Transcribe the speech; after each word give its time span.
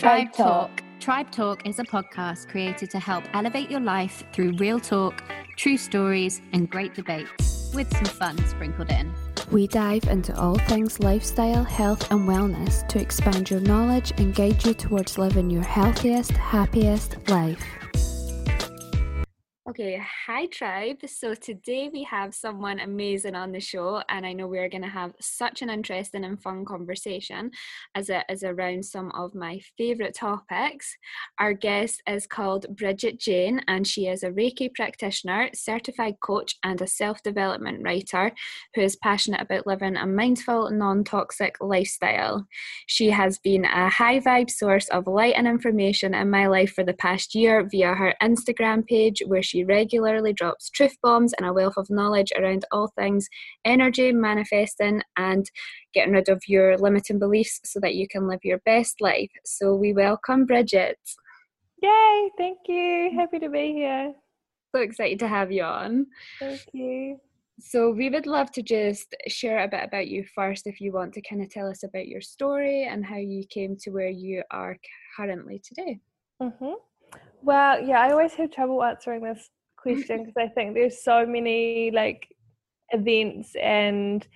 Tribe 0.00 0.32
Talk. 0.32 0.82
Tribe 0.98 1.30
Talk 1.30 1.66
is 1.66 1.78
a 1.78 1.84
podcast 1.84 2.48
created 2.48 2.88
to 2.88 2.98
help 2.98 3.22
elevate 3.34 3.70
your 3.70 3.80
life 3.80 4.24
through 4.32 4.52
real 4.52 4.80
talk, 4.80 5.22
true 5.56 5.76
stories, 5.76 6.40
and 6.54 6.70
great 6.70 6.94
debates, 6.94 7.70
with 7.74 7.94
some 7.94 8.06
fun 8.06 8.46
sprinkled 8.46 8.90
in. 8.90 9.12
We 9.50 9.66
dive 9.66 10.04
into 10.04 10.34
all 10.40 10.56
things 10.56 11.00
lifestyle, 11.00 11.64
health, 11.64 12.10
and 12.10 12.26
wellness 12.26 12.88
to 12.88 12.98
expand 12.98 13.50
your 13.50 13.60
knowledge 13.60 14.14
and 14.16 14.34
guide 14.34 14.64
you 14.64 14.72
towards 14.72 15.18
living 15.18 15.50
your 15.50 15.64
healthiest, 15.64 16.30
happiest 16.30 17.18
life. 17.28 17.62
Okay, 19.80 20.04
hi 20.26 20.44
tribe. 20.44 20.98
So 21.06 21.32
today 21.32 21.88
we 21.90 22.02
have 22.02 22.34
someone 22.34 22.80
amazing 22.80 23.34
on 23.34 23.50
the 23.50 23.60
show, 23.60 24.02
and 24.10 24.26
I 24.26 24.34
know 24.34 24.46
we're 24.46 24.68
going 24.68 24.82
to 24.82 24.88
have 24.88 25.14
such 25.22 25.62
an 25.62 25.70
interesting 25.70 26.22
and 26.22 26.38
fun 26.38 26.66
conversation 26.66 27.50
as 27.94 28.10
it 28.10 28.24
is 28.28 28.44
around 28.44 28.84
some 28.84 29.10
of 29.12 29.34
my 29.34 29.58
favorite 29.78 30.14
topics. 30.14 30.94
Our 31.38 31.54
guest 31.54 32.02
is 32.06 32.26
called 32.26 32.66
Bridget 32.76 33.18
Jane, 33.18 33.62
and 33.68 33.86
she 33.86 34.06
is 34.06 34.22
a 34.22 34.28
Reiki 34.28 34.68
practitioner, 34.74 35.48
certified 35.54 36.16
coach, 36.20 36.56
and 36.62 36.78
a 36.82 36.86
self 36.86 37.22
development 37.22 37.82
writer 37.82 38.32
who 38.74 38.82
is 38.82 38.96
passionate 38.96 39.40
about 39.40 39.66
living 39.66 39.96
a 39.96 40.06
mindful, 40.06 40.70
non 40.72 41.04
toxic 41.04 41.56
lifestyle. 41.58 42.46
She 42.86 43.08
has 43.08 43.38
been 43.38 43.64
a 43.64 43.88
high 43.88 44.20
vibe 44.20 44.50
source 44.50 44.90
of 44.90 45.06
light 45.06 45.36
and 45.38 45.48
information 45.48 46.12
in 46.12 46.28
my 46.28 46.48
life 46.48 46.74
for 46.74 46.84
the 46.84 46.92
past 46.92 47.34
year 47.34 47.66
via 47.66 47.94
her 47.94 48.14
Instagram 48.22 48.86
page, 48.86 49.22
where 49.26 49.42
she 49.42 49.69
regularly 49.70 50.32
drops 50.32 50.68
truth 50.68 50.96
bombs 51.02 51.32
and 51.38 51.46
a 51.46 51.52
wealth 51.52 51.76
of 51.76 51.88
knowledge 51.88 52.32
around 52.36 52.64
all 52.70 52.92
things 52.98 53.28
energy, 53.64 54.12
manifesting, 54.12 55.02
and 55.16 55.50
getting 55.94 56.12
rid 56.12 56.28
of 56.28 56.42
your 56.46 56.76
limiting 56.76 57.18
beliefs 57.18 57.60
so 57.64 57.80
that 57.80 57.94
you 57.94 58.06
can 58.08 58.28
live 58.28 58.40
your 58.44 58.60
best 58.66 59.00
life. 59.00 59.30
So 59.44 59.74
we 59.74 59.92
welcome 59.92 60.44
Bridget. 60.44 60.98
Yay, 61.82 62.30
thank 62.36 62.58
you. 62.68 63.10
Happy 63.16 63.38
to 63.38 63.48
be 63.48 63.72
here. 63.72 64.12
So 64.74 64.82
excited 64.82 65.18
to 65.20 65.28
have 65.28 65.50
you 65.50 65.62
on. 65.62 66.06
Thank 66.38 66.62
you. 66.72 67.18
So, 67.62 67.90
we 67.90 68.08
would 68.08 68.26
love 68.26 68.50
to 68.52 68.62
just 68.62 69.14
share 69.28 69.62
a 69.62 69.68
bit 69.68 69.84
about 69.84 70.08
you 70.08 70.24
first 70.34 70.66
if 70.66 70.80
you 70.80 70.92
want 70.92 71.12
to 71.12 71.20
kind 71.20 71.42
of 71.42 71.50
tell 71.50 71.68
us 71.68 71.82
about 71.82 72.08
your 72.08 72.22
story 72.22 72.84
and 72.84 73.04
how 73.04 73.18
you 73.18 73.44
came 73.50 73.76
to 73.82 73.90
where 73.90 74.08
you 74.08 74.42
are 74.50 74.78
currently 75.14 75.60
today. 75.62 76.00
Mm-hmm. 76.42 76.72
Well, 77.42 77.82
yeah, 77.82 78.00
I 78.00 78.12
always 78.12 78.32
have 78.34 78.50
trouble 78.50 78.82
answering 78.82 79.22
this 79.22 79.50
question 79.80 80.24
because 80.24 80.36
I 80.36 80.48
think 80.48 80.74
there's 80.74 81.02
so 81.02 81.26
many 81.26 81.90
like 81.90 82.34
events 82.90 83.54
and 83.60 84.26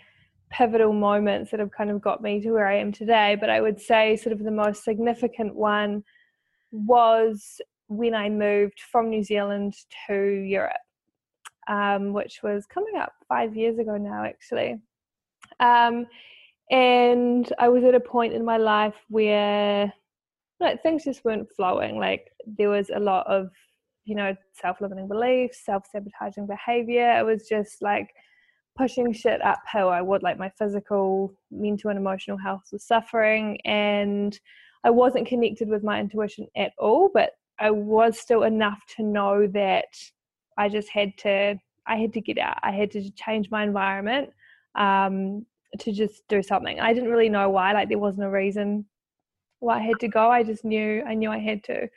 pivotal 0.50 0.92
moments 0.92 1.50
that 1.50 1.60
have 1.60 1.72
kind 1.72 1.90
of 1.90 2.00
got 2.00 2.22
me 2.22 2.40
to 2.40 2.52
where 2.52 2.66
I 2.66 2.76
am 2.76 2.92
today. 2.92 3.36
But 3.38 3.50
I 3.50 3.60
would 3.60 3.80
say, 3.80 4.16
sort 4.16 4.32
of, 4.32 4.44
the 4.44 4.50
most 4.50 4.84
significant 4.84 5.54
one 5.54 6.04
was 6.70 7.60
when 7.88 8.14
I 8.14 8.28
moved 8.28 8.80
from 8.80 9.10
New 9.10 9.22
Zealand 9.22 9.74
to 10.06 10.14
Europe, 10.14 10.72
um, 11.68 12.12
which 12.12 12.40
was 12.42 12.66
coming 12.66 12.96
up 12.96 13.12
five 13.28 13.56
years 13.56 13.78
ago 13.78 13.96
now, 13.96 14.24
actually. 14.24 14.78
Um, 15.60 16.06
and 16.70 17.52
I 17.58 17.68
was 17.68 17.84
at 17.84 17.94
a 17.94 18.00
point 18.00 18.32
in 18.32 18.44
my 18.44 18.56
life 18.56 18.94
where 19.08 19.92
like 20.60 20.82
things 20.82 21.04
just 21.04 21.24
weren't 21.24 21.48
flowing. 21.54 21.98
Like 21.98 22.30
there 22.46 22.70
was 22.70 22.90
a 22.90 23.00
lot 23.00 23.26
of 23.26 23.50
you 24.04 24.14
know, 24.14 24.34
self 24.52 24.80
limiting 24.80 25.08
beliefs, 25.08 25.64
self 25.64 25.84
sabotaging 25.90 26.46
behavior. 26.46 27.18
It 27.18 27.24
was 27.24 27.48
just 27.48 27.82
like 27.82 28.08
pushing 28.76 29.12
shit 29.12 29.40
uphill. 29.42 29.88
I 29.88 30.02
would 30.02 30.22
like 30.22 30.38
my 30.38 30.50
physical, 30.58 31.32
mental, 31.50 31.90
and 31.90 31.98
emotional 31.98 32.36
health 32.36 32.64
was 32.72 32.84
suffering, 32.84 33.58
and 33.64 34.38
I 34.84 34.90
wasn't 34.90 35.26
connected 35.26 35.68
with 35.68 35.82
my 35.82 36.00
intuition 36.00 36.46
at 36.56 36.72
all. 36.78 37.10
But 37.12 37.32
I 37.58 37.70
was 37.70 38.18
still 38.18 38.42
enough 38.42 38.80
to 38.96 39.02
know 39.02 39.46
that 39.48 39.94
I 40.58 40.68
just 40.68 40.90
had 40.90 41.16
to. 41.18 41.56
I 41.86 41.96
had 41.96 42.12
to 42.14 42.20
get 42.20 42.38
out. 42.38 42.58
I 42.62 42.72
had 42.72 42.90
to 42.92 43.10
change 43.10 43.50
my 43.50 43.62
environment 43.62 44.30
um, 44.74 45.44
to 45.78 45.92
just 45.92 46.26
do 46.28 46.42
something. 46.42 46.80
I 46.80 46.92
didn't 46.92 47.10
really 47.10 47.28
know 47.28 47.50
why. 47.50 47.72
Like 47.72 47.88
there 47.88 47.98
wasn't 47.98 48.26
a 48.26 48.30
reason 48.30 48.86
why 49.60 49.78
I 49.78 49.82
had 49.82 50.00
to 50.00 50.08
go. 50.08 50.30
I 50.30 50.42
just 50.42 50.64
knew. 50.64 51.02
I 51.06 51.14
knew 51.14 51.30
I 51.30 51.38
had 51.38 51.62
to. 51.64 51.88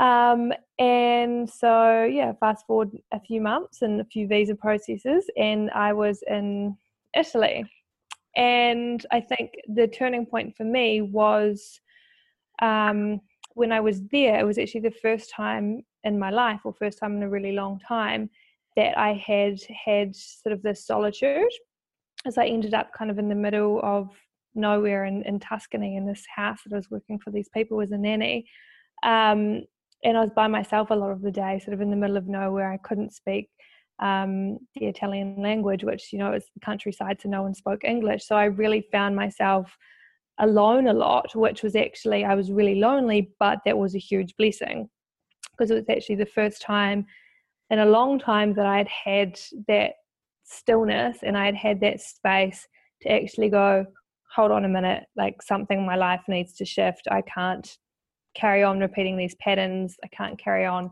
Um, 0.00 0.52
and 0.78 1.48
so, 1.48 2.04
yeah, 2.04 2.32
fast 2.40 2.66
forward 2.66 2.90
a 3.12 3.20
few 3.20 3.40
months 3.40 3.82
and 3.82 4.00
a 4.00 4.04
few 4.04 4.26
visa 4.26 4.54
processes, 4.54 5.28
and 5.36 5.70
I 5.70 5.92
was 5.92 6.22
in 6.26 6.76
Italy. 7.16 7.64
And 8.36 9.04
I 9.12 9.20
think 9.20 9.52
the 9.68 9.86
turning 9.86 10.24
point 10.26 10.56
for 10.56 10.64
me 10.64 11.02
was 11.02 11.80
um, 12.62 13.20
when 13.54 13.72
I 13.72 13.80
was 13.80 14.02
there, 14.10 14.40
it 14.40 14.46
was 14.46 14.58
actually 14.58 14.80
the 14.80 14.90
first 15.02 15.30
time 15.30 15.82
in 16.04 16.18
my 16.18 16.30
life, 16.30 16.60
or 16.64 16.72
first 16.72 16.98
time 16.98 17.16
in 17.16 17.22
a 17.22 17.28
really 17.28 17.52
long 17.52 17.78
time, 17.86 18.30
that 18.76 18.96
I 18.98 19.12
had 19.12 19.60
had 19.84 20.16
sort 20.16 20.54
of 20.54 20.62
this 20.62 20.86
solitude 20.86 21.52
as 22.24 22.38
I 22.38 22.46
ended 22.46 22.74
up 22.74 22.92
kind 22.92 23.10
of 23.10 23.18
in 23.18 23.28
the 23.28 23.34
middle 23.34 23.80
of 23.82 24.08
nowhere 24.54 25.04
in, 25.04 25.22
in 25.24 25.40
Tuscany 25.40 25.96
in 25.96 26.06
this 26.06 26.24
house 26.34 26.60
that 26.64 26.74
I 26.74 26.76
was 26.76 26.90
working 26.90 27.18
for 27.18 27.30
these 27.30 27.48
people 27.54 27.80
as 27.80 27.90
a 27.90 27.98
nanny. 27.98 28.46
Um, 29.02 29.62
and 30.04 30.16
I 30.16 30.20
was 30.20 30.30
by 30.34 30.48
myself 30.48 30.90
a 30.90 30.94
lot 30.94 31.10
of 31.10 31.22
the 31.22 31.30
day, 31.30 31.58
sort 31.58 31.74
of 31.74 31.80
in 31.80 31.90
the 31.90 31.96
middle 31.96 32.16
of 32.16 32.28
nowhere. 32.28 32.72
I 32.72 32.78
couldn't 32.78 33.14
speak 33.14 33.48
um, 34.00 34.58
the 34.74 34.86
Italian 34.86 35.36
language, 35.40 35.84
which 35.84 36.12
you 36.12 36.18
know 36.18 36.32
it's 36.32 36.50
the 36.54 36.60
countryside, 36.60 37.20
so 37.20 37.28
no 37.28 37.42
one 37.42 37.54
spoke 37.54 37.84
English. 37.84 38.26
So 38.26 38.36
I 38.36 38.44
really 38.44 38.86
found 38.92 39.14
myself 39.14 39.76
alone 40.38 40.88
a 40.88 40.92
lot, 40.92 41.34
which 41.34 41.62
was 41.62 41.76
actually 41.76 42.24
I 42.24 42.34
was 42.34 42.50
really 42.50 42.76
lonely, 42.76 43.32
but 43.38 43.58
that 43.64 43.78
was 43.78 43.94
a 43.94 43.98
huge 43.98 44.34
blessing 44.36 44.88
because 45.52 45.70
it 45.70 45.74
was 45.74 45.88
actually 45.88 46.16
the 46.16 46.26
first 46.26 46.62
time 46.62 47.06
in 47.70 47.78
a 47.78 47.86
long 47.86 48.18
time 48.18 48.54
that 48.54 48.66
I 48.66 48.78
had 48.78 48.88
had 48.88 49.40
that 49.68 49.92
stillness 50.44 51.18
and 51.22 51.36
I 51.36 51.46
had 51.46 51.54
had 51.54 51.80
that 51.80 52.00
space 52.00 52.66
to 53.02 53.12
actually 53.12 53.48
go, 53.48 53.84
hold 54.34 54.50
on 54.50 54.64
a 54.64 54.68
minute, 54.68 55.04
like 55.16 55.42
something 55.42 55.78
in 55.78 55.86
my 55.86 55.96
life 55.96 56.22
needs 56.28 56.54
to 56.54 56.64
shift. 56.64 57.06
I 57.10 57.22
can't 57.22 57.76
carry 58.34 58.62
on 58.62 58.80
repeating 58.80 59.16
these 59.16 59.34
patterns. 59.36 59.96
I 60.04 60.08
can't 60.08 60.38
carry 60.38 60.64
on 60.64 60.90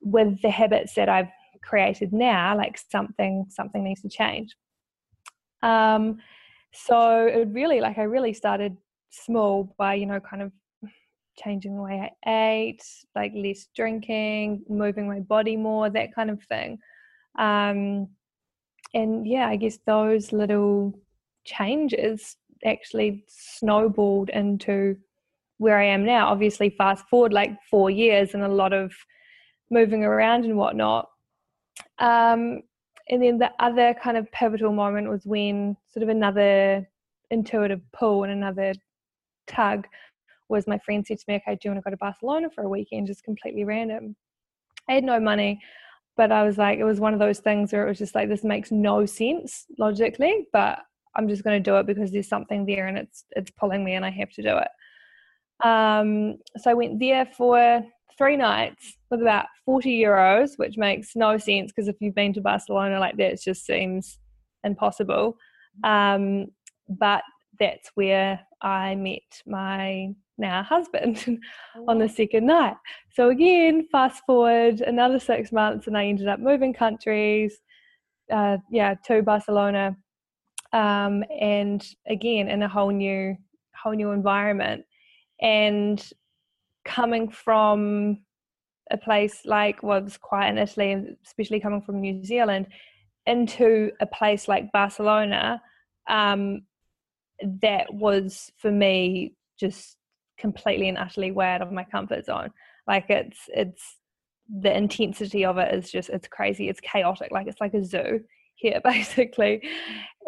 with 0.00 0.40
the 0.42 0.50
habits 0.50 0.94
that 0.94 1.08
I've 1.08 1.30
created 1.62 2.12
now. 2.12 2.56
Like 2.56 2.78
something, 2.90 3.46
something 3.48 3.84
needs 3.84 4.02
to 4.02 4.08
change. 4.08 4.56
Um, 5.62 6.18
so 6.72 7.26
it 7.26 7.48
really, 7.48 7.80
like, 7.80 7.98
I 7.98 8.02
really 8.02 8.32
started 8.32 8.76
small 9.10 9.74
by, 9.76 9.94
you 9.94 10.06
know, 10.06 10.20
kind 10.20 10.42
of 10.42 10.52
changing 11.38 11.76
the 11.76 11.82
way 11.82 12.12
I 12.26 12.30
ate, 12.30 12.84
like 13.14 13.32
less 13.34 13.68
drinking, 13.74 14.62
moving 14.68 15.08
my 15.08 15.20
body 15.20 15.56
more, 15.56 15.90
that 15.90 16.14
kind 16.14 16.30
of 16.30 16.42
thing. 16.44 16.78
Um, 17.38 18.08
and 18.94 19.26
yeah, 19.26 19.48
I 19.48 19.56
guess 19.56 19.78
those 19.86 20.32
little 20.32 20.98
changes 21.44 22.36
actually 22.64 23.24
snowballed 23.28 24.30
into 24.30 24.96
where 25.60 25.78
I 25.78 25.84
am 25.84 26.06
now. 26.06 26.28
Obviously, 26.28 26.70
fast 26.70 27.06
forward 27.10 27.34
like 27.34 27.50
four 27.70 27.90
years 27.90 28.32
and 28.32 28.42
a 28.42 28.48
lot 28.48 28.72
of 28.72 28.94
moving 29.70 30.04
around 30.04 30.46
and 30.46 30.56
whatnot. 30.56 31.10
Um, 31.98 32.62
and 33.10 33.22
then 33.22 33.36
the 33.36 33.50
other 33.58 33.94
kind 34.02 34.16
of 34.16 34.32
pivotal 34.32 34.72
moment 34.72 35.10
was 35.10 35.26
when 35.26 35.76
sort 35.92 36.02
of 36.02 36.08
another 36.08 36.88
intuitive 37.30 37.82
pull 37.92 38.24
and 38.24 38.32
another 38.32 38.72
tug 39.46 39.86
was 40.48 40.66
my 40.66 40.78
friend 40.78 41.06
said 41.06 41.18
to 41.18 41.24
me, 41.28 41.34
Okay, 41.34 41.56
do 41.56 41.60
you 41.64 41.70
want 41.72 41.84
to 41.84 41.84
go 41.84 41.90
to 41.90 41.96
Barcelona 41.98 42.48
for 42.48 42.64
a 42.64 42.68
weekend? 42.68 43.06
Just 43.06 43.22
completely 43.22 43.64
random. 43.64 44.16
I 44.88 44.94
had 44.94 45.04
no 45.04 45.20
money, 45.20 45.60
but 46.16 46.32
I 46.32 46.42
was 46.42 46.56
like, 46.56 46.78
it 46.78 46.84
was 46.84 47.00
one 47.00 47.12
of 47.12 47.20
those 47.20 47.40
things 47.40 47.70
where 47.70 47.84
it 47.84 47.88
was 47.88 47.98
just 47.98 48.14
like, 48.14 48.30
this 48.30 48.44
makes 48.44 48.72
no 48.72 49.04
sense 49.04 49.66
logically, 49.78 50.46
but 50.54 50.78
I'm 51.16 51.28
just 51.28 51.44
going 51.44 51.62
to 51.62 51.70
do 51.70 51.76
it 51.76 51.86
because 51.86 52.12
there's 52.12 52.28
something 52.28 52.64
there 52.64 52.86
and 52.86 52.96
it's 52.96 53.26
it's 53.32 53.50
pulling 53.50 53.84
me 53.84 53.92
and 53.92 54.06
I 54.06 54.10
have 54.10 54.30
to 54.30 54.42
do 54.42 54.56
it. 54.56 54.68
Um, 55.62 56.38
so 56.56 56.70
I 56.70 56.74
went 56.74 56.98
there 56.98 57.26
for 57.26 57.84
three 58.16 58.36
nights 58.36 58.98
with 59.10 59.22
about 59.22 59.46
40 59.64 59.98
euros, 59.98 60.58
which 60.58 60.76
makes 60.76 61.16
no 61.16 61.38
sense 61.38 61.72
because 61.72 61.88
if 61.88 61.96
you've 62.00 62.14
been 62.14 62.34
to 62.34 62.40
Barcelona 62.40 63.00
like 63.00 63.16
that, 63.16 63.32
it 63.32 63.40
just 63.42 63.64
seems 63.64 64.18
impossible. 64.64 65.36
Um, 65.84 66.48
but 66.88 67.22
that's 67.58 67.90
where 67.94 68.40
I 68.62 68.94
met 68.94 69.22
my 69.46 70.14
now 70.36 70.62
husband 70.62 71.40
on 71.88 71.98
the 71.98 72.08
second 72.08 72.46
night. 72.46 72.76
So 73.14 73.30
again, 73.30 73.86
fast 73.90 74.22
forward 74.26 74.80
another 74.80 75.18
six 75.18 75.52
months, 75.52 75.86
and 75.86 75.96
I 75.96 76.06
ended 76.06 76.28
up 76.28 76.40
moving 76.40 76.74
countries. 76.74 77.56
Uh, 78.30 78.58
yeah, 78.70 78.94
to 79.06 79.22
Barcelona, 79.22 79.96
um, 80.72 81.24
and 81.40 81.84
again 82.06 82.48
in 82.48 82.62
a 82.62 82.68
whole 82.68 82.90
new, 82.90 83.36
whole 83.74 83.94
new 83.94 84.12
environment 84.12 84.84
and 85.40 86.12
coming 86.84 87.28
from 87.28 88.18
a 88.90 88.96
place 88.96 89.42
like 89.44 89.82
well, 89.82 90.02
was 90.02 90.16
quite 90.16 90.48
in 90.48 90.58
Italy, 90.58 91.16
especially 91.24 91.60
coming 91.60 91.82
from 91.82 92.00
New 92.00 92.24
Zealand, 92.24 92.66
into 93.26 93.90
a 94.00 94.06
place 94.06 94.48
like 94.48 94.72
Barcelona, 94.72 95.62
um, 96.08 96.62
that 97.62 97.92
was 97.92 98.50
for 98.58 98.70
me 98.70 99.34
just 99.58 99.96
completely 100.38 100.88
and 100.88 100.98
utterly 100.98 101.30
way 101.30 101.48
out 101.48 101.62
of 101.62 101.72
my 101.72 101.84
comfort 101.84 102.24
zone. 102.24 102.50
Like 102.86 103.06
it's 103.08 103.38
it's 103.48 103.98
the 104.48 104.76
intensity 104.76 105.44
of 105.44 105.58
it 105.58 105.72
is 105.74 105.90
just 105.90 106.08
it's 106.10 106.28
crazy. 106.28 106.68
It's 106.68 106.80
chaotic. 106.80 107.30
Like 107.30 107.46
it's 107.46 107.60
like 107.60 107.74
a 107.74 107.84
zoo 107.84 108.20
here 108.56 108.80
basically. 108.82 109.62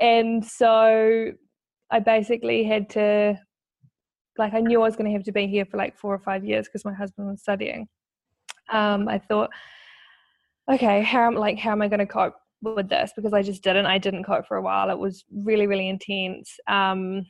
And 0.01 0.45
so 0.45 1.33
I 1.91 1.99
basically 1.99 2.65
had 2.65 2.89
to 2.91 3.39
like 4.39 4.55
I 4.55 4.61
knew 4.61 4.81
I 4.81 4.85
was 4.85 4.97
going 4.97 5.07
to 5.07 5.13
have 5.13 5.25
to 5.25 5.33
be 5.33 5.47
here 5.47 5.65
for 5.65 5.77
like 5.77 5.97
four 5.97 6.15
or 6.15 6.19
five 6.19 6.45
years 6.45 6.67
because 6.67 6.85
my 6.85 6.93
husband 6.93 7.29
was 7.29 7.41
studying. 7.41 7.89
Um, 8.71 9.09
I 9.09 9.19
thought, 9.19 9.51
okay, 10.73 11.03
how 11.03 11.27
am 11.27 11.35
like 11.35 11.59
how 11.59 11.73
am 11.73 11.83
I 11.83 11.89
going 11.89 12.01
to 12.01 12.07
cope 12.07 12.35
with 12.63 12.89
this? 12.89 13.13
Because 13.15 13.33
I 13.33 13.43
just 13.43 13.63
didn't. 13.63 13.87
I 13.87 13.99
didn't 13.99 14.25
cope 14.25 14.47
for 14.47 14.57
a 14.57 14.63
while. 14.63 14.91
It 14.91 14.99
was 14.99 15.25
really 15.31 15.67
really 15.67 15.89
intense. 15.89 16.59
Um, 16.69 17.27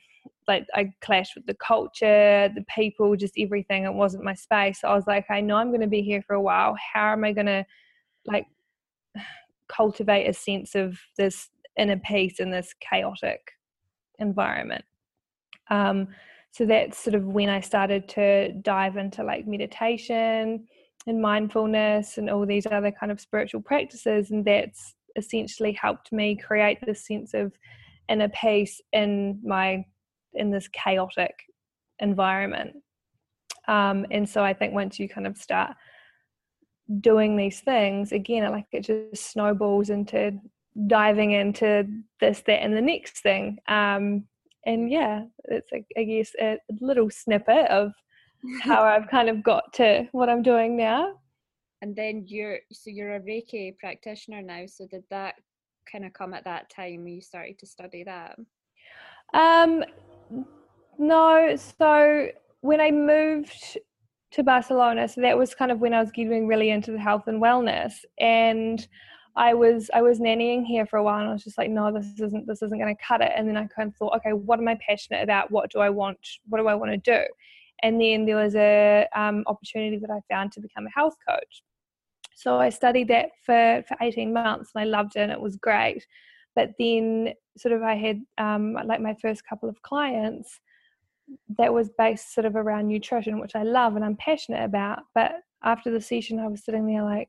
like 0.48 0.66
I 0.74 0.92
clashed 1.00 1.34
with 1.34 1.46
the 1.46 1.54
culture, 1.54 2.50
the 2.54 2.64
people, 2.74 3.16
just 3.16 3.34
everything. 3.38 3.84
It 3.84 3.94
wasn't 3.94 4.24
my 4.24 4.34
space. 4.34 4.80
So 4.80 4.88
I 4.88 4.94
was 4.94 5.06
like, 5.06 5.26
I 5.30 5.40
know 5.40 5.56
I'm 5.56 5.68
going 5.68 5.80
to 5.80 5.86
be 5.86 6.02
here 6.02 6.22
for 6.22 6.34
a 6.34 6.40
while. 6.40 6.76
How 6.92 7.12
am 7.12 7.24
I 7.24 7.32
going 7.32 7.46
to 7.46 7.64
like 8.26 8.46
cultivate 9.68 10.28
a 10.28 10.32
sense 10.32 10.74
of 10.74 10.98
this 11.16 11.48
inner 11.78 11.98
peace 11.98 12.40
in 12.40 12.50
this 12.50 12.74
chaotic 12.80 13.52
environment? 14.18 14.84
Um, 15.70 16.08
so 16.52 16.66
that's 16.66 16.98
sort 16.98 17.14
of 17.14 17.24
when 17.24 17.48
I 17.48 17.60
started 17.60 18.08
to 18.10 18.52
dive 18.52 18.96
into 18.98 19.24
like 19.24 19.46
meditation 19.46 20.66
and 21.06 21.22
mindfulness 21.22 22.18
and 22.18 22.30
all 22.30 22.46
these 22.46 22.66
other 22.66 22.92
kind 22.92 23.10
of 23.10 23.20
spiritual 23.20 23.62
practices, 23.62 24.30
and 24.30 24.44
that's 24.44 24.94
essentially 25.16 25.72
helped 25.72 26.12
me 26.12 26.36
create 26.36 26.78
this 26.84 27.06
sense 27.06 27.34
of 27.34 27.52
inner 28.08 28.28
peace 28.28 28.80
in 28.92 29.40
my 29.42 29.84
in 30.34 30.50
this 30.50 30.68
chaotic 30.68 31.34
environment. 31.98 32.76
Um, 33.68 34.06
and 34.10 34.28
so 34.28 34.44
I 34.44 34.52
think 34.52 34.74
once 34.74 34.98
you 34.98 35.08
kind 35.08 35.26
of 35.26 35.36
start 35.38 35.74
doing 37.00 37.36
these 37.36 37.60
things, 37.60 38.12
again, 38.12 38.50
like 38.50 38.66
it 38.72 38.80
just 38.80 39.30
snowballs 39.30 39.88
into 39.88 40.38
diving 40.86 41.32
into 41.32 41.86
this, 42.20 42.42
that, 42.46 42.62
and 42.62 42.76
the 42.76 42.80
next 42.80 43.20
thing. 43.20 43.58
Um, 43.68 44.24
and 44.66 44.90
yeah, 44.90 45.24
it's 45.44 45.70
I 45.96 46.04
guess 46.04 46.32
a 46.40 46.58
little 46.80 47.10
snippet 47.10 47.66
of 47.68 47.92
how 48.62 48.82
I've 48.82 49.08
kind 49.08 49.28
of 49.28 49.42
got 49.42 49.72
to 49.74 50.08
what 50.12 50.28
I'm 50.28 50.42
doing 50.42 50.76
now. 50.76 51.14
And 51.80 51.96
then 51.96 52.24
you're 52.26 52.58
so 52.70 52.90
you're 52.90 53.16
a 53.16 53.20
Reiki 53.20 53.76
practitioner 53.78 54.42
now. 54.42 54.64
So 54.66 54.86
did 54.86 55.04
that 55.10 55.34
kind 55.90 56.04
of 56.04 56.12
come 56.12 56.34
at 56.34 56.44
that 56.44 56.70
time 56.70 57.04
when 57.04 57.14
you 57.14 57.20
started 57.20 57.58
to 57.58 57.66
study 57.66 58.04
that? 58.04 58.36
Um, 59.34 59.84
no. 60.98 61.56
So 61.56 62.28
when 62.60 62.80
I 62.80 62.90
moved 62.90 63.78
to 64.32 64.42
Barcelona, 64.42 65.08
so 65.08 65.20
that 65.20 65.36
was 65.36 65.54
kind 65.54 65.72
of 65.72 65.80
when 65.80 65.92
I 65.92 66.00
was 66.00 66.12
getting 66.12 66.46
really 66.46 66.70
into 66.70 66.92
the 66.92 67.00
health 67.00 67.24
and 67.26 67.42
wellness, 67.42 67.92
and 68.18 68.86
I 69.34 69.54
was 69.54 69.90
I 69.94 70.02
was 70.02 70.20
nannying 70.20 70.64
here 70.64 70.84
for 70.84 70.98
a 70.98 71.02
while, 71.02 71.20
and 71.20 71.28
I 71.28 71.32
was 71.32 71.44
just 71.44 71.58
like, 71.58 71.70
no, 71.70 71.90
this 71.92 72.06
isn't 72.20 72.46
this 72.46 72.62
isn't 72.62 72.78
going 72.78 72.94
to 72.94 73.02
cut 73.02 73.22
it. 73.22 73.32
And 73.34 73.48
then 73.48 73.56
I 73.56 73.66
kind 73.66 73.88
of 73.88 73.96
thought, 73.96 74.16
okay, 74.16 74.32
what 74.32 74.58
am 74.58 74.68
I 74.68 74.78
passionate 74.86 75.22
about? 75.22 75.50
What 75.50 75.70
do 75.70 75.80
I 75.80 75.90
want? 75.90 76.18
What 76.48 76.58
do 76.58 76.68
I 76.68 76.74
want 76.74 76.92
to 76.92 76.98
do? 76.98 77.24
And 77.82 78.00
then 78.00 78.26
there 78.26 78.36
was 78.36 78.54
a 78.54 79.08
um, 79.14 79.42
opportunity 79.46 79.96
that 79.98 80.10
I 80.10 80.20
found 80.32 80.52
to 80.52 80.60
become 80.60 80.86
a 80.86 80.90
health 80.90 81.16
coach. 81.26 81.62
So 82.34 82.58
I 82.58 82.68
studied 82.68 83.08
that 83.08 83.30
for 83.44 83.82
for 83.88 83.96
18 84.00 84.32
months, 84.32 84.72
and 84.74 84.82
I 84.82 84.84
loved 84.84 85.16
it, 85.16 85.20
and 85.20 85.32
it 85.32 85.40
was 85.40 85.56
great. 85.56 86.06
But 86.54 86.72
then, 86.78 87.32
sort 87.56 87.72
of, 87.72 87.82
I 87.82 87.94
had 87.94 88.20
um, 88.36 88.74
like 88.74 89.00
my 89.00 89.14
first 89.14 89.46
couple 89.46 89.68
of 89.68 89.80
clients 89.82 90.60
that 91.56 91.72
was 91.72 91.90
based 91.96 92.34
sort 92.34 92.44
of 92.44 92.56
around 92.56 92.88
nutrition, 92.88 93.40
which 93.40 93.56
I 93.56 93.62
love 93.62 93.96
and 93.96 94.04
I'm 94.04 94.16
passionate 94.16 94.64
about. 94.64 95.00
But 95.14 95.32
after 95.62 95.90
the 95.90 96.00
session, 96.00 96.38
I 96.38 96.48
was 96.48 96.64
sitting 96.64 96.86
there 96.86 97.02
like, 97.02 97.28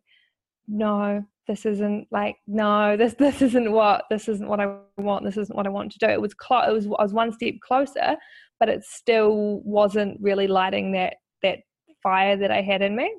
no, 0.67 1.25
this 1.47 1.65
isn't 1.65 2.07
like 2.11 2.37
no, 2.47 2.95
this 2.97 3.13
this 3.19 3.41
isn't 3.41 3.71
what 3.71 4.05
this 4.09 4.27
isn't 4.27 4.47
what 4.47 4.59
I 4.59 4.77
want. 4.97 5.25
This 5.25 5.37
isn't 5.37 5.55
what 5.55 5.67
I 5.67 5.69
want 5.69 5.91
to 5.93 5.99
do. 5.99 6.07
It 6.07 6.21
was 6.21 6.33
close. 6.33 6.67
It 6.67 6.73
was 6.73 6.85
I 6.99 7.03
was 7.03 7.13
one 7.13 7.31
step 7.31 7.55
closer, 7.65 8.15
but 8.59 8.69
it 8.69 8.83
still 8.83 9.61
wasn't 9.63 10.19
really 10.21 10.47
lighting 10.47 10.91
that 10.93 11.15
that 11.41 11.59
fire 12.01 12.37
that 12.37 12.51
I 12.51 12.61
had 12.61 12.81
in 12.81 12.95
me. 12.95 13.13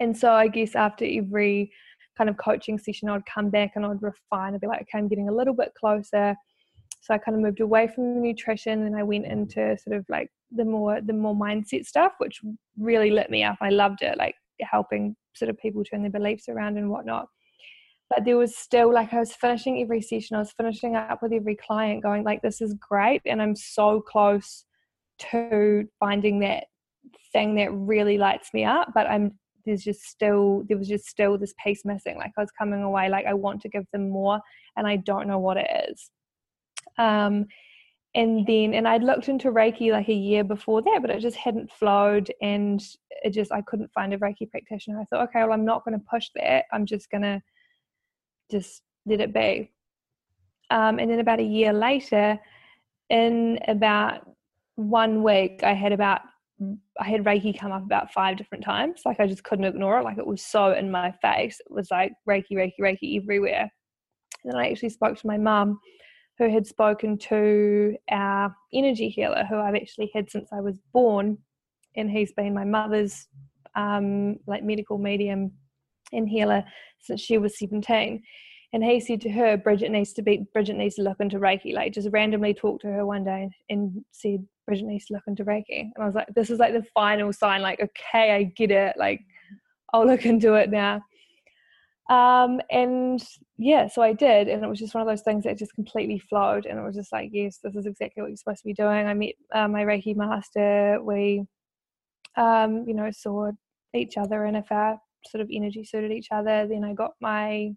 And 0.00 0.16
so 0.16 0.32
I 0.32 0.48
guess 0.48 0.74
after 0.74 1.04
every 1.04 1.70
kind 2.16 2.28
of 2.28 2.36
coaching 2.36 2.78
session, 2.78 3.08
I'd 3.08 3.24
come 3.26 3.50
back 3.50 3.72
and 3.76 3.86
I'd 3.86 4.02
refine. 4.02 4.54
I'd 4.54 4.60
be 4.60 4.66
like, 4.66 4.82
okay, 4.82 4.98
I'm 4.98 5.08
getting 5.08 5.28
a 5.28 5.34
little 5.34 5.54
bit 5.54 5.72
closer 5.78 6.36
so 7.02 7.12
I 7.12 7.18
kind 7.18 7.34
of 7.34 7.42
moved 7.42 7.60
away 7.60 7.88
from 7.88 8.14
the 8.14 8.20
nutrition 8.20 8.86
and 8.86 8.96
I 8.96 9.02
went 9.02 9.26
into 9.26 9.76
sort 9.76 9.96
of 9.96 10.06
like 10.08 10.30
the 10.52 10.64
more 10.64 11.00
the 11.00 11.12
more 11.12 11.34
mindset 11.34 11.84
stuff, 11.84 12.12
which 12.18 12.40
really 12.78 13.10
lit 13.10 13.28
me 13.28 13.42
up. 13.42 13.58
I 13.60 13.70
loved 13.70 14.02
it, 14.02 14.16
like 14.16 14.36
helping 14.60 15.16
sort 15.34 15.48
of 15.48 15.58
people 15.58 15.82
turn 15.82 16.02
their 16.02 16.12
beliefs 16.12 16.48
around 16.48 16.78
and 16.78 16.88
whatnot. 16.88 17.26
But 18.14 18.26
there 18.26 18.36
was 18.36 18.56
still 18.56 18.92
like 18.92 19.14
I 19.14 19.20
was 19.20 19.32
finishing 19.32 19.80
every 19.80 20.02
session, 20.02 20.36
I 20.36 20.40
was 20.40 20.52
finishing 20.52 20.96
up 20.96 21.22
with 21.22 21.32
every 21.32 21.56
client, 21.56 22.02
going 22.02 22.24
like, 22.24 22.42
"This 22.42 22.60
is 22.60 22.74
great," 22.74 23.22
and 23.24 23.40
I'm 23.40 23.56
so 23.56 24.02
close 24.02 24.64
to 25.30 25.88
finding 25.98 26.40
that 26.40 26.64
thing 27.32 27.54
that 27.54 27.72
really 27.72 28.18
lights 28.18 28.50
me 28.52 28.64
up. 28.64 28.90
But 28.94 29.06
I'm 29.06 29.38
there's 29.64 29.82
just 29.82 30.02
still 30.02 30.64
there 30.68 30.76
was 30.76 30.88
just 30.88 31.06
still 31.06 31.38
this 31.38 31.54
piece 31.64 31.84
missing. 31.86 32.18
Like 32.18 32.32
I 32.36 32.40
was 32.42 32.50
coming 32.50 32.82
away 32.82 33.08
like 33.08 33.24
I 33.24 33.32
want 33.34 33.62
to 33.62 33.70
give 33.70 33.86
them 33.92 34.10
more, 34.10 34.40
and 34.76 34.86
I 34.86 34.96
don't 34.96 35.26
know 35.26 35.38
what 35.38 35.56
it 35.56 35.68
is. 35.88 36.10
Um, 36.98 37.46
and 38.14 38.46
then, 38.46 38.74
and 38.74 38.86
I'd 38.86 39.02
looked 39.02 39.30
into 39.30 39.50
Reiki 39.50 39.90
like 39.90 40.08
a 40.08 40.14
year 40.14 40.44
before 40.44 40.82
that, 40.82 40.98
but 41.00 41.10
it 41.10 41.20
just 41.20 41.36
hadn't 41.38 41.72
flowed 41.72 42.30
and 42.42 42.82
it 43.24 43.30
just, 43.30 43.50
I 43.50 43.62
couldn't 43.62 43.90
find 43.94 44.12
a 44.12 44.18
Reiki 44.18 44.50
practitioner. 44.50 45.00
I 45.00 45.04
thought, 45.04 45.28
okay, 45.28 45.42
well, 45.42 45.52
I'm 45.52 45.64
not 45.64 45.82
going 45.84 45.98
to 45.98 46.06
push 46.10 46.28
that. 46.34 46.66
I'm 46.72 46.84
just 46.84 47.10
going 47.10 47.22
to 47.22 47.40
just 48.50 48.82
let 49.06 49.20
it 49.20 49.32
be. 49.32 49.70
Um, 50.70 50.98
and 50.98 51.10
then 51.10 51.20
about 51.20 51.40
a 51.40 51.44
year 51.44 51.72
later, 51.72 52.38
in 53.10 53.58
about 53.68 54.28
one 54.76 55.22
week, 55.22 55.60
I 55.62 55.74
had 55.74 55.92
about 55.92 56.20
I 57.00 57.08
had 57.08 57.24
Reiki 57.24 57.58
come 57.58 57.72
up 57.72 57.82
about 57.84 58.12
five 58.12 58.36
different 58.36 58.62
times. 58.64 59.02
Like 59.04 59.18
I 59.18 59.26
just 59.26 59.42
couldn't 59.42 59.64
ignore 59.64 59.98
it. 59.98 60.04
Like 60.04 60.18
it 60.18 60.26
was 60.26 60.42
so 60.42 60.72
in 60.72 60.90
my 60.90 61.12
face. 61.20 61.60
It 61.60 61.72
was 61.72 61.90
like 61.90 62.12
Reiki, 62.28 62.52
Reiki, 62.52 62.80
Reiki 62.80 63.20
everywhere. 63.20 63.70
And 64.44 64.52
then 64.52 64.56
I 64.56 64.70
actually 64.70 64.90
spoke 64.90 65.18
to 65.18 65.26
my 65.26 65.38
mum 65.38 65.80
who 66.38 66.50
had 66.50 66.66
spoken 66.66 67.18
to 67.18 67.96
our 68.10 68.54
energy 68.72 69.08
healer, 69.08 69.44
who 69.48 69.56
I've 69.56 69.74
actually 69.74 70.10
had 70.14 70.30
since 70.30 70.50
I 70.52 70.60
was 70.60 70.78
born, 70.92 71.38
and 71.96 72.10
he's 72.10 72.32
been 72.32 72.54
my 72.54 72.64
mother's 72.64 73.26
um, 73.74 74.36
like 74.46 74.64
medical 74.64 74.98
medium 74.98 75.52
and 76.12 76.28
healer 76.28 76.64
since 77.00 77.20
she 77.20 77.38
was 77.38 77.58
17. 77.58 78.22
And 78.74 78.82
he 78.82 79.00
said 79.00 79.20
to 79.22 79.30
her, 79.30 79.56
Bridget 79.56 79.90
needs 79.90 80.12
to 80.14 80.22
be 80.22 80.46
Bridget 80.54 80.76
needs 80.76 80.94
to 80.94 81.02
look 81.02 81.20
into 81.20 81.38
Reiki. 81.38 81.74
Like 81.74 81.92
just 81.92 82.08
randomly 82.10 82.54
talked 82.54 82.82
to 82.82 82.88
her 82.88 83.04
one 83.04 83.24
day 83.24 83.50
and 83.68 84.02
said, 84.12 84.46
Bridget 84.66 84.86
needs 84.86 85.06
to 85.06 85.14
look 85.14 85.24
into 85.26 85.44
Reiki. 85.44 85.90
And 85.94 85.94
I 85.98 86.06
was 86.06 86.14
like, 86.14 86.28
this 86.34 86.48
is 86.48 86.58
like 86.58 86.72
the 86.72 86.86
final 86.94 87.32
sign, 87.32 87.60
like, 87.60 87.80
okay, 87.80 88.32
I 88.32 88.44
get 88.44 88.70
it. 88.70 88.96
Like 88.96 89.20
I'll 89.92 90.06
look 90.06 90.24
into 90.24 90.54
it 90.54 90.70
now. 90.70 91.02
Um, 92.08 92.60
and 92.70 93.22
yeah, 93.58 93.86
so 93.86 94.02
I 94.02 94.12
did, 94.12 94.48
and 94.48 94.64
it 94.64 94.68
was 94.68 94.78
just 94.78 94.94
one 94.94 95.02
of 95.02 95.08
those 95.08 95.22
things 95.22 95.44
that 95.44 95.56
just 95.56 95.74
completely 95.74 96.18
flowed, 96.18 96.66
and 96.66 96.78
it 96.78 96.82
was 96.82 96.96
just 96.96 97.12
like, 97.12 97.30
yes, 97.32 97.58
this 97.62 97.76
is 97.76 97.86
exactly 97.86 98.20
what 98.20 98.28
you're 98.28 98.36
supposed 98.36 98.62
to 98.62 98.66
be 98.66 98.74
doing. 98.74 99.06
I 99.06 99.14
met 99.14 99.34
uh, 99.54 99.68
my 99.68 99.84
Reiki 99.84 100.16
master. 100.16 100.98
We, 101.02 101.44
um, 102.36 102.84
you 102.86 102.94
know, 102.94 103.10
saw 103.12 103.52
each 103.94 104.16
other, 104.18 104.44
and 104.44 104.56
if 104.56 104.70
our 104.70 104.98
sort 105.28 105.42
of 105.42 105.48
energy 105.52 105.84
suited 105.84 106.12
each 106.12 106.28
other, 106.30 106.66
then 106.66 106.84
I 106.84 106.94
got 106.94 107.12
my 107.20 107.72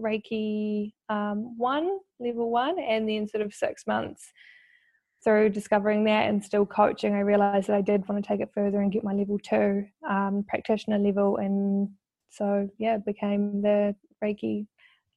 Reiki 0.00 0.92
um, 1.08 1.56
one, 1.58 1.98
level 2.20 2.50
one, 2.50 2.78
and 2.78 3.08
then 3.08 3.28
sort 3.28 3.44
of 3.44 3.52
six 3.52 3.86
months 3.86 4.32
through 5.24 5.48
discovering 5.48 6.04
that 6.04 6.28
and 6.28 6.44
still 6.44 6.64
coaching, 6.64 7.14
I 7.14 7.20
realized 7.20 7.68
that 7.68 7.76
I 7.76 7.80
did 7.80 8.08
want 8.08 8.22
to 8.22 8.28
take 8.28 8.40
it 8.40 8.50
further 8.54 8.80
and 8.80 8.92
get 8.92 9.02
my 9.02 9.12
level 9.12 9.38
two 9.38 9.84
um, 10.08 10.44
practitioner 10.48 10.98
level 10.98 11.38
and 11.38 11.88
so 12.30 12.68
yeah, 12.78 12.98
became 12.98 13.62
the 13.62 13.94
Reiki 14.22 14.66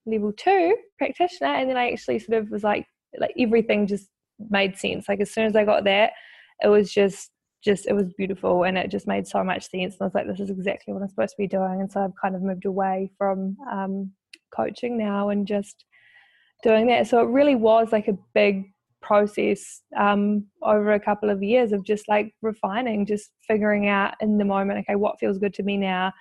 level 0.06 0.34
two 0.34 0.76
practitioner, 0.98 1.54
and 1.54 1.70
then 1.70 1.78
I 1.78 1.92
actually 1.92 2.20
sort 2.20 2.42
of 2.42 2.50
was 2.50 2.64
like, 2.64 2.86
like 3.20 3.34
everything 3.38 3.88
just 3.88 4.08
made 4.50 4.78
sense. 4.78 5.08
Like 5.08 5.20
as 5.20 5.32
soon 5.32 5.46
as 5.46 5.56
I 5.56 5.66
got 5.66 5.84
that, 5.84 6.14
it 6.64 6.68
was 6.68 6.92
just 6.92 7.31
just 7.64 7.88
it 7.88 7.94
was 7.94 8.14
beautiful 8.18 8.64
and 8.64 8.78
it 8.78 8.90
just 8.90 9.08
made 9.08 9.28
so 9.28 9.44
much 9.44 9.70
sense. 9.70 9.94
And 9.94 10.02
I 10.02 10.06
was 10.06 10.16
like, 10.16 10.28
this 10.28 10.40
is 10.40 10.50
exactly 10.50 10.94
what 10.94 11.04
I'm 11.04 11.10
supposed 11.10 11.32
to 11.32 11.42
be 11.42 11.48
doing. 11.48 11.82
And 11.82 11.92
so 11.92 12.04
I've 12.04 12.16
kind 12.22 12.36
of 12.36 12.42
moved 12.42 12.66
away 12.66 13.12
from 13.18 13.58
um, 13.72 14.12
coaching 14.56 14.98
now 14.98 15.30
and 15.30 15.48
just 15.48 15.86
doing 16.64 16.88
that. 16.88 17.08
So 17.08 17.22
it 17.22 17.30
really 17.30 17.56
was 17.56 17.92
like 17.92 18.08
a 18.08 18.18
big 18.34 18.72
process 19.02 19.82
um, 19.98 20.46
over 20.62 20.94
a 20.94 21.00
couple 21.00 21.30
of 21.30 21.42
years 21.42 21.72
of 21.72 21.84
just 21.84 22.08
like 22.08 22.34
refining, 22.42 23.06
just 23.06 23.32
figuring 23.48 23.88
out 23.88 24.16
in 24.22 24.38
the 24.38 24.46
moment, 24.46 24.80
okay, 24.80 24.96
what 24.96 25.20
feels 25.20 25.38
good 25.38 25.54
to 25.56 25.64
me 25.64 25.78
now? 25.78 26.12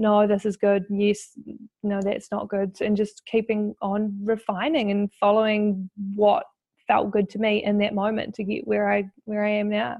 no 0.00 0.26
this 0.26 0.46
is 0.46 0.56
good 0.56 0.84
yes 0.88 1.38
no 1.82 2.00
that's 2.02 2.30
not 2.32 2.48
good 2.48 2.74
and 2.80 2.96
just 2.96 3.24
keeping 3.26 3.74
on 3.82 4.18
refining 4.22 4.90
and 4.90 5.12
following 5.20 5.88
what 6.14 6.44
felt 6.86 7.10
good 7.10 7.28
to 7.28 7.38
me 7.38 7.62
in 7.62 7.78
that 7.78 7.94
moment 7.94 8.34
to 8.34 8.42
get 8.42 8.66
where 8.66 8.90
i 8.90 9.04
where 9.24 9.44
i 9.44 9.50
am 9.50 9.68
now 9.68 9.96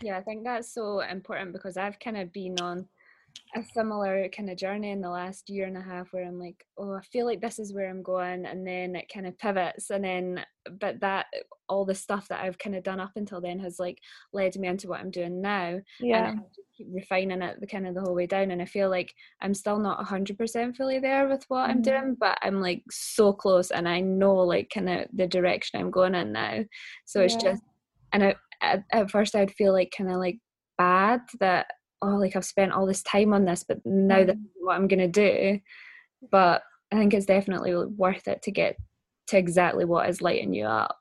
Yeah, 0.00 0.18
I 0.18 0.22
think 0.22 0.44
that's 0.44 0.72
so 0.72 1.00
important 1.00 1.52
because 1.52 1.76
I've 1.76 1.98
kind 1.98 2.16
of 2.16 2.32
been 2.32 2.58
on 2.60 2.88
a 3.56 3.62
similar 3.62 4.28
kind 4.28 4.50
of 4.50 4.56
journey 4.56 4.90
in 4.90 5.00
the 5.00 5.08
last 5.08 5.48
year 5.48 5.66
and 5.66 5.76
a 5.76 5.80
half 5.80 6.12
where 6.12 6.24
I'm 6.24 6.38
like, 6.38 6.64
oh, 6.76 6.94
I 6.94 7.00
feel 7.02 7.24
like 7.26 7.40
this 7.40 7.58
is 7.58 7.72
where 7.72 7.88
I'm 7.88 8.02
going, 8.02 8.46
and 8.46 8.66
then 8.66 8.96
it 8.96 9.10
kind 9.12 9.26
of 9.26 9.38
pivots, 9.38 9.90
and 9.90 10.04
then, 10.04 10.44
but 10.80 11.00
that 11.00 11.26
all 11.68 11.84
the 11.84 11.94
stuff 11.94 12.28
that 12.28 12.42
I've 12.42 12.58
kind 12.58 12.76
of 12.76 12.82
done 12.82 13.00
up 13.00 13.12
until 13.16 13.40
then 13.40 13.58
has 13.60 13.78
like 13.78 13.98
led 14.32 14.56
me 14.56 14.68
into 14.68 14.88
what 14.88 15.00
I'm 15.00 15.10
doing 15.10 15.40
now. 15.40 15.80
Yeah. 16.00 16.28
And 16.28 16.38
I 16.40 16.42
keep 16.76 16.88
refining 16.90 17.42
it 17.42 17.60
the 17.60 17.66
kind 17.66 17.86
of 17.86 17.94
the 17.94 18.00
whole 18.02 18.14
way 18.14 18.26
down, 18.26 18.50
and 18.50 18.60
I 18.60 18.66
feel 18.66 18.90
like 18.90 19.14
I'm 19.40 19.54
still 19.54 19.78
not 19.78 20.04
hundred 20.04 20.36
percent 20.36 20.76
fully 20.76 20.98
there 20.98 21.28
with 21.28 21.44
what 21.48 21.70
I'm 21.70 21.80
Mhm. 21.80 21.84
doing, 21.84 22.16
but 22.18 22.38
I'm 22.42 22.60
like 22.60 22.82
so 22.90 23.32
close, 23.32 23.70
and 23.70 23.88
I 23.88 24.00
know 24.00 24.34
like 24.34 24.70
kind 24.72 24.88
of 24.90 25.06
the 25.12 25.26
direction 25.26 25.80
I'm 25.80 25.90
going 25.90 26.14
in 26.14 26.32
now. 26.32 26.64
So 27.04 27.20
it's 27.20 27.36
just, 27.36 27.62
and 28.12 28.22
I, 28.24 28.36
at, 28.64 28.84
at 28.92 29.10
first 29.10 29.34
I'd 29.34 29.52
feel 29.52 29.72
like 29.72 29.92
kind 29.96 30.10
of 30.10 30.16
like 30.16 30.38
bad 30.78 31.20
that 31.40 31.66
oh 32.02 32.16
like 32.16 32.36
I've 32.36 32.44
spent 32.44 32.72
all 32.72 32.86
this 32.86 33.02
time 33.02 33.32
on 33.32 33.44
this 33.44 33.64
but 33.66 33.78
now 33.84 34.18
Mm. 34.18 34.26
that's 34.26 34.38
what 34.56 34.74
I'm 34.74 34.88
gonna 34.88 35.08
do 35.08 35.58
but 36.30 36.62
I 36.92 36.96
think 36.96 37.14
it's 37.14 37.26
definitely 37.26 37.74
worth 37.74 38.28
it 38.28 38.42
to 38.42 38.50
get 38.50 38.76
to 39.28 39.38
exactly 39.38 39.84
what 39.84 40.08
is 40.08 40.20
lighting 40.22 40.54
you 40.54 40.66
up 40.66 40.96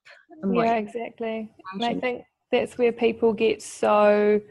Yeah, 0.65 0.75
exactly. 0.75 1.51
And 1.73 1.85
I 1.85 1.99
think 1.99 2.23
that's 2.51 2.77
where 2.77 2.91
people 2.91 3.33
get 3.33 3.61
so 3.61 4.41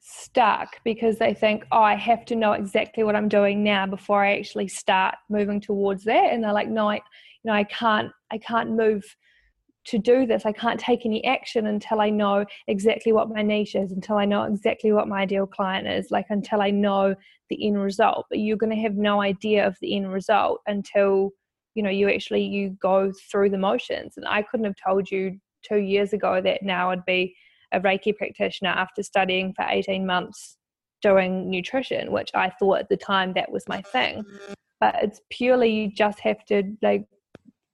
stuck 0.00 0.76
because 0.84 1.18
they 1.18 1.34
think, 1.34 1.64
oh, 1.72 1.80
I 1.80 1.94
have 1.96 2.24
to 2.26 2.36
know 2.36 2.52
exactly 2.52 3.04
what 3.04 3.16
I'm 3.16 3.28
doing 3.28 3.64
now 3.64 3.86
before 3.86 4.24
I 4.24 4.38
actually 4.38 4.68
start 4.68 5.14
moving 5.30 5.60
towards 5.60 6.04
that. 6.04 6.32
And 6.32 6.44
they're 6.44 6.52
like, 6.52 6.68
no, 6.68 6.88
I, 6.88 6.96
you 6.96 7.02
know, 7.46 7.52
I 7.52 7.64
can't, 7.64 8.12
I 8.30 8.38
can't 8.38 8.70
move 8.70 9.02
to 9.86 9.98
do 9.98 10.26
this. 10.26 10.46
I 10.46 10.52
can't 10.52 10.80
take 10.80 11.04
any 11.04 11.24
action 11.24 11.66
until 11.66 12.00
I 12.00 12.10
know 12.10 12.44
exactly 12.66 13.12
what 13.12 13.28
my 13.28 13.42
niche 13.42 13.74
is, 13.74 13.92
until 13.92 14.16
I 14.16 14.24
know 14.24 14.44
exactly 14.44 14.92
what 14.92 15.08
my 15.08 15.20
ideal 15.20 15.46
client 15.46 15.86
is, 15.86 16.10
like 16.10 16.26
until 16.30 16.62
I 16.62 16.70
know 16.70 17.14
the 17.50 17.66
end 17.66 17.80
result. 17.80 18.26
But 18.30 18.38
you're 18.38 18.56
going 18.56 18.74
to 18.74 18.82
have 18.82 18.96
no 18.96 19.20
idea 19.20 19.66
of 19.66 19.76
the 19.80 19.96
end 19.96 20.12
result 20.12 20.60
until 20.66 21.30
you 21.74 21.82
know 21.82 21.90
you 21.90 22.08
actually 22.08 22.44
you 22.44 22.70
go 22.80 23.12
through 23.30 23.50
the 23.50 23.58
motions. 23.58 24.14
And 24.16 24.26
I 24.26 24.42
couldn't 24.42 24.66
have 24.66 24.76
told 24.84 25.10
you 25.10 25.38
two 25.62 25.78
years 25.78 26.12
ago 26.12 26.40
that 26.40 26.62
now 26.62 26.90
I'd 26.90 27.04
be 27.04 27.34
a 27.72 27.80
Reiki 27.80 28.16
practitioner 28.16 28.70
after 28.70 29.02
studying 29.02 29.52
for 29.54 29.66
18 29.68 30.06
months 30.06 30.56
doing 31.02 31.50
nutrition, 31.50 32.12
which 32.12 32.30
I 32.34 32.50
thought 32.50 32.78
at 32.78 32.88
the 32.88 32.96
time 32.96 33.34
that 33.34 33.50
was 33.50 33.68
my 33.68 33.82
thing. 33.82 34.24
But 34.80 34.96
it's 35.02 35.20
purely 35.30 35.70
you 35.70 35.90
just 35.92 36.20
have 36.20 36.44
to 36.46 36.62
like 36.82 37.06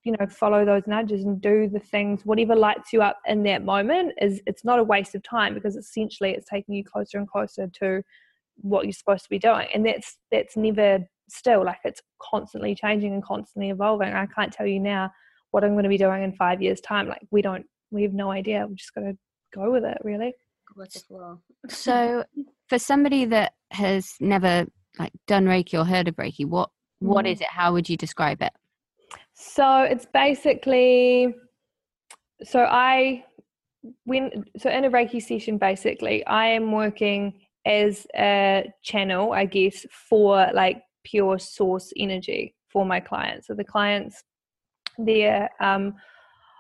you 0.05 0.13
know 0.13 0.27
follow 0.27 0.65
those 0.65 0.87
nudges 0.87 1.25
and 1.25 1.41
do 1.41 1.69
the 1.69 1.79
things 1.79 2.25
whatever 2.25 2.55
lights 2.57 2.93
you 2.93 3.03
up 3.03 3.19
in 3.27 3.43
that 3.43 3.65
moment 3.65 4.13
is 4.21 4.41
it's 4.47 4.65
not 4.65 4.79
a 4.79 4.85
waste 4.85 5.15
of 5.15 5.23
time 5.23 5.55
because 5.55 5.77
essentially 5.77 6.31
it's 6.31 6.49
taking 6.49 6.75
you 6.75 6.85
closer 6.85 7.19
and 7.19 7.29
closer 7.29 7.67
to 7.69 8.03
what 8.57 8.85
you're 8.85 8.93
supposed 8.93 9.25
to 9.25 9.31
be 9.31 9.39
doing 9.39 9.67
and 9.75 9.85
that's 9.85 10.19
that's 10.31 10.57
never 10.57 10.99
still 11.29 11.65
like 11.65 11.79
it's 11.85 12.03
constantly 12.21 12.75
changing 12.75 13.13
and 13.13 13.23
constantly 13.23 13.71
evolving 13.71 14.13
i 14.13 14.27
can't 14.27 14.53
tell 14.53 14.67
you 14.67 14.81
now 14.81 15.11
what 15.51 15.65
i'm 15.65 15.73
going 15.73 15.83
to 15.85 15.89
be 15.89 15.99
doing 15.99 16.23
in 16.23 16.33
five 16.33 16.61
years 16.63 16.81
time 16.81 17.09
like 17.09 17.23
we 17.31 17.43
don't 17.43 17.65
we 17.91 18.03
have 18.03 18.13
no 18.13 18.31
idea 18.31 18.67
we're 18.67 18.75
just 18.75 18.95
going 18.95 19.07
to 19.07 19.19
go 19.55 19.71
with 19.71 19.85
it 19.85 19.99
really 20.03 20.33
go 20.75 20.83
with 20.83 20.93
So, 21.69 22.25
for 22.69 22.79
somebody 22.79 23.25
that 23.27 23.55
has 23.71 24.15
never 24.21 24.67
like 24.99 25.13
done 25.27 25.45
Reiki 25.45 25.79
or 25.79 25.85
heard 25.85 26.09
of 26.09 26.17
Reiki, 26.17 26.45
what 26.47 26.71
what 27.01 27.25
Mhm. 27.25 27.33
is 27.33 27.41
it? 27.41 27.47
How 27.49 27.73
would 27.73 27.89
you 27.89 27.97
describe 27.97 28.43
it? 28.43 28.53
So 29.43 29.83
it's 29.83 30.07
basically 30.13 31.35
so 32.45 32.67
I 32.69 33.25
when 34.05 34.45
so 34.59 34.69
in 34.69 34.85
a 34.85 34.91
Reiki 34.91 35.23
session 35.23 35.57
basically 35.57 36.25
I 36.27 36.49
am 36.49 36.73
working 36.73 37.41
as 37.65 38.07
a 38.15 38.71
channel, 38.83 39.33
I 39.33 39.47
guess, 39.47 39.87
for 40.09 40.47
like 40.53 40.83
pure 41.05 41.39
source 41.39 41.91
energy 41.97 42.55
for 42.69 42.85
my 42.85 43.01
clients. 43.01 43.47
So 43.47 43.55
the 43.55 43.65
clients 43.65 44.23
they're 44.99 45.49
um 45.59 45.95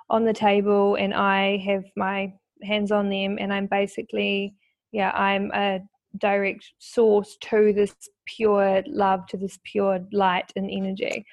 on 0.08 0.24
the 0.24 0.32
table 0.32 0.94
and 0.94 1.12
I 1.12 1.58
have 1.58 1.84
my 1.96 2.32
hands 2.62 2.90
on 2.92 3.10
them 3.10 3.36
and 3.38 3.52
I'm 3.52 3.66
basically 3.66 4.54
yeah, 4.90 5.10
I'm 5.10 5.50
a 5.52 5.80
direct 6.16 6.64
source 6.78 7.36
to 7.42 7.74
this 7.74 7.94
pure 8.24 8.82
love, 8.86 9.26
to 9.26 9.36
this 9.36 9.58
pure 9.64 10.00
light 10.12 10.50
and 10.56 10.70
energy. 10.70 11.26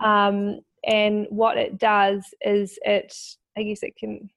Um, 0.00 0.60
and 0.84 1.26
what 1.30 1.56
it 1.56 1.78
does 1.78 2.24
is 2.40 2.78
it, 2.82 3.14
I 3.56 3.62
guess 3.62 3.82
it 3.82 3.96
can, 3.96 4.30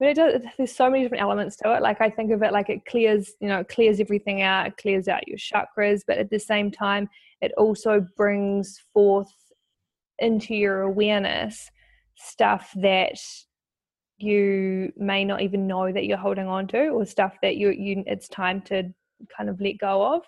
mean, 0.00 0.10
it 0.10 0.14
does, 0.14 0.42
there's 0.56 0.74
so 0.74 0.90
many 0.90 1.02
different 1.02 1.22
elements 1.22 1.56
to 1.56 1.74
it. 1.74 1.82
Like 1.82 2.00
I 2.00 2.10
think 2.10 2.30
of 2.32 2.42
it 2.42 2.52
like 2.52 2.70
it 2.70 2.84
clears, 2.84 3.32
you 3.40 3.48
know, 3.48 3.60
it 3.60 3.68
clears 3.68 4.00
everything 4.00 4.42
out, 4.42 4.66
it 4.66 4.76
clears 4.76 5.08
out 5.08 5.26
your 5.26 5.38
chakras, 5.38 6.02
but 6.06 6.18
at 6.18 6.30
the 6.30 6.38
same 6.38 6.70
time, 6.70 7.08
it 7.40 7.52
also 7.56 8.06
brings 8.16 8.80
forth 8.92 9.32
into 10.18 10.54
your 10.54 10.82
awareness 10.82 11.70
stuff 12.16 12.72
that 12.76 13.18
you 14.18 14.92
may 14.96 15.24
not 15.24 15.40
even 15.42 15.66
know 15.66 15.92
that 15.92 16.04
you're 16.06 16.18
holding 16.18 16.48
on 16.48 16.66
to 16.66 16.88
or 16.88 17.06
stuff 17.06 17.36
that 17.40 17.56
you 17.56 17.70
you 17.70 18.02
it's 18.06 18.28
time 18.28 18.60
to 18.60 18.82
kind 19.36 19.48
of 19.48 19.60
let 19.60 19.78
go 19.78 20.16
of 20.16 20.22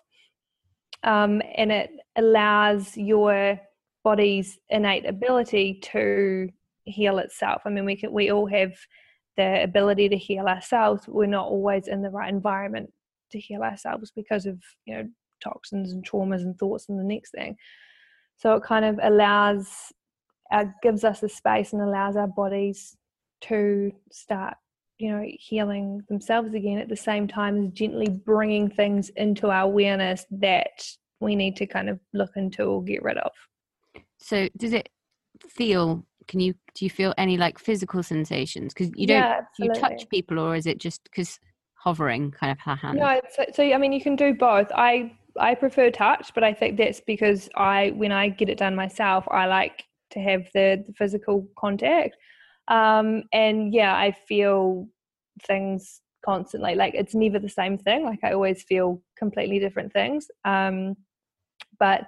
um, 1.02 1.42
and 1.56 1.72
it 1.72 1.90
allows 2.16 2.96
your 2.96 3.58
body's 4.02 4.58
innate 4.68 5.06
ability 5.06 5.80
to 5.92 6.48
heal 6.84 7.18
itself. 7.18 7.62
I 7.64 7.70
mean 7.70 7.84
we 7.84 7.96
can 7.96 8.12
we 8.12 8.30
all 8.30 8.46
have 8.46 8.72
the 9.36 9.62
ability 9.62 10.08
to 10.08 10.16
heal 10.16 10.46
ourselves. 10.46 11.06
We're 11.06 11.26
not 11.26 11.46
always 11.46 11.88
in 11.88 12.02
the 12.02 12.10
right 12.10 12.32
environment 12.32 12.92
to 13.32 13.38
heal 13.38 13.62
ourselves 13.62 14.12
because 14.14 14.46
of 14.46 14.58
you 14.86 14.94
know 14.94 15.08
toxins 15.42 15.92
and 15.92 16.06
traumas 16.06 16.42
and 16.42 16.58
thoughts 16.58 16.88
and 16.88 16.98
the 16.98 17.04
next 17.04 17.30
thing. 17.30 17.56
So 18.36 18.54
it 18.54 18.62
kind 18.62 18.84
of 18.84 18.98
allows 19.02 19.92
uh, 20.50 20.64
gives 20.82 21.04
us 21.04 21.20
the 21.20 21.28
space 21.28 21.72
and 21.72 21.82
allows 21.82 22.16
our 22.16 22.26
bodies 22.26 22.96
to 23.42 23.92
start 24.10 24.54
you 24.98 25.10
know 25.10 25.24
healing 25.38 26.02
themselves 26.08 26.54
again 26.54 26.78
at 26.78 26.88
the 26.88 26.96
same 26.96 27.26
time 27.26 27.64
as 27.64 27.72
gently 27.72 28.08
bringing 28.08 28.68
things 28.68 29.08
into 29.10 29.48
our 29.48 29.62
awareness 29.62 30.26
that 30.30 30.84
we 31.20 31.34
need 31.34 31.56
to 31.56 31.66
kind 31.66 31.88
of 31.88 31.98
look 32.12 32.32
into 32.36 32.64
or 32.64 32.82
get 32.82 33.02
rid 33.02 33.16
of 33.18 33.32
So, 34.20 34.48
does 34.56 34.72
it 34.72 34.88
feel? 35.48 36.04
Can 36.28 36.40
you 36.40 36.54
do 36.74 36.84
you 36.84 36.90
feel 36.90 37.14
any 37.18 37.36
like 37.36 37.58
physical 37.58 38.02
sensations? 38.02 38.72
Because 38.72 38.92
you 38.94 39.06
don't 39.06 39.18
yeah, 39.18 39.40
you 39.58 39.70
touch 39.72 40.08
people, 40.08 40.38
or 40.38 40.54
is 40.54 40.66
it 40.66 40.78
just 40.78 41.02
because 41.04 41.38
hovering 41.74 42.30
kind 42.30 42.52
of 42.52 42.58
her 42.60 42.76
hand? 42.76 42.98
No, 42.98 43.20
so, 43.34 43.44
so 43.54 43.62
I 43.62 43.78
mean, 43.78 43.92
you 43.92 44.00
can 44.00 44.16
do 44.16 44.34
both. 44.34 44.70
I 44.74 45.12
I 45.38 45.54
prefer 45.54 45.90
touch, 45.90 46.32
but 46.34 46.44
I 46.44 46.52
think 46.52 46.76
that's 46.76 47.00
because 47.00 47.48
I 47.56 47.92
when 47.96 48.12
I 48.12 48.28
get 48.28 48.48
it 48.48 48.58
done 48.58 48.76
myself, 48.76 49.24
I 49.30 49.46
like 49.46 49.84
to 50.10 50.20
have 50.20 50.46
the, 50.54 50.84
the 50.86 50.92
physical 50.94 51.48
contact. 51.58 52.16
Um, 52.68 53.24
and 53.32 53.72
yeah, 53.72 53.94
I 53.96 54.12
feel 54.12 54.88
things 55.46 56.00
constantly. 56.24 56.74
Like 56.74 56.94
it's 56.94 57.14
never 57.14 57.38
the 57.38 57.48
same 57.48 57.78
thing. 57.78 58.04
Like 58.04 58.20
I 58.22 58.32
always 58.32 58.62
feel 58.64 59.02
completely 59.18 59.58
different 59.58 59.92
things. 59.92 60.26
Um, 60.44 60.96
but 61.78 62.02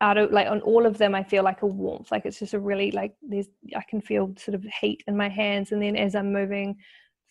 out 0.00 0.16
of 0.16 0.30
like 0.30 0.48
on 0.48 0.60
all 0.62 0.86
of 0.86 0.98
them 0.98 1.14
i 1.14 1.22
feel 1.22 1.42
like 1.42 1.62
a 1.62 1.66
warmth 1.66 2.10
like 2.10 2.24
it's 2.24 2.38
just 2.38 2.54
a 2.54 2.58
really 2.58 2.90
like 2.92 3.14
there's 3.22 3.48
i 3.76 3.82
can 3.88 4.00
feel 4.00 4.32
sort 4.38 4.54
of 4.54 4.64
heat 4.80 5.02
in 5.06 5.16
my 5.16 5.28
hands 5.28 5.72
and 5.72 5.82
then 5.82 5.96
as 5.96 6.14
i'm 6.14 6.32
moving 6.32 6.76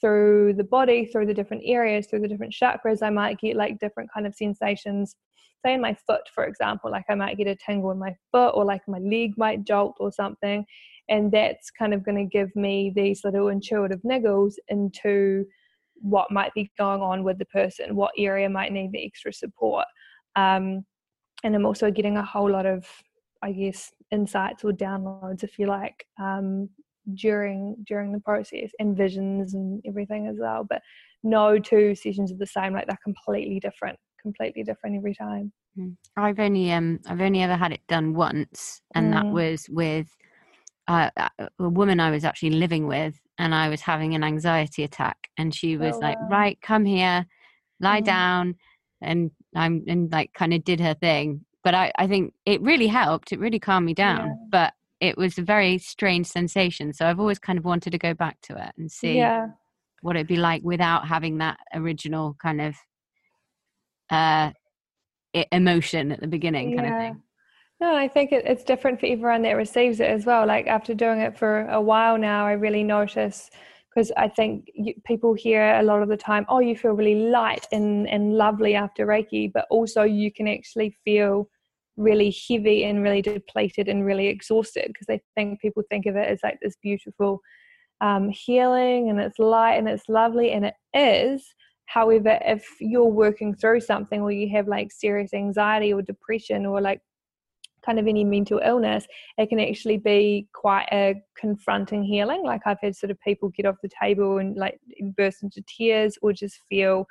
through 0.02 0.54
the 0.54 0.64
body 0.64 1.06
through 1.06 1.26
the 1.26 1.34
different 1.34 1.64
areas 1.66 2.08
through 2.08 2.20
the 2.20 2.28
different 2.28 2.54
chakras 2.54 3.02
i 3.02 3.10
might 3.10 3.40
get 3.40 3.56
like 3.56 3.80
different 3.80 4.10
kind 4.14 4.26
of 4.26 4.36
sensations. 4.36 5.16
Say 5.66 5.74
in 5.74 5.82
my 5.82 5.94
foot 6.08 6.22
for 6.34 6.46
example 6.46 6.90
like 6.90 7.04
i 7.10 7.16
might 7.16 7.38
get 7.38 7.48
a 7.48 7.56
tingle 7.56 7.92
in 7.92 8.00
my 8.00 8.16
foot 8.32 8.52
or 8.52 8.64
like 8.64 8.82
my 8.88 9.00
leg 9.00 9.34
might 9.38 9.66
jolt 9.66 9.98
or 10.00 10.10
something 10.10 10.66
and 11.10 11.32
that's 11.32 11.70
kind 11.72 11.94
of 11.94 12.06
going 12.06 12.18
to 12.18 12.24
give 12.24 12.56
me 12.56 12.94
these 12.96 13.26
little 13.26 13.50
intuitive 13.50 14.02
niggles 14.04 14.54
into 14.70 15.44
what 15.96 16.32
might 16.32 16.54
be 16.54 16.72
going 16.78 17.02
on 17.02 17.24
with 17.24 17.38
the 17.40 17.46
person 17.46 17.96
what 17.96 18.12
area 18.18 18.50
might 18.50 18.72
need 18.72 18.92
the 18.92 19.06
extra 19.06 19.34
support. 19.34 19.86
Um, 20.36 20.86
and 21.44 21.56
i'm 21.56 21.66
also 21.66 21.92
getting 21.92 22.18
a 22.18 22.24
whole 22.26 22.50
lot 22.52 22.66
of 22.66 22.86
i 23.42 23.52
guess 23.52 23.92
insights 24.12 24.64
or 24.64 24.72
downloads 24.72 25.44
if 25.44 25.58
you 25.60 25.68
like 25.68 26.06
um, 26.22 26.70
during 27.14 27.76
during 27.88 28.12
the 28.12 28.20
process 28.20 28.72
and 28.80 28.96
visions 28.98 29.54
and 29.54 29.82
everything 29.88 30.28
as 30.28 30.38
well 30.40 30.64
but 30.70 30.82
no 31.24 31.58
two 31.60 31.96
sessions 31.96 32.32
are 32.32 32.38
the 32.38 32.46
same 32.46 32.74
like 32.74 32.88
they're 32.88 32.98
completely 33.04 33.60
different 33.60 33.98
completely 34.22 34.64
different 34.64 34.96
every 34.96 35.16
time 35.16 35.52
Mm. 35.78 35.96
I've 36.18 36.40
only 36.40 36.72
um 36.72 37.00
I've 37.08 37.22
only 37.22 37.42
ever 37.42 37.56
had 37.56 37.72
it 37.72 37.86
done 37.88 38.14
once, 38.14 38.82
and 38.96 39.14
that 39.14 39.28
Mm. 39.28 39.32
was 39.32 39.68
with 39.70 40.08
uh, 40.88 41.10
a 41.18 41.30
a 41.60 41.70
woman 41.70 42.00
I 42.00 42.12
was 42.12 42.26
actually 42.26 42.52
living 42.52 42.88
with, 42.88 43.20
and 43.38 43.54
I 43.56 43.70
was 43.70 43.82
having 43.82 44.16
an 44.16 44.24
anxiety 44.24 44.84
attack, 44.84 45.30
and 45.38 45.54
she 45.54 45.78
was 45.78 45.96
Oh, 45.96 46.00
like, 46.02 46.18
wow. 46.20 46.28
"Right, 46.30 46.60
come 46.62 46.86
here, 46.86 47.26
lie 47.80 48.02
Mm. 48.02 48.06
down," 48.06 48.56
and 49.02 49.32
I'm 49.56 49.84
and 49.88 50.12
like 50.12 50.34
kind 50.34 50.54
of 50.54 50.64
did 50.64 50.80
her 50.80 50.94
thing. 50.94 51.46
But 51.64 51.76
I 51.76 51.92
I 51.98 52.08
think 52.08 52.34
it 52.46 52.62
really 52.62 52.88
helped. 52.88 53.32
It 53.32 53.40
really 53.40 53.60
calmed 53.60 53.86
me 53.86 53.94
down. 53.94 54.28
Yeah. 54.28 54.34
But 54.52 54.74
it 55.00 55.18
was 55.18 55.38
a 55.38 55.44
very 55.44 55.78
strange 55.78 56.28
sensation, 56.28 56.92
so 56.94 57.08
I've 57.08 57.20
always 57.20 57.40
kind 57.40 57.58
of 57.58 57.66
wanted 57.66 57.92
to 57.92 57.98
go 57.98 58.14
back 58.14 58.40
to 58.44 58.58
it 58.58 58.74
and 58.78 58.92
see. 58.92 59.16
yeah 59.18 59.48
what 60.02 60.16
it'd 60.16 60.28
be 60.28 60.38
like 60.38 60.64
without 60.64 61.08
having 61.08 61.40
that 61.40 61.60
original 61.74 62.36
kind 62.42 62.62
of 62.62 62.76
uh 64.10 64.52
emotion 65.52 66.12
at 66.12 66.20
the 66.20 66.28
beginning 66.28 66.76
kind 66.76 66.88
yeah. 66.88 66.96
of 66.96 67.02
thing 67.02 67.22
no, 67.82 67.96
I 67.96 68.10
think 68.10 68.34
it, 68.34 68.44
it's 68.46 68.66
different 68.66 69.00
for 69.00 69.06
everyone 69.06 69.44
that 69.44 69.54
receives 69.54 70.02
it 70.02 70.10
as 70.10 70.26
well. 70.26 70.46
Like 70.46 70.68
after 70.68 70.94
doing 70.94 71.22
it 71.22 71.38
for 71.38 71.62
a 71.68 71.80
while 71.80 72.18
now, 72.18 72.46
I 72.46 72.52
really 72.52 72.84
notice 72.84 73.50
because 74.00 74.14
I 74.16 74.30
think 74.30 74.70
you, 74.74 74.94
people 75.06 75.34
hear 75.34 75.76
a 75.76 75.84
lot 75.84 76.02
of 76.02 76.08
the 76.08 76.16
time, 76.16 76.46
oh, 76.48 76.60
you 76.60 76.76
feel 76.76 76.92
really 76.92 77.30
light 77.30 77.68
and, 77.74 78.08
and 78.08 78.36
lovely 78.36 78.74
after 78.74 79.06
Reiki, 79.06 79.52
but 79.52 79.66
also 79.70 80.04
you 80.04 80.32
can 80.32 80.48
actually 80.48 80.98
feel 81.04 81.50
really 81.98 82.34
heavy 82.48 82.86
and 82.86 83.04
really 83.04 83.22
depleted 83.22 83.90
and 83.90 84.06
really 84.06 84.28
exhausted 84.28 84.86
because 84.88 85.08
they 85.08 85.22
think 85.36 85.60
people 85.60 85.84
think 85.90 86.06
of 86.06 86.16
it 86.16 86.30
as 86.30 86.40
like 86.44 86.58
this 86.62 86.78
beautiful 86.82 87.42
um, 88.00 88.30
healing 88.30 89.10
and 89.10 89.20
it's 89.20 89.38
light 89.38 89.76
and 89.76 89.90
it's 89.90 90.08
lovely 90.08 90.52
and 90.54 90.66
it 90.66 90.76
is. 90.94 91.44
However, 91.88 92.40
if 92.46 92.66
you're 92.80 93.04
working 93.04 93.54
through 93.54 93.82
something 93.82 94.22
or 94.22 94.32
you 94.32 94.48
have 94.56 94.70
like 94.70 94.94
serious 94.94 95.34
anxiety 95.34 95.92
or 95.92 96.02
depression 96.02 96.66
or 96.66 96.80
like 96.80 97.02
kind 97.86 98.00
of 98.00 98.08
any 98.08 98.24
mental 98.24 98.60
illness, 98.64 99.08
it 99.38 99.50
can 99.50 99.60
actually 99.60 99.98
be 99.98 100.48
quite 100.54 100.88
a 100.92 101.16
confronting 101.38 102.04
healing. 102.04 102.44
Like 102.44 102.62
I've 102.66 102.80
had 102.82 102.96
sort 102.96 103.12
of 103.12 103.20
people 103.22 103.50
get 103.50 103.66
off 103.66 103.76
the 103.82 103.90
table 104.02 104.38
and 104.38 104.56
like 104.58 104.80
burst 105.18 105.44
into 105.44 105.64
tears 105.68 106.18
or 106.22 106.34
just 106.34 106.60
feel 106.70 107.06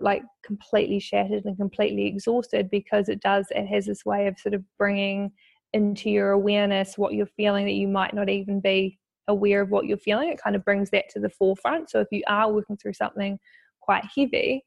like 0.00 0.22
completely 0.44 1.00
shattered 1.00 1.44
and 1.44 1.56
completely 1.56 2.06
exhausted 2.06 2.70
because 2.70 3.08
it 3.08 3.20
does, 3.20 3.46
it 3.50 3.66
has 3.66 3.86
this 3.86 4.04
way 4.04 4.26
of 4.26 4.38
sort 4.38 4.54
of 4.54 4.62
bringing 4.78 5.32
into 5.72 6.10
your 6.10 6.30
awareness 6.30 6.98
what 6.98 7.14
you're 7.14 7.26
feeling 7.26 7.64
that 7.64 7.72
you 7.72 7.88
might 7.88 8.14
not 8.14 8.28
even 8.28 8.60
be 8.60 8.98
aware 9.28 9.62
of 9.62 9.70
what 9.70 9.86
you're 9.86 9.96
feeling. 9.96 10.28
It 10.28 10.40
kind 10.42 10.56
of 10.56 10.64
brings 10.64 10.90
that 10.90 11.08
to 11.10 11.20
the 11.20 11.30
forefront. 11.30 11.90
So 11.90 12.00
if 12.00 12.08
you 12.10 12.22
are 12.26 12.52
working 12.52 12.76
through 12.76 12.94
something 12.94 13.38
quite 13.80 14.04
heavy, 14.16 14.64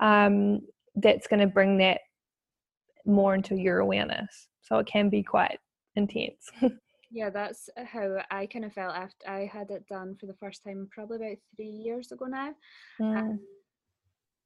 um, 0.00 0.60
that's 0.96 1.26
going 1.26 1.40
to 1.40 1.46
bring 1.46 1.78
that 1.78 2.00
more 3.06 3.34
into 3.34 3.56
your 3.56 3.78
awareness 3.78 4.48
so 4.68 4.78
it 4.78 4.86
can 4.86 5.08
be 5.08 5.22
quite 5.22 5.58
intense 5.96 6.50
yeah 7.10 7.30
that's 7.30 7.68
how 7.86 8.18
i 8.30 8.46
kind 8.46 8.64
of 8.64 8.72
felt 8.72 8.94
after 8.94 9.28
i 9.28 9.48
had 9.50 9.70
it 9.70 9.86
done 9.88 10.14
for 10.18 10.26
the 10.26 10.34
first 10.34 10.62
time 10.62 10.88
probably 10.90 11.16
about 11.16 11.36
three 11.56 11.70
years 11.70 12.12
ago 12.12 12.26
now 12.26 12.50
mm. 13.00 13.16
um, 13.16 13.40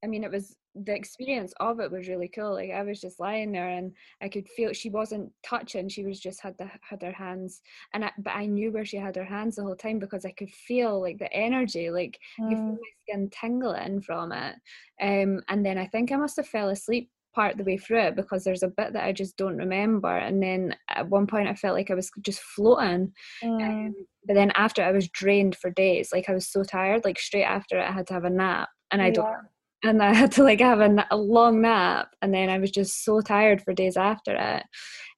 i 0.04 0.06
mean 0.06 0.22
it 0.22 0.30
was 0.30 0.56
the 0.74 0.94
experience 0.94 1.52
of 1.60 1.80
it 1.80 1.90
was 1.90 2.08
really 2.08 2.28
cool 2.28 2.54
like 2.54 2.70
i 2.70 2.82
was 2.82 3.00
just 3.00 3.20
lying 3.20 3.52
there 3.52 3.68
and 3.68 3.92
i 4.22 4.28
could 4.28 4.48
feel 4.56 4.72
she 4.72 4.88
wasn't 4.88 5.30
touching 5.44 5.88
she 5.88 6.04
was 6.04 6.18
just 6.18 6.40
had 6.40 6.56
the 6.56 6.70
had 6.80 7.02
her 7.02 7.12
hands 7.12 7.60
and 7.92 8.04
I, 8.04 8.12
but 8.18 8.34
i 8.34 8.46
knew 8.46 8.72
where 8.72 8.84
she 8.84 8.96
had 8.96 9.16
her 9.16 9.24
hands 9.24 9.56
the 9.56 9.62
whole 9.62 9.76
time 9.76 9.98
because 9.98 10.24
i 10.24 10.30
could 10.30 10.50
feel 10.50 11.00
like 11.00 11.18
the 11.18 11.32
energy 11.32 11.90
like 11.90 12.18
mm. 12.40 12.52
mm. 12.52 12.70
my 12.70 12.76
skin 13.02 13.28
tingling 13.30 14.00
from 14.00 14.32
it 14.32 14.54
um 15.02 15.42
and 15.48 15.66
then 15.66 15.76
i 15.76 15.86
think 15.86 16.10
i 16.10 16.16
must 16.16 16.36
have 16.36 16.48
fell 16.48 16.70
asleep 16.70 17.10
part 17.32 17.56
the 17.56 17.64
way 17.64 17.76
through 17.76 18.00
it 18.00 18.16
because 18.16 18.44
there's 18.44 18.62
a 18.62 18.68
bit 18.68 18.92
that 18.92 19.04
I 19.04 19.12
just 19.12 19.36
don't 19.36 19.56
remember. 19.56 20.16
And 20.16 20.42
then 20.42 20.76
at 20.88 21.08
one 21.08 21.26
point 21.26 21.48
I 21.48 21.54
felt 21.54 21.74
like 21.74 21.90
I 21.90 21.94
was 21.94 22.10
just 22.20 22.40
floating. 22.40 23.12
Mm. 23.42 23.62
Um, 23.62 23.94
but 24.26 24.34
then 24.34 24.52
after 24.54 24.82
I 24.82 24.92
was 24.92 25.08
drained 25.08 25.56
for 25.56 25.70
days, 25.70 26.10
like 26.12 26.28
I 26.28 26.34
was 26.34 26.48
so 26.48 26.62
tired, 26.62 27.04
like 27.04 27.18
straight 27.18 27.44
after 27.44 27.78
it, 27.78 27.88
I 27.88 27.92
had 27.92 28.06
to 28.08 28.14
have 28.14 28.24
a 28.24 28.30
nap. 28.30 28.68
And 28.90 29.00
I 29.00 29.06
yeah. 29.06 29.12
don't 29.12 29.36
and 29.84 30.02
I 30.02 30.14
had 30.14 30.32
to 30.32 30.44
like 30.44 30.60
have 30.60 30.80
a, 30.80 31.06
a, 31.10 31.16
long 31.16 31.60
nap 31.62 32.08
and 32.22 32.32
then 32.32 32.48
I 32.48 32.58
was 32.58 32.70
just 32.70 33.04
so 33.04 33.20
tired 33.20 33.62
for 33.62 33.74
days 33.74 33.96
after 33.96 34.36
it. 34.36 34.64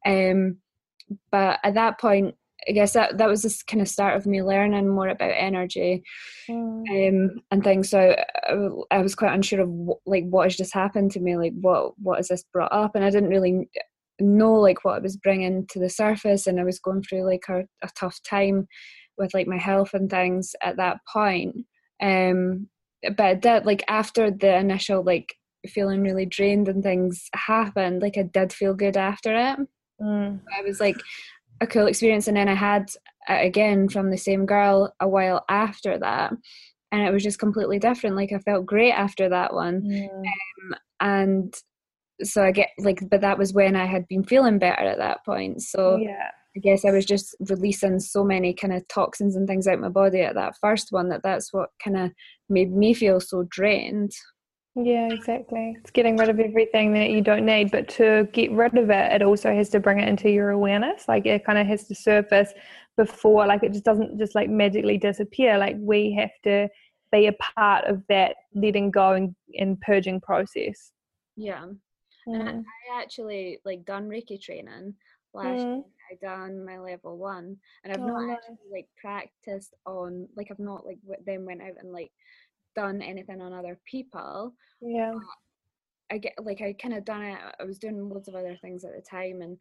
Um, 0.06 0.56
but 1.30 1.60
at 1.62 1.74
that 1.74 2.00
point 2.00 2.34
I 2.68 2.72
guess 2.72 2.92
that 2.94 3.18
that 3.18 3.28
was 3.28 3.42
this 3.42 3.62
kind 3.62 3.80
of 3.80 3.88
start 3.88 4.16
of 4.16 4.26
me 4.26 4.42
learning 4.42 4.88
more 4.88 5.08
about 5.08 5.32
energy 5.34 6.02
mm. 6.48 7.08
um, 7.08 7.40
and 7.50 7.62
things. 7.62 7.90
So 7.90 8.16
I, 8.48 8.96
I, 8.96 9.02
was 9.02 9.14
quite 9.14 9.34
unsure 9.34 9.60
of 9.60 9.68
what, 9.68 9.98
like 10.06 10.24
what 10.28 10.44
has 10.44 10.56
just 10.56 10.74
happened 10.74 11.10
to 11.12 11.20
me, 11.20 11.36
like 11.36 11.52
what 11.60 11.92
what 11.98 12.18
has 12.18 12.28
this 12.28 12.44
brought 12.52 12.72
up, 12.72 12.94
and 12.94 13.04
I 13.04 13.10
didn't 13.10 13.30
really 13.30 13.68
know 14.20 14.54
like 14.54 14.84
what 14.84 14.98
it 14.98 15.02
was 15.02 15.16
bringing 15.16 15.66
to 15.68 15.78
the 15.78 15.90
surface, 15.90 16.46
and 16.46 16.60
I 16.60 16.64
was 16.64 16.78
going 16.78 17.02
through 17.02 17.24
like 17.24 17.44
a, 17.48 17.64
a 17.82 17.88
tough 17.96 18.18
time 18.22 18.66
with 19.18 19.34
like 19.34 19.46
my 19.46 19.58
health 19.58 19.94
and 19.94 20.10
things 20.10 20.54
at 20.62 20.76
that 20.76 20.98
point. 21.12 21.56
Um, 22.02 22.68
but 23.16 23.42
that 23.42 23.66
like 23.66 23.84
after 23.88 24.30
the 24.30 24.56
initial 24.56 25.02
like 25.02 25.34
feeling 25.68 26.02
really 26.02 26.26
drained 26.26 26.68
and 26.68 26.82
things 26.82 27.28
happened, 27.34 28.02
like 28.02 28.16
I 28.16 28.22
did 28.22 28.52
feel 28.52 28.74
good 28.74 28.96
after 28.96 29.34
it. 29.34 29.58
Mm. 30.00 30.40
I 30.56 30.62
was 30.62 30.80
like 30.80 30.96
a 31.60 31.66
cool 31.66 31.86
experience. 31.86 32.28
And 32.28 32.36
then 32.36 32.48
i 32.48 32.54
had 32.54 32.90
uh, 33.28 33.38
again 33.40 33.88
from 33.88 34.10
the 34.10 34.18
same 34.18 34.46
girl 34.46 34.94
a 35.00 35.08
while 35.08 35.44
after 35.48 35.98
that. 35.98 36.32
And 36.92 37.02
it 37.02 37.12
was 37.12 37.22
just 37.22 37.38
completely 37.38 37.78
different. 37.78 38.16
Like 38.16 38.32
i 38.32 38.38
felt 38.38 38.66
great 38.66 38.92
after 38.92 39.28
that 39.28 39.54
one. 39.54 39.82
Yeah. 39.84 40.06
um, 40.06 40.74
and 41.00 41.54
so 42.22 42.44
i 42.44 42.52
get 42.52 42.68
like 42.78 43.00
but 43.10 43.22
that 43.22 43.38
was 43.38 43.52
when 43.52 43.74
i 43.74 43.86
had 43.86 44.06
been 44.06 44.22
feeling 44.22 44.58
better 44.58 44.82
at 44.82 44.98
that 44.98 45.24
point. 45.24 45.62
So 45.62 45.96
yeah. 45.96 46.30
I 46.56 46.60
guess 46.60 46.84
i 46.84 46.92
was 46.92 47.04
just 47.04 47.34
releasing 47.48 47.98
so 47.98 48.22
many 48.22 48.54
kind 48.54 48.72
of 48.72 48.86
toxins 48.88 49.34
and 49.34 49.48
things 49.48 49.66
out 49.66 49.80
my 49.80 49.88
body 49.88 50.20
at 50.20 50.34
that 50.34 50.54
first 50.60 50.88
one 50.90 51.08
that 51.08 51.22
that's 51.24 51.52
what 51.52 51.70
kind 51.82 51.96
of 51.96 52.12
made 52.48 52.72
me 52.72 52.94
feel 52.94 53.20
so 53.20 53.44
drained 53.50 54.12
yeah, 54.76 55.08
exactly. 55.12 55.76
It's 55.78 55.90
getting 55.90 56.16
rid 56.16 56.28
of 56.28 56.40
everything 56.40 56.92
that 56.94 57.10
you 57.10 57.20
don't 57.20 57.46
need, 57.46 57.70
but 57.70 57.88
to 57.90 58.28
get 58.32 58.50
rid 58.50 58.76
of 58.76 58.90
it, 58.90 59.12
it 59.12 59.22
also 59.22 59.54
has 59.54 59.68
to 59.70 59.80
bring 59.80 60.00
it 60.00 60.08
into 60.08 60.30
your 60.30 60.50
awareness. 60.50 61.06
Like 61.06 61.26
it 61.26 61.44
kind 61.44 61.58
of 61.58 61.66
has 61.66 61.86
to 61.88 61.94
surface 61.94 62.52
before, 62.96 63.46
like 63.46 63.62
it 63.62 63.72
just 63.72 63.84
doesn't 63.84 64.18
just 64.18 64.34
like 64.34 64.50
magically 64.50 64.98
disappear. 64.98 65.58
Like 65.58 65.76
we 65.78 66.12
have 66.14 66.32
to 66.42 66.68
be 67.12 67.28
a 67.28 67.32
part 67.56 67.84
of 67.84 68.02
that 68.08 68.34
letting 68.54 68.90
go 68.90 69.12
and, 69.12 69.34
and 69.56 69.80
purging 69.80 70.20
process. 70.20 70.90
Yeah. 71.36 71.66
Mm. 72.26 72.40
And 72.40 72.48
I, 72.48 72.52
mm. 72.52 72.64
I, 72.92 73.00
actually 73.00 73.60
like 73.64 73.84
done 73.84 74.08
Reiki 74.08 74.40
training 74.40 74.94
last 75.34 75.66
mm. 75.66 75.82
I 76.10 76.16
done 76.20 76.64
my 76.64 76.78
level 76.78 77.16
one, 77.16 77.56
and 77.82 77.92
I've 77.92 78.00
oh, 78.00 78.06
not 78.06 78.26
nice. 78.26 78.36
actually 78.38 78.56
like 78.72 78.88
practiced 78.96 79.74
on 79.86 80.28
like 80.36 80.48
I've 80.50 80.58
not 80.58 80.86
like 80.86 80.98
then 81.24 81.44
went 81.44 81.62
out 81.62 81.74
and 81.80 81.92
like 81.92 82.10
done 82.74 83.02
anything 83.02 83.40
on 83.40 83.52
other 83.52 83.78
people. 83.84 84.54
Yeah. 84.80 85.14
I 86.10 86.18
get 86.18 86.34
like 86.42 86.60
I 86.60 86.74
kind 86.74 86.94
of 86.94 87.04
done 87.04 87.22
it. 87.22 87.38
I 87.58 87.64
was 87.64 87.78
doing 87.78 88.08
loads 88.08 88.28
of 88.28 88.34
other 88.34 88.56
things 88.60 88.84
at 88.84 88.94
the 88.94 89.00
time, 89.00 89.40
and 89.42 89.60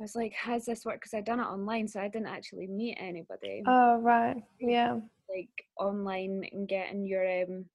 I 0.00 0.04
was 0.04 0.14
like, 0.14 0.32
"Has 0.32 0.66
this 0.66 0.84
worked?" 0.84 1.00
Because 1.00 1.14
I'd 1.14 1.24
done 1.24 1.40
it 1.40 1.44
online, 1.44 1.86
so 1.88 2.00
I 2.00 2.08
didn't 2.08 2.26
actually 2.26 2.66
meet 2.66 2.98
anybody. 3.00 3.62
Oh 3.66 3.98
right, 3.98 4.42
yeah. 4.60 4.98
Like 5.28 5.48
online 5.78 6.44
and 6.52 6.68
getting 6.68 7.06
your 7.06 7.42
um, 7.42 7.66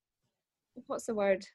what's 0.88 1.06
the 1.06 1.16
word? 1.16 1.46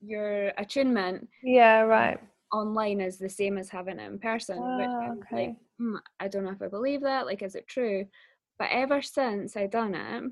Your 0.00 0.48
attunement. 0.58 1.28
Yeah, 1.42 1.80
right. 1.82 2.18
Online 2.52 3.00
is 3.00 3.18
the 3.18 3.28
same 3.28 3.56
as 3.56 3.68
having 3.68 3.98
it 3.98 4.10
in 4.10 4.18
person. 4.18 4.58
Oh, 4.58 5.16
okay. 5.18 5.48
Like, 5.48 5.56
mm, 5.80 5.98
I 6.20 6.28
don't 6.28 6.44
know 6.44 6.52
if 6.52 6.62
I 6.62 6.68
believe 6.68 7.02
that. 7.02 7.26
Like, 7.26 7.42
is 7.42 7.54
it 7.54 7.66
true? 7.66 8.06
But 8.58 8.68
ever 8.70 9.02
since 9.02 9.56
I 9.56 9.66
done 9.66 9.94
it, 9.94 10.24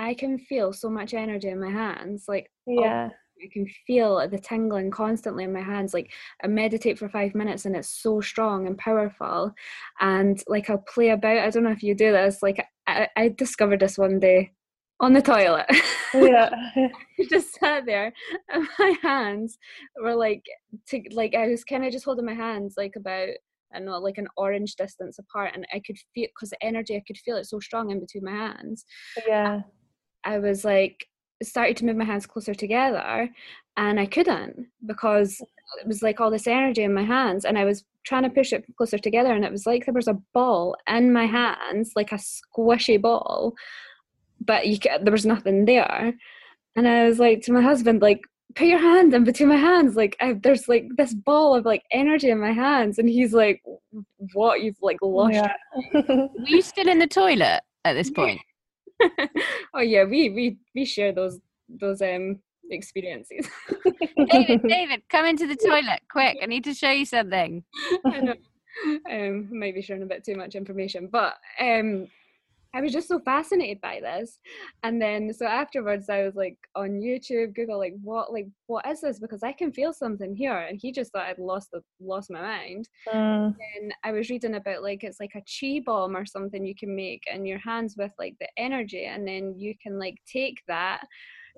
I 0.00 0.14
can 0.14 0.38
feel 0.38 0.72
so 0.72 0.88
much 0.88 1.12
energy 1.12 1.48
in 1.48 1.60
my 1.60 1.70
hands. 1.70 2.24
Like, 2.26 2.50
oh, 2.68 2.82
yeah. 2.82 3.10
I 3.42 3.48
can 3.52 3.66
feel 3.86 4.26
the 4.28 4.38
tingling 4.38 4.90
constantly 4.90 5.44
in 5.44 5.52
my 5.52 5.62
hands. 5.62 5.94
Like 5.94 6.12
I 6.42 6.46
meditate 6.46 6.98
for 6.98 7.08
five 7.08 7.34
minutes 7.34 7.64
and 7.64 7.74
it's 7.74 7.88
so 7.88 8.20
strong 8.20 8.66
and 8.66 8.76
powerful. 8.76 9.52
And 10.00 10.42
like 10.46 10.68
I'll 10.68 10.84
play 10.94 11.10
about. 11.10 11.38
I 11.38 11.50
don't 11.50 11.64
know 11.64 11.70
if 11.70 11.82
you 11.82 11.94
do 11.94 12.12
this. 12.12 12.42
Like 12.42 12.62
I, 12.86 13.08
I 13.16 13.28
discovered 13.28 13.80
this 13.80 13.96
one 13.96 14.18
day 14.20 14.52
on 15.00 15.14
the 15.14 15.22
toilet. 15.22 15.66
Yeah. 16.12 16.50
I 16.76 16.90
just 17.30 17.58
sat 17.58 17.86
there 17.86 18.12
and 18.52 18.68
my 18.78 18.94
hands 19.02 19.58
were 20.02 20.14
like 20.14 20.44
to 20.88 21.00
like 21.12 21.34
I 21.34 21.48
was 21.48 21.64
kind 21.64 21.84
of 21.84 21.92
just 21.92 22.04
holding 22.04 22.26
my 22.26 22.34
hands 22.34 22.74
like 22.76 22.94
about 22.96 23.28
I 23.74 23.78
know 23.78 23.98
like 23.98 24.18
an 24.18 24.28
orange 24.36 24.74
distance 24.74 25.18
apart 25.18 25.52
and 25.54 25.66
I 25.72 25.80
could 25.86 25.96
feel 26.14 26.26
because 26.34 26.50
the 26.50 26.62
energy 26.62 26.96
I 26.96 27.02
could 27.06 27.18
feel 27.18 27.36
it 27.36 27.46
so 27.46 27.60
strong 27.60 27.90
in 27.90 28.00
between 28.00 28.24
my 28.24 28.32
hands. 28.32 28.84
Yeah. 29.26 29.60
I 30.24 30.38
was 30.38 30.64
like 30.64 31.06
started 31.42 31.76
to 31.78 31.84
move 31.84 31.96
my 31.96 32.04
hands 32.04 32.26
closer 32.26 32.54
together 32.54 33.28
and 33.76 33.98
I 33.98 34.06
couldn't 34.06 34.66
because 34.86 35.40
oh. 35.42 35.80
it 35.80 35.86
was 35.86 36.02
like 36.02 36.20
all 36.20 36.30
this 36.30 36.46
energy 36.46 36.82
in 36.82 36.92
my 36.92 37.04
hands 37.04 37.44
and 37.44 37.58
I 37.58 37.64
was 37.64 37.84
trying 38.04 38.24
to 38.24 38.30
push 38.30 38.52
it 38.52 38.64
closer 38.76 38.98
together 38.98 39.32
and 39.32 39.44
it 39.44 39.52
was 39.52 39.66
like 39.66 39.84
there 39.84 39.94
was 39.94 40.08
a 40.08 40.20
ball 40.34 40.76
in 40.88 41.12
my 41.12 41.26
hands 41.26 41.92
like 41.96 42.12
a 42.12 42.16
squishy 42.16 43.00
ball 43.00 43.54
but 44.40 44.66
you 44.66 44.78
could, 44.78 45.04
there 45.04 45.12
was 45.12 45.26
nothing 45.26 45.66
there. 45.66 46.14
And 46.76 46.88
I 46.88 47.06
was 47.06 47.18
like 47.18 47.42
to 47.42 47.52
my 47.52 47.60
husband 47.60 48.00
like 48.00 48.22
put 48.54 48.66
your 48.66 48.78
hand 48.78 49.14
in 49.14 49.24
between 49.24 49.48
my 49.48 49.56
hands 49.56 49.96
like 49.96 50.16
I, 50.20 50.32
there's 50.32 50.68
like 50.68 50.88
this 50.96 51.14
ball 51.14 51.54
of 51.54 51.64
like 51.64 51.82
energy 51.92 52.30
in 52.30 52.40
my 52.40 52.52
hands 52.52 52.98
and 52.98 53.08
he's 53.08 53.32
like 53.32 53.62
what? 54.32 54.62
You've 54.62 54.78
like 54.82 54.98
lost 55.02 55.34
yeah. 55.34 55.52
were 55.94 56.28
you 56.46 56.62
still 56.62 56.88
in 56.88 56.98
the 56.98 57.06
toilet 57.06 57.60
at 57.84 57.94
this 57.94 58.10
point 58.10 58.40
oh 59.74 59.80
yeah, 59.80 60.04
we 60.04 60.30
we 60.30 60.58
we 60.74 60.84
share 60.84 61.12
those 61.12 61.38
those 61.68 62.02
um 62.02 62.40
experiences. 62.70 63.48
David, 64.30 64.62
David, 64.66 65.02
come 65.08 65.26
into 65.26 65.46
the 65.46 65.56
toilet 65.56 66.00
quick. 66.10 66.38
I 66.42 66.46
need 66.46 66.64
to 66.64 66.74
show 66.74 66.90
you 66.90 67.04
something. 67.04 67.64
I 68.06 68.20
know. 68.20 68.34
Um, 69.10 69.48
maybe 69.50 69.82
sharing 69.82 70.02
a 70.02 70.06
bit 70.06 70.24
too 70.24 70.36
much 70.36 70.54
information, 70.54 71.08
but 71.10 71.34
um, 71.60 72.06
I 72.74 72.80
was 72.80 72.92
just 72.92 73.08
so 73.08 73.18
fascinated 73.20 73.80
by 73.80 74.00
this. 74.00 74.38
And 74.82 75.00
then 75.00 75.32
so 75.32 75.46
afterwards 75.46 76.08
I 76.08 76.22
was 76.22 76.34
like 76.34 76.56
on 76.74 77.00
YouTube, 77.00 77.54
Google 77.54 77.78
like 77.78 77.94
what 78.02 78.32
like 78.32 78.46
what 78.66 78.86
is 78.86 79.00
this? 79.00 79.18
Because 79.18 79.42
I 79.42 79.52
can 79.52 79.72
feel 79.72 79.92
something 79.92 80.34
here. 80.34 80.56
And 80.56 80.78
he 80.80 80.92
just 80.92 81.12
thought 81.12 81.26
I'd 81.26 81.38
lost 81.38 81.70
the 81.72 81.82
lost 82.00 82.30
my 82.30 82.40
mind. 82.40 82.88
Mm. 83.08 83.54
And 83.80 83.94
I 84.04 84.12
was 84.12 84.30
reading 84.30 84.54
about 84.54 84.82
like 84.82 85.04
it's 85.04 85.20
like 85.20 85.34
a 85.34 85.42
chi 85.42 85.82
bomb 85.84 86.16
or 86.16 86.24
something 86.24 86.64
you 86.64 86.74
can 86.74 86.94
make 86.94 87.22
in 87.32 87.44
your 87.44 87.58
hands 87.58 87.94
with 87.98 88.12
like 88.18 88.36
the 88.40 88.48
energy 88.56 89.04
and 89.04 89.26
then 89.26 89.54
you 89.58 89.74
can 89.82 89.98
like 89.98 90.16
take 90.30 90.62
that 90.68 91.00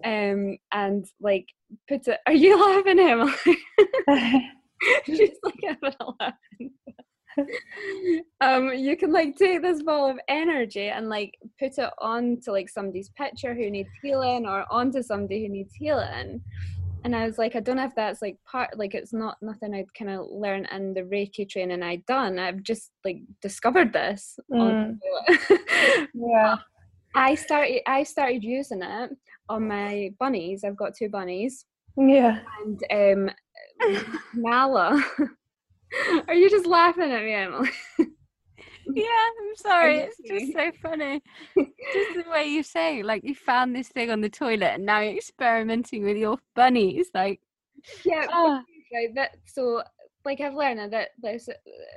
um 0.04 0.56
and 0.72 1.04
like 1.20 1.46
put 1.88 2.08
it 2.08 2.18
are 2.26 2.32
you 2.32 2.58
laughing 2.58 2.98
Emily? 2.98 3.32
She's 5.06 5.30
like 5.42 5.60
having 5.64 5.94
a 6.00 6.06
laugh 6.20 6.34
um 8.40 8.72
you 8.74 8.96
can 8.96 9.12
like 9.12 9.36
take 9.36 9.62
this 9.62 9.82
ball 9.82 10.10
of 10.10 10.18
energy 10.28 10.88
and 10.88 11.08
like 11.08 11.38
put 11.58 11.78
it 11.78 11.90
onto 11.98 12.50
like 12.50 12.68
somebody's 12.68 13.10
picture 13.10 13.54
who 13.54 13.70
needs 13.70 13.90
healing 14.02 14.46
or 14.46 14.64
onto 14.70 15.02
somebody 15.02 15.42
who 15.42 15.52
needs 15.52 15.74
healing 15.74 16.40
and 17.04 17.16
I 17.16 17.26
was 17.26 17.38
like, 17.38 17.56
I 17.56 17.60
don't 17.60 17.76
know 17.76 17.84
if 17.84 17.94
that's 17.94 18.22
like 18.22 18.38
part, 18.44 18.78
like 18.78 18.94
it's 18.94 19.12
not 19.12 19.36
nothing 19.42 19.74
I'd 19.74 19.92
kind 19.94 20.10
of 20.10 20.26
learn 20.30 20.66
in 20.66 20.94
the 20.94 21.02
Reiki 21.02 21.48
training 21.48 21.82
I'd 21.82 22.06
done. 22.06 22.38
I've 22.38 22.62
just 22.62 22.92
like 23.04 23.22
discovered 23.40 23.92
this. 23.92 24.38
Mm. 24.52 24.98
yeah. 26.14 26.56
I 27.14 27.34
started, 27.34 27.80
I 27.86 28.04
started 28.04 28.44
using 28.44 28.82
it 28.82 29.10
on 29.48 29.66
my 29.66 30.12
bunnies. 30.20 30.64
I've 30.64 30.76
got 30.76 30.94
two 30.94 31.08
bunnies. 31.08 31.66
Yeah. 31.96 32.38
And 32.64 33.28
um, 33.28 33.30
Nala 34.34 35.04
Are 36.28 36.34
you 36.34 36.50
just 36.50 36.66
laughing 36.66 37.10
at 37.10 37.22
me, 37.22 37.32
Emily? 37.32 37.70
yeah, 38.94 39.04
I'm 39.04 39.56
sorry. 39.56 39.98
It's 39.98 40.16
just 40.26 40.52
so 40.52 40.72
funny. 40.82 41.22
just 41.56 42.14
the 42.14 42.30
way 42.30 42.46
you 42.46 42.62
say, 42.62 43.02
like 43.02 43.24
you 43.24 43.34
found 43.34 43.74
this 43.74 43.88
thing 43.88 44.10
on 44.10 44.20
the 44.20 44.30
toilet 44.30 44.74
and 44.74 44.86
now 44.86 45.00
you're 45.00 45.16
experimenting 45.16 46.04
with 46.04 46.16
your 46.16 46.38
bunnies. 46.54 47.10
Like, 47.14 47.40
yeah, 48.04 48.26
oh. 48.32 48.62
right. 48.92 49.14
That 49.14 49.32
so 49.46 49.82
like 50.24 50.40
I've 50.40 50.54
learned 50.54 50.92
that 50.92 51.10
there's 51.20 51.48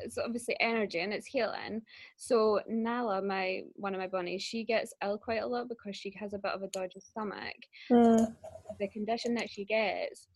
it's 0.03 0.17
obviously 0.17 0.58
energy 0.60 0.99
and 0.99 1.13
it's 1.13 1.27
healing. 1.27 1.81
So 2.17 2.60
Nala, 2.67 3.21
my 3.21 3.62
one 3.75 3.93
of 3.93 3.99
my 3.99 4.08
bunnies, 4.08 4.41
she 4.41 4.63
gets 4.63 4.93
ill 5.03 5.17
quite 5.17 5.41
a 5.41 5.47
lot 5.47 5.69
because 5.69 5.95
she 5.95 6.13
has 6.19 6.34
a 6.34 6.39
bit 6.39 6.51
of 6.51 6.63
a 6.63 6.67
dodgy 6.67 6.99
stomach. 6.99 7.55
Mm. 7.91 8.34
The 8.79 8.88
condition 8.89 9.36
that 9.36 9.49
she 9.49 9.65
gets, 9.65 10.27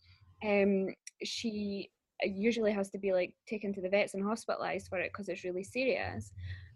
um, 0.44 0.88
she 1.24 1.90
usually 2.24 2.72
has 2.72 2.90
to 2.90 2.98
be 2.98 3.12
like 3.12 3.34
taken 3.46 3.72
to 3.74 3.80
the 3.80 3.88
vets 3.88 4.14
and 4.14 4.24
hospitalized 4.24 4.88
for 4.88 4.98
it 4.98 5.12
because 5.12 5.28
it's 5.28 5.44
really 5.44 5.64
serious. 5.64 6.32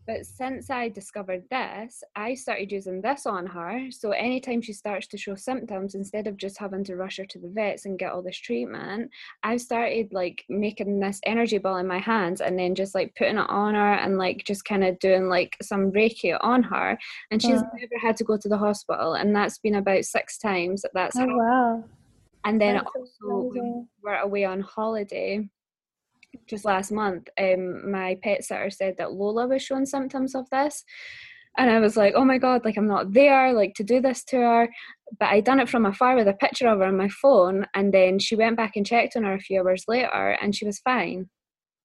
But 0.06 0.26
since 0.26 0.68
I 0.68 0.90
discovered 0.90 1.44
this, 1.50 2.02
I 2.14 2.34
started 2.34 2.70
using 2.70 3.00
this 3.00 3.24
on 3.24 3.46
her. 3.46 3.86
So 3.90 4.10
anytime 4.10 4.60
she 4.60 4.74
starts 4.74 5.06
to 5.08 5.16
show 5.16 5.34
symptoms, 5.34 5.94
instead 5.94 6.26
of 6.26 6.36
just 6.36 6.58
having 6.58 6.84
to 6.84 6.96
rush 6.96 7.16
her 7.16 7.24
to 7.24 7.38
the 7.38 7.48
vets 7.48 7.86
and 7.86 7.98
get 7.98 8.12
all 8.12 8.20
this 8.20 8.36
treatment, 8.36 9.10
I've 9.42 9.62
started 9.62 10.12
like 10.12 10.44
making 10.48 11.00
this 11.00 11.20
energy 11.24 11.58
ball 11.58 11.78
in 11.78 11.86
my 11.86 11.98
hands 11.98 12.42
and 12.42 12.58
then 12.58 12.74
just 12.74 12.94
like 12.94 13.14
putting 13.16 13.38
it 13.38 13.48
on 13.48 13.74
her 13.74 13.94
and 13.94 14.18
like 14.18 14.44
just 14.44 14.66
kind 14.66 14.84
of 14.84 14.98
doing 14.98 15.28
like 15.28 15.56
some 15.62 15.90
Reiki 15.90 16.36
on 16.40 16.62
her. 16.64 16.98
And 17.30 17.40
she's 17.40 17.62
never 17.62 17.98
had 18.00 18.16
to 18.18 18.24
go 18.24 18.36
to 18.36 18.48
the 18.48 18.58
hospital. 18.58 19.14
And 19.14 19.34
that's 19.34 19.58
been 19.58 19.76
about 19.76 20.04
six 20.04 20.36
times 20.36 20.82
that 20.82 20.92
that's 20.92 21.16
oh, 21.16 21.26
wow 21.26 21.84
and 22.44 22.60
then 22.60 22.74
That's 22.74 22.90
also 22.94 23.50
we 23.52 23.84
were 24.02 24.16
away 24.16 24.44
on 24.44 24.60
holiday 24.60 25.48
just 26.48 26.64
last 26.64 26.92
month. 26.92 27.28
Um, 27.38 27.90
my 27.90 28.18
pet 28.22 28.44
sitter 28.44 28.70
said 28.70 28.96
that 28.98 29.12
Lola 29.12 29.46
was 29.46 29.62
showing 29.62 29.86
symptoms 29.86 30.34
of 30.34 30.48
this, 30.50 30.84
and 31.56 31.70
I 31.70 31.78
was 31.80 31.96
like, 31.96 32.14
"Oh 32.16 32.24
my 32.24 32.38
god! 32.38 32.64
Like 32.64 32.76
I'm 32.76 32.86
not 32.86 33.12
there, 33.12 33.52
like 33.52 33.74
to 33.76 33.84
do 33.84 34.00
this 34.00 34.24
to 34.24 34.36
her." 34.36 34.68
But 35.18 35.28
I 35.28 35.40
done 35.40 35.60
it 35.60 35.68
from 35.68 35.86
afar 35.86 36.16
with 36.16 36.28
a 36.28 36.34
picture 36.34 36.68
of 36.68 36.78
her 36.78 36.86
on 36.86 36.96
my 36.96 37.08
phone, 37.08 37.66
and 37.74 37.92
then 37.92 38.18
she 38.18 38.36
went 38.36 38.56
back 38.56 38.76
and 38.76 38.86
checked 38.86 39.16
on 39.16 39.24
her 39.24 39.34
a 39.34 39.40
few 39.40 39.60
hours 39.60 39.84
later, 39.88 40.36
and 40.40 40.54
she 40.54 40.66
was 40.66 40.80
fine. 40.80 41.28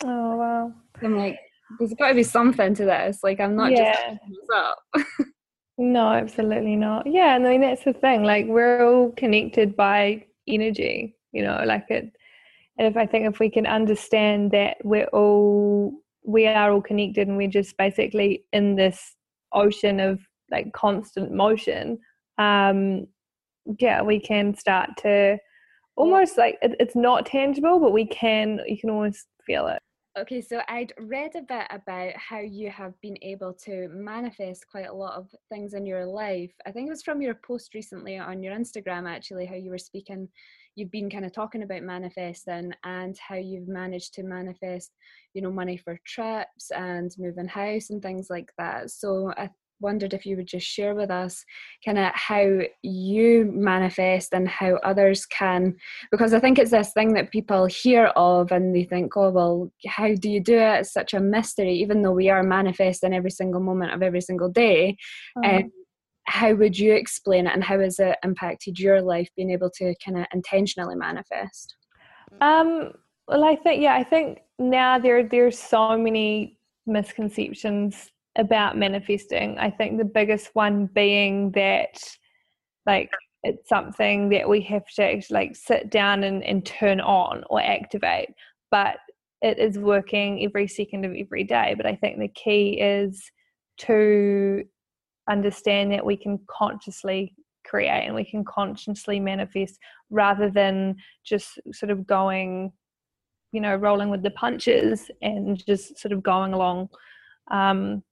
Oh 0.04 0.36
wow! 0.38 0.74
I'm 1.02 1.18
like, 1.18 1.38
there's 1.78 1.94
got 1.94 2.10
to 2.10 2.16
be 2.16 2.24
something 2.24 2.74
to 2.76 2.86
this. 2.86 3.20
Like 3.24 3.40
I'm 3.40 3.56
not 3.56 3.72
yeah. 3.72 4.18
just 4.28 4.52
up. 4.54 4.80
no, 5.78 6.10
absolutely 6.10 6.76
not. 6.76 7.06
Yeah, 7.06 7.36
and 7.36 7.46
I 7.46 7.52
mean 7.52 7.62
that's 7.62 7.84
the 7.84 7.94
thing. 7.94 8.24
Like 8.24 8.48
we're 8.48 8.86
all 8.86 9.12
connected 9.12 9.76
by 9.76 10.26
energy 10.50 11.16
you 11.32 11.44
know 11.44 11.62
like 11.66 11.86
it 11.90 12.12
and 12.78 12.88
if 12.88 12.98
i 12.98 13.06
think 13.06 13.26
if 13.26 13.40
we 13.40 13.50
can 13.50 13.66
understand 13.66 14.52
that 14.52 14.78
we're 14.84 15.08
all 15.08 15.94
we 16.26 16.48
are 16.48 16.72
all 16.72 16.82
connected 16.82 17.28
and 17.28 17.38
we're 17.38 17.48
just 17.48 17.78
basically 17.78 18.44
in 18.54 18.76
this 18.76 19.16
ocean 19.54 20.00
of 20.00 20.20
like 20.52 20.72
constant 20.74 21.32
motion 21.32 21.98
um 22.38 23.06
yeah 23.80 24.02
we 24.02 24.20
can 24.20 24.56
start 24.56 24.90
to 24.98 25.38
almost 25.96 26.38
like 26.38 26.58
it, 26.62 26.76
it's 26.80 26.96
not 26.96 27.26
tangible 27.26 27.80
but 27.80 27.94
we 27.94 28.06
can 28.06 28.60
you 28.68 28.78
can 28.78 28.90
almost 28.90 29.28
feel 29.46 29.68
it 29.68 29.82
Okay, 30.20 30.42
so 30.42 30.60
I'd 30.68 30.92
read 31.00 31.36
a 31.36 31.42
bit 31.42 31.66
about 31.70 32.14
how 32.18 32.40
you 32.40 32.70
have 32.72 33.00
been 33.00 33.18
able 33.22 33.54
to 33.66 33.88
manifest 33.88 34.68
quite 34.68 34.90
a 34.90 34.94
lot 34.94 35.14
of 35.14 35.34
things 35.48 35.74
in 35.74 35.86
your 35.86 36.06
life. 36.06 36.52
I 36.66 36.72
think 36.72 36.88
it 36.88 36.92
was 36.92 37.04
from 37.04 37.22
your 37.22 37.36
post 37.36 37.74
recently 37.74 38.18
on 38.18 38.44
your 38.44 38.54
Instagram, 38.54 39.10
actually, 39.10 39.46
how 39.46 39.56
you 39.56 39.70
were 39.70 39.78
speaking, 39.78 40.28
you've 40.76 40.92
been 40.92 41.10
kind 41.10 41.24
of 41.24 41.32
talking 41.32 41.64
about 41.64 41.84
manifesting 41.84 42.74
and 42.84 43.18
how 43.18 43.36
you've 43.36 43.70
managed 43.70 44.14
to 44.16 44.24
manifest, 44.24 44.92
you 45.34 45.42
know, 45.42 45.52
money 45.52 45.78
for 45.78 45.98
trips 46.06 46.70
and 46.72 47.16
moving 47.18 47.48
house 47.48 47.90
and 47.90 48.02
things 48.02 48.28
like 48.30 48.52
that. 48.58 48.92
So 48.92 49.32
I 49.38 49.50
wondered 49.80 50.14
if 50.14 50.26
you 50.26 50.36
would 50.36 50.48
just 50.48 50.66
share 50.66 50.96
with 50.96 51.10
us 51.10 51.44
kind 51.84 51.98
of 51.98 52.12
how 52.14 52.60
you 52.82 53.52
manifest 53.54 54.34
and 54.34 54.48
how 54.48 54.76
others 54.84 55.26
can 55.26 55.76
because 56.12 56.34
i 56.34 56.40
think 56.40 56.60
it's 56.60 56.72
this 56.72 56.92
thing 56.94 57.14
that 57.14 57.32
people 57.32 57.66
hear 57.66 58.08
of 58.16 58.52
and 58.52 58.76
they 58.76 58.84
think 58.84 59.16
oh 59.16 59.30
well 59.30 59.72
how 59.88 60.14
do 60.16 60.30
you 60.30 60.40
do 60.40 60.58
it 60.58 60.80
it's 60.80 60.94
such 60.94 61.14
a 61.14 61.20
mystery 61.20 61.74
even 61.74 62.02
though 62.02 62.12
we 62.12 62.30
are 62.30 62.44
manifesting 62.44 63.14
every 63.14 63.32
single 63.32 63.62
moment 63.62 63.94
of 63.94 64.02
every 64.02 64.22
single 64.22 64.50
day 64.50 64.96
mm-hmm. 65.38 65.58
um, 65.58 65.72
how 66.26 66.54
would 66.54 66.78
you 66.78 66.94
explain 66.94 67.48
it 67.48 67.54
and 67.54 67.64
how 67.64 67.80
has 67.80 68.00
it 68.00 68.18
impacted 68.24 68.80
your 68.80 69.02
life 69.02 69.30
being 69.36 69.52
able 69.52 69.70
to 69.70 69.96
kind 70.04 70.18
of 70.18 70.26
intentionally 70.34 70.96
manifest 70.96 71.76
um 72.42 72.92
well 73.28 73.44
i 73.44 73.56
think 73.56 73.82
yeah 73.82 73.96
i 73.96 74.04
think 74.04 74.40
now 74.60 75.00
there 75.00 75.24
there's 75.24 75.58
so 75.58 75.98
many 75.98 76.58
misconceptions 76.86 78.12
about 78.40 78.78
manifesting. 78.78 79.60
I 79.60 79.70
think 79.70 79.98
the 79.98 80.06
biggest 80.06 80.50
one 80.54 80.88
being 80.88 81.52
that 81.52 82.02
like 82.86 83.12
it's 83.44 83.70
something 83.70 84.30
that 84.30 84.48
we 84.48 84.62
have 84.62 84.86
to 84.96 85.22
like 85.30 85.56
sit 85.56 85.92
down 85.92 86.24
and, 86.24 86.44
and 86.44 86.66
turn 86.66 87.00
on 87.02 87.44
or 87.50 87.62
activate. 87.62 88.30
But 88.72 88.98
it 89.42 89.60
is 89.60 89.78
working 89.78 90.44
every 90.44 90.68
second 90.68 91.06
of 91.06 91.14
every 91.16 91.44
day. 91.44 91.74
But 91.76 91.86
I 91.86 91.96
think 91.96 92.18
the 92.18 92.30
key 92.30 92.80
is 92.82 93.30
to 93.80 94.64
understand 95.30 95.92
that 95.92 96.06
we 96.06 96.18
can 96.18 96.40
consciously 96.50 97.34
create 97.66 98.06
and 98.06 98.16
we 98.16 98.26
can 98.26 98.44
consciously 98.44 99.20
manifest 99.20 99.78
rather 100.10 100.50
than 100.50 100.96
just 101.24 101.60
sort 101.74 101.92
of 101.92 102.08
going, 102.08 102.72
you 103.52 103.62
know, 103.62 103.76
rolling 103.76 104.10
with 104.10 104.24
the 104.24 104.32
punches 104.32 105.12
and 105.22 105.64
just 105.66 105.98
sort 106.00 106.12
of 106.12 106.24
going 106.24 106.54
along 106.54 106.90
um, 107.52 108.04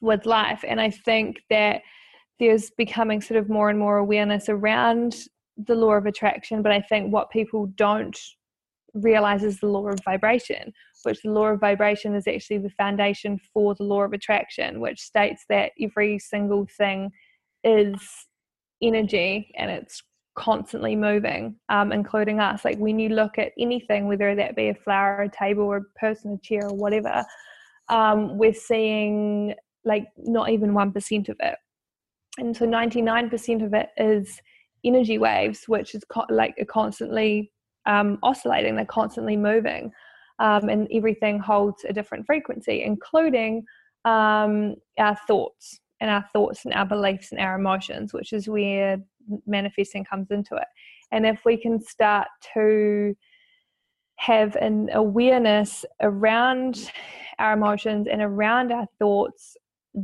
with 0.00 0.26
life. 0.26 0.64
And 0.66 0.80
I 0.80 0.90
think 0.90 1.42
that 1.50 1.82
there's 2.38 2.70
becoming 2.70 3.20
sort 3.20 3.38
of 3.38 3.48
more 3.48 3.68
and 3.70 3.78
more 3.78 3.98
awareness 3.98 4.48
around 4.48 5.16
the 5.56 5.74
law 5.74 5.92
of 5.92 6.06
attraction. 6.06 6.62
But 6.62 6.72
I 6.72 6.80
think 6.80 7.12
what 7.12 7.30
people 7.30 7.66
don't 7.76 8.18
realize 8.94 9.42
is 9.42 9.60
the 9.60 9.66
law 9.66 9.88
of 9.88 9.98
vibration, 10.04 10.72
which 11.02 11.20
the 11.22 11.30
law 11.30 11.46
of 11.46 11.60
vibration 11.60 12.14
is 12.14 12.26
actually 12.26 12.58
the 12.58 12.70
foundation 12.70 13.38
for 13.52 13.74
the 13.74 13.84
law 13.84 14.02
of 14.02 14.12
attraction, 14.12 14.80
which 14.80 15.00
states 15.00 15.44
that 15.48 15.72
every 15.80 16.18
single 16.18 16.66
thing 16.76 17.10
is 17.64 18.00
energy 18.80 19.50
and 19.56 19.70
it's 19.70 20.02
constantly 20.36 20.94
moving, 20.94 21.56
um, 21.68 21.90
including 21.92 22.38
us. 22.38 22.64
Like 22.64 22.78
when 22.78 22.98
you 22.98 23.08
look 23.08 23.38
at 23.38 23.52
anything, 23.58 24.06
whether 24.06 24.34
that 24.36 24.54
be 24.54 24.68
a 24.68 24.74
flower, 24.74 25.22
a 25.22 25.28
table, 25.28 25.72
a 25.74 25.80
person, 25.98 26.34
a 26.34 26.38
chair, 26.38 26.68
or 26.68 26.74
whatever, 26.74 27.24
um, 27.88 28.38
we're 28.38 28.54
seeing 28.54 29.54
like 29.84 30.06
not 30.16 30.50
even 30.50 30.72
1% 30.72 31.28
of 31.28 31.36
it. 31.40 31.56
And 32.38 32.56
so 32.56 32.66
99% 32.66 33.64
of 33.64 33.74
it 33.74 33.88
is 33.96 34.40
energy 34.84 35.18
waves, 35.18 35.64
which 35.66 35.94
is 35.94 36.04
co- 36.08 36.26
like 36.30 36.54
constantly 36.68 37.50
um, 37.86 38.18
oscillating, 38.22 38.76
they're 38.76 38.84
constantly 38.84 39.36
moving. 39.36 39.90
Um, 40.38 40.68
and 40.68 40.86
everything 40.92 41.40
holds 41.40 41.84
a 41.84 41.92
different 41.92 42.26
frequency, 42.26 42.82
including 42.84 43.64
um, 44.04 44.76
our 44.98 45.16
thoughts 45.26 45.80
and 46.00 46.10
our 46.10 46.24
thoughts 46.32 46.64
and 46.64 46.74
our 46.74 46.86
beliefs 46.86 47.32
and 47.32 47.40
our 47.40 47.58
emotions, 47.58 48.12
which 48.12 48.32
is 48.32 48.48
where 48.48 48.98
manifesting 49.46 50.04
comes 50.04 50.30
into 50.30 50.54
it. 50.54 50.68
And 51.10 51.26
if 51.26 51.40
we 51.44 51.56
can 51.56 51.80
start 51.80 52.28
to 52.54 53.16
have 54.16 54.54
an 54.56 54.90
awareness 54.92 55.84
around 56.02 56.90
our 57.38 57.52
emotions 57.52 58.06
and 58.10 58.20
around 58.20 58.72
our 58.72 58.86
thoughts 58.98 59.56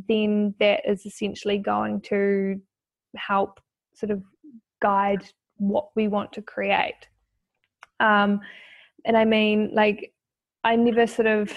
then 0.08 0.54
that 0.60 0.80
is 0.88 1.06
essentially 1.06 1.58
going 1.58 2.00
to 2.02 2.60
help 3.16 3.60
sort 3.94 4.10
of 4.10 4.22
guide 4.80 5.24
what 5.56 5.88
we 5.94 6.08
want 6.08 6.32
to 6.32 6.42
create. 6.42 7.08
Um, 8.00 8.40
and 9.04 9.16
I 9.16 9.24
mean, 9.24 9.70
like, 9.74 10.12
I 10.64 10.76
never 10.76 11.06
sort 11.06 11.26
of, 11.26 11.52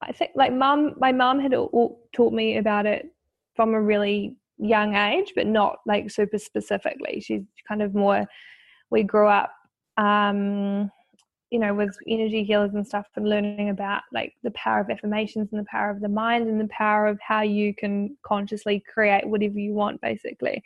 I 0.00 0.12
think, 0.12 0.32
like, 0.34 0.52
mum, 0.52 0.94
my 0.98 1.12
mum 1.12 1.40
had 1.40 1.52
taught 1.52 2.32
me 2.32 2.58
about 2.58 2.86
it 2.86 3.06
from 3.54 3.74
a 3.74 3.80
really 3.80 4.36
young 4.58 4.94
age, 4.96 5.32
but 5.36 5.46
not 5.46 5.78
like 5.86 6.10
super 6.10 6.38
specifically. 6.38 7.20
She's 7.20 7.42
kind 7.68 7.82
of 7.82 7.94
more, 7.94 8.24
we 8.90 9.02
grew 9.02 9.28
up, 9.28 9.52
um, 9.98 10.90
you 11.50 11.58
know, 11.58 11.72
with 11.72 11.96
energy 12.08 12.42
healers 12.42 12.74
and 12.74 12.86
stuff 12.86 13.06
and 13.14 13.28
learning 13.28 13.70
about 13.70 14.02
like 14.12 14.34
the 14.42 14.50
power 14.52 14.80
of 14.80 14.90
affirmations 14.90 15.48
and 15.52 15.60
the 15.60 15.68
power 15.70 15.90
of 15.90 16.00
the 16.00 16.08
mind 16.08 16.48
and 16.48 16.60
the 16.60 16.68
power 16.68 17.06
of 17.06 17.18
how 17.20 17.42
you 17.42 17.74
can 17.74 18.16
consciously 18.24 18.82
create 18.92 19.26
whatever 19.26 19.58
you 19.58 19.72
want, 19.72 20.00
basically. 20.00 20.62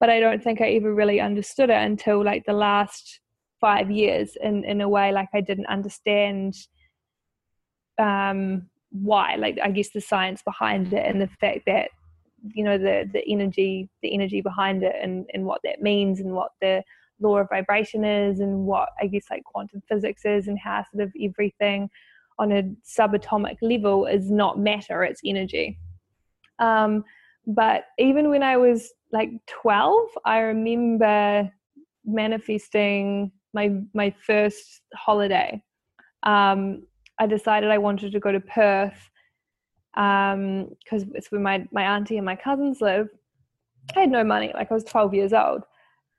But 0.00 0.10
I 0.10 0.20
don't 0.20 0.42
think 0.42 0.60
I 0.60 0.70
ever 0.70 0.94
really 0.94 1.20
understood 1.20 1.70
it 1.70 1.76
until 1.76 2.24
like 2.24 2.44
the 2.46 2.54
last 2.54 3.20
five 3.60 3.90
years 3.90 4.36
in, 4.42 4.64
in 4.64 4.80
a 4.80 4.88
way 4.88 5.12
like 5.12 5.28
I 5.34 5.40
didn't 5.40 5.66
understand 5.66 6.54
um, 7.98 8.68
why, 8.90 9.36
like 9.36 9.58
I 9.62 9.70
guess 9.70 9.90
the 9.90 10.00
science 10.00 10.42
behind 10.42 10.92
it 10.92 11.06
and 11.06 11.20
the 11.20 11.28
fact 11.40 11.60
that 11.66 11.90
you 12.54 12.64
know 12.64 12.76
the 12.76 13.08
the 13.12 13.22
energy 13.28 13.88
the 14.02 14.12
energy 14.12 14.40
behind 14.40 14.82
it 14.82 14.96
and 15.00 15.26
and 15.32 15.44
what 15.44 15.60
that 15.62 15.80
means 15.80 16.18
and 16.18 16.32
what 16.32 16.50
the 16.60 16.82
law 17.22 17.38
of 17.38 17.48
vibration 17.48 18.04
is 18.04 18.40
and 18.40 18.66
what 18.66 18.90
I 19.00 19.06
guess 19.06 19.26
like 19.30 19.44
quantum 19.44 19.82
physics 19.88 20.24
is 20.24 20.48
and 20.48 20.58
how 20.58 20.84
sort 20.92 21.04
of 21.04 21.12
everything 21.22 21.88
on 22.38 22.52
a 22.52 22.62
subatomic 22.84 23.56
level 23.62 24.06
is 24.06 24.30
not 24.30 24.58
matter, 24.58 25.04
it's 25.04 25.20
energy. 25.24 25.78
Um, 26.58 27.04
but 27.46 27.84
even 27.98 28.30
when 28.30 28.42
I 28.42 28.56
was 28.56 28.92
like 29.10 29.30
12, 29.46 30.08
I 30.24 30.38
remember 30.38 31.50
manifesting 32.04 33.32
my 33.52 33.70
my 33.94 34.14
first 34.24 34.82
holiday. 34.94 35.62
Um, 36.22 36.84
I 37.18 37.26
decided 37.26 37.70
I 37.70 37.78
wanted 37.78 38.12
to 38.12 38.20
go 38.20 38.32
to 38.32 38.40
Perth 38.40 39.10
because 39.94 40.32
um, 40.34 41.12
it's 41.14 41.30
where 41.30 41.40
my, 41.40 41.66
my 41.70 41.82
auntie 41.82 42.16
and 42.16 42.24
my 42.24 42.36
cousins 42.36 42.80
live. 42.80 43.08
I 43.94 44.00
had 44.00 44.10
no 44.10 44.24
money, 44.24 44.50
like 44.54 44.70
I 44.70 44.74
was 44.74 44.84
12 44.84 45.14
years 45.14 45.32
old. 45.32 45.62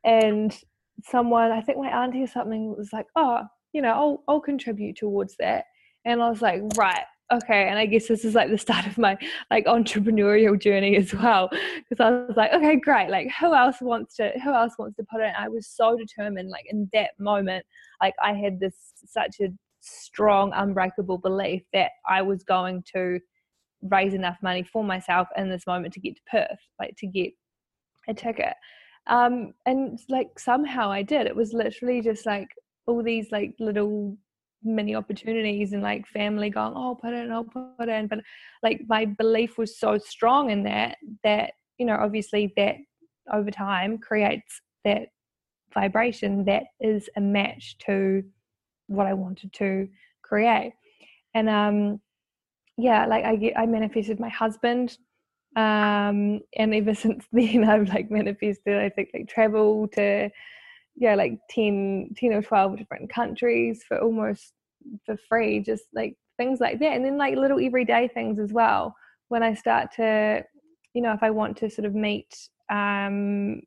And 0.04 0.56
someone, 1.04 1.52
I 1.52 1.62
think 1.62 1.78
my 1.78 1.90
auntie 1.90 2.24
or 2.24 2.28
something, 2.28 2.76
was 2.76 2.94
like, 2.94 3.08
oh, 3.16 3.42
you 3.74 3.82
know, 3.82 3.92
I'll, 3.92 4.24
I'll 4.28 4.42
contribute 4.42 4.98
towards 4.98 5.36
that. 5.40 5.66
And 6.06 6.22
I 6.22 6.30
was 6.30 6.42
like, 6.42 6.62
right, 6.78 7.04
okay. 7.32 7.68
And 7.68 7.80
I 7.80 7.86
guess 7.86 8.08
this 8.08 8.26
is 8.26 8.36
like 8.36 8.50
the 8.50 8.58
start 8.58 8.86
of 8.86 8.98
my 8.98 9.18
like 9.50 9.66
entrepreneurial 9.66 10.60
journey 10.60 10.96
as 10.98 11.14
well. 11.14 11.50
Because 11.50 12.00
I 12.00 12.10
was 12.12 12.36
like, 12.36 12.54
okay, 12.54 12.76
great. 12.76 13.10
Like 13.10 13.32
who 13.40 13.54
else 13.56 13.78
wants 13.82 14.16
to, 14.18 14.32
who 14.44 14.54
else 14.54 14.74
wants 14.78 14.98
to 14.98 15.06
put 15.10 15.22
it? 15.22 15.34
I 15.38 15.48
was 15.48 15.68
so 15.68 15.98
determined, 15.98 16.50
like 16.50 16.66
in 16.70 16.90
that 16.94 17.12
moment, 17.20 17.66
like 18.02 18.14
I 18.22 18.34
had 18.34 18.60
this 18.60 18.76
such 19.06 19.38
a 19.42 19.48
strong, 19.82 20.52
unbreakable 20.54 21.18
belief 21.18 21.64
that 21.74 21.92
I 22.08 22.22
was 22.22 22.44
going 22.44 22.84
to 22.94 23.20
raise 23.82 24.14
enough 24.14 24.38
money 24.42 24.64
for 24.64 24.84
myself 24.84 25.28
in 25.36 25.50
this 25.50 25.68
moment 25.68 25.94
to 25.94 26.00
get 26.00 26.16
to 26.16 26.22
Perth, 26.30 26.60
like 26.80 26.96
to 26.98 27.08
get 27.08 27.32
a 28.08 28.14
ticket. 28.14 28.54
Um, 29.08 29.54
and 29.66 30.00
like 30.10 30.40
somehow 30.40 30.92
I 30.92 31.02
did. 31.02 31.28
It 31.28 31.36
was 31.36 31.54
literally 31.54 32.02
just 32.02 32.26
like 32.26 32.48
all 32.88 33.04
these 33.04 33.32
like 33.32 33.54
little 33.60 34.18
mini 34.64 34.96
opportunities 34.96 35.74
and 35.74 35.84
like 35.84 36.08
family 36.08 36.50
going, 36.50 36.74
oh, 36.76 36.96
put 36.96 37.14
it 37.14 37.26
in, 37.26 37.32
I'll 37.32 37.44
put 37.44 37.74
it 37.80 37.90
in. 37.90 38.08
But 38.08 38.20
like 38.62 38.82
my 38.88 39.06
belief 39.06 39.58
was 39.58 39.78
so 39.78 39.98
strong 39.98 40.50
in 40.50 40.64
that 40.64 40.98
that 41.24 41.52
you 41.78 41.86
know 41.86 41.98
obviously 42.00 42.54
that 42.56 42.76
over 43.32 43.52
time 43.52 43.98
creates 43.98 44.62
that 44.86 45.08
vibration 45.74 46.46
that 46.46 46.64
is 46.80 47.10
a 47.16 47.22
match 47.22 47.78
to 47.80 48.24
what 48.88 49.08
I 49.08 49.14
wanted 49.14 49.54
to 49.54 49.88
create. 50.22 50.74
And 51.34 51.50
um 51.50 52.00
yeah, 52.78 53.06
like 53.06 53.26
I 53.26 53.54
I 53.56 53.66
manifested 53.66 54.20
my 54.20 54.30
husband. 54.30 54.98
Um 55.56 56.42
and 56.56 56.74
ever 56.74 56.96
since 56.96 57.26
then 57.32 57.64
I've 57.64 57.90
like 57.90 58.10
manifested 58.12 58.78
I 58.78 58.90
think 58.90 59.10
like 59.14 59.28
travel 59.28 59.88
to 59.90 60.30
yeah, 60.96 61.16
like 61.16 61.40
10, 61.50 62.14
10 62.18 62.34
or 62.34 62.42
12 62.42 62.78
different 62.78 63.12
countries 63.12 63.84
for 63.88 64.00
almost 64.00 64.54
for 65.06 65.18
free, 65.28 65.60
just 65.60 65.86
like 65.94 66.16
things 66.38 66.60
like 66.60 66.80
that. 66.80 66.94
And 66.94 67.04
then 67.04 67.18
like 67.18 67.36
little 67.36 67.64
everyday 67.64 68.08
things 68.08 68.40
as 68.40 68.54
well. 68.54 68.96
When 69.30 69.42
I 69.42 69.56
start 69.56 69.90
to, 69.96 70.44
you 70.94 71.02
know, 71.02 71.14
if 71.14 71.24
I 71.24 71.32
want 71.32 71.58
to 71.58 71.70
sort 71.70 71.86
of 71.86 71.96
meet 71.96 72.32
um 72.70 73.62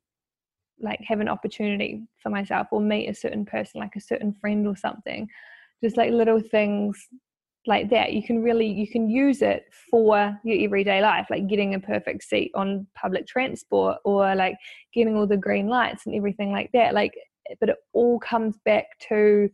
like 0.79 0.99
have 1.07 1.19
an 1.19 1.29
opportunity 1.29 2.03
for 2.21 2.29
myself 2.29 2.67
or 2.71 2.79
meet 2.79 3.09
a 3.09 3.13
certain 3.13 3.45
person 3.45 3.79
like 3.79 3.95
a 3.95 4.01
certain 4.01 4.33
friend 4.33 4.67
or 4.67 4.75
something 4.75 5.27
just 5.83 5.97
like 5.97 6.11
little 6.11 6.39
things 6.39 7.07
like 7.67 7.89
that 7.89 8.13
you 8.13 8.23
can 8.23 8.41
really 8.41 8.67
you 8.67 8.87
can 8.87 9.09
use 9.09 9.41
it 9.41 9.65
for 9.91 10.37
your 10.43 10.65
everyday 10.65 11.01
life 11.01 11.27
like 11.29 11.47
getting 11.47 11.75
a 11.75 11.79
perfect 11.79 12.23
seat 12.23 12.51
on 12.55 12.87
public 12.95 13.27
transport 13.27 13.97
or 14.05 14.33
like 14.35 14.55
getting 14.93 15.15
all 15.15 15.27
the 15.27 15.37
green 15.37 15.67
lights 15.67 16.05
and 16.05 16.15
everything 16.15 16.51
like 16.51 16.69
that 16.73 16.93
like 16.93 17.13
but 17.59 17.69
it 17.69 17.77
all 17.93 18.19
comes 18.19 18.55
back 18.65 18.85
to 18.99 19.49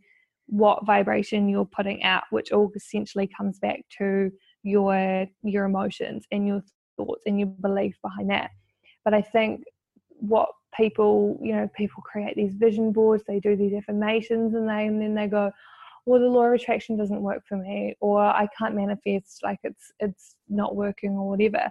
what 0.46 0.84
vibration 0.84 1.48
you're 1.48 1.64
putting 1.64 2.02
out 2.02 2.24
which 2.30 2.52
all 2.52 2.70
essentially 2.74 3.28
comes 3.36 3.58
back 3.58 3.80
to 3.98 4.30
your 4.62 5.26
your 5.42 5.64
emotions 5.64 6.24
and 6.30 6.46
your 6.46 6.62
thoughts 6.96 7.22
and 7.26 7.38
your 7.38 7.48
belief 7.48 7.96
behind 8.02 8.30
that. 8.30 8.50
But 9.04 9.14
i 9.14 9.22
think 9.22 9.62
what 10.20 10.48
people 10.76 11.38
you 11.42 11.54
know 11.54 11.68
people 11.76 12.02
create 12.02 12.34
these 12.36 12.54
vision 12.54 12.92
boards 12.92 13.22
they 13.26 13.38
do 13.38 13.56
these 13.56 13.74
affirmations 13.74 14.54
and 14.54 14.68
they 14.68 14.86
and 14.86 15.00
then 15.00 15.14
they 15.14 15.26
go 15.26 15.50
well 16.06 16.20
the 16.20 16.26
law 16.26 16.44
of 16.44 16.54
attraction 16.54 16.96
doesn't 16.96 17.22
work 17.22 17.42
for 17.48 17.56
me 17.56 17.96
or 18.00 18.20
i 18.22 18.46
can't 18.58 18.74
manifest 18.74 19.40
like 19.42 19.58
it's 19.62 19.92
it's 20.00 20.36
not 20.48 20.76
working 20.76 21.12
or 21.12 21.28
whatever. 21.30 21.70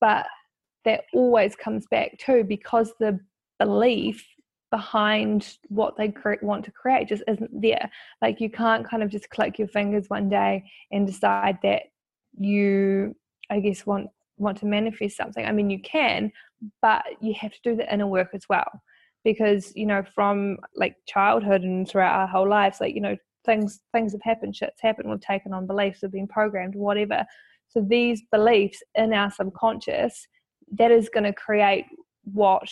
But 0.00 0.26
that 0.84 1.04
always 1.12 1.54
comes 1.54 1.86
back 1.90 2.18
too 2.18 2.44
because 2.44 2.92
the 2.98 3.20
belief 3.58 4.26
behind 4.70 5.58
what 5.68 5.96
they 5.96 6.12
want 6.40 6.64
to 6.64 6.72
create 6.72 7.08
just 7.08 7.22
isn't 7.28 7.60
there. 7.60 7.90
Like 8.20 8.40
you 8.40 8.50
can't 8.50 8.88
kind 8.88 9.02
of 9.02 9.10
just 9.10 9.30
click 9.30 9.58
your 9.58 9.68
fingers 9.68 10.08
one 10.08 10.28
day 10.28 10.64
and 10.90 11.06
decide 11.06 11.58
that 11.62 11.82
you 12.38 13.14
i 13.50 13.60
guess 13.60 13.84
want 13.84 14.08
want 14.38 14.56
to 14.58 14.66
manifest 14.66 15.16
something. 15.16 15.44
I 15.44 15.52
mean 15.52 15.70
you 15.70 15.80
can 15.80 16.32
but 16.80 17.04
you 17.20 17.34
have 17.34 17.52
to 17.52 17.58
do 17.62 17.76
the 17.76 17.92
inner 17.92 18.06
work 18.06 18.30
as 18.32 18.48
well. 18.48 18.82
Because 19.24 19.72
you 19.76 19.86
know 19.86 20.02
from 20.14 20.56
like 20.74 20.96
childhood 21.06 21.62
and 21.62 21.88
throughout 21.88 22.18
our 22.18 22.26
whole 22.26 22.48
lives 22.48 22.80
like 22.80 22.94
you 22.94 23.00
know 23.00 23.16
things 23.44 23.80
things 23.92 24.12
have 24.12 24.22
happened 24.22 24.54
shit's 24.54 24.80
happened 24.80 25.10
we've 25.10 25.20
taken 25.20 25.52
on 25.52 25.66
beliefs 25.66 26.00
we've 26.02 26.12
been 26.12 26.28
programmed 26.28 26.74
whatever. 26.74 27.24
So 27.68 27.80
these 27.80 28.22
beliefs 28.30 28.82
in 28.94 29.12
our 29.12 29.30
subconscious 29.30 30.26
that 30.72 30.90
is 30.90 31.08
going 31.08 31.24
to 31.24 31.32
create 31.32 31.86
what 32.24 32.68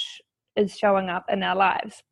is 0.57 0.77
showing 0.77 1.09
up 1.09 1.25
in 1.29 1.43
our 1.43 1.57
lives. 1.57 2.03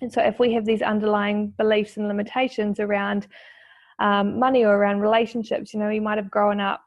And 0.00 0.12
so 0.12 0.22
if 0.22 0.38
we 0.38 0.52
have 0.54 0.64
these 0.64 0.82
underlying 0.82 1.48
beliefs 1.58 1.96
and 1.96 2.08
limitations 2.08 2.80
around 2.80 3.28
um, 3.98 4.38
money 4.38 4.64
or 4.64 4.74
around 4.74 5.00
relationships 5.00 5.72
you 5.72 5.80
know 5.80 5.88
we 5.88 6.00
might 6.00 6.18
have 6.18 6.30
grown 6.30 6.60
up 6.60 6.82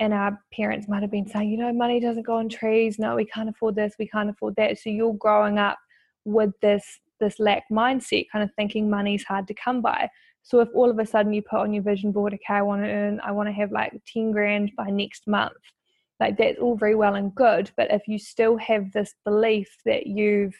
and 0.00 0.14
our 0.14 0.38
parents 0.52 0.88
might 0.88 1.02
have 1.02 1.10
been 1.10 1.28
saying 1.28 1.50
you 1.50 1.58
know 1.58 1.72
money 1.72 2.00
doesn't 2.00 2.26
go 2.26 2.36
on 2.36 2.48
trees. 2.48 2.98
No 2.98 3.14
we 3.14 3.26
can't 3.26 3.48
afford 3.48 3.76
this 3.76 3.94
we 3.98 4.08
can't 4.08 4.30
afford 4.30 4.56
that. 4.56 4.78
So 4.78 4.90
you're 4.90 5.14
growing 5.14 5.58
up 5.58 5.78
with 6.24 6.50
this 6.62 6.84
this 7.20 7.38
lack 7.38 7.64
mindset 7.70 8.26
kind 8.30 8.44
of 8.44 8.50
thinking 8.54 8.88
money's 8.88 9.24
hard 9.24 9.46
to 9.48 9.54
come 9.54 9.80
by 9.80 10.08
so 10.48 10.60
if 10.60 10.70
all 10.72 10.88
of 10.88 10.98
a 10.98 11.04
sudden 11.04 11.34
you 11.34 11.42
put 11.42 11.60
on 11.60 11.74
your 11.74 11.82
vision 11.82 12.10
board, 12.10 12.32
okay, 12.32 12.54
I 12.54 12.62
want 12.62 12.82
to 12.82 12.88
earn, 12.88 13.20
I 13.22 13.32
want 13.32 13.50
to 13.50 13.52
have 13.52 13.70
like 13.70 13.92
10 14.10 14.32
grand 14.32 14.72
by 14.78 14.86
next 14.86 15.26
month, 15.26 15.52
like 16.20 16.38
that's 16.38 16.58
all 16.58 16.74
very 16.74 16.94
well 16.94 17.16
and 17.16 17.34
good. 17.34 17.70
But 17.76 17.90
if 17.90 18.08
you 18.08 18.18
still 18.18 18.56
have 18.56 18.90
this 18.92 19.14
belief 19.26 19.68
that 19.84 20.06
you've 20.06 20.56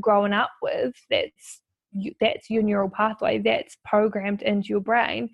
grown 0.00 0.32
up 0.32 0.52
with, 0.62 0.94
that's 1.10 1.60
that's 2.22 2.48
your 2.48 2.62
neural 2.62 2.88
pathway, 2.88 3.38
that's 3.38 3.76
programmed 3.84 4.40
into 4.40 4.68
your 4.68 4.80
brain, 4.80 5.28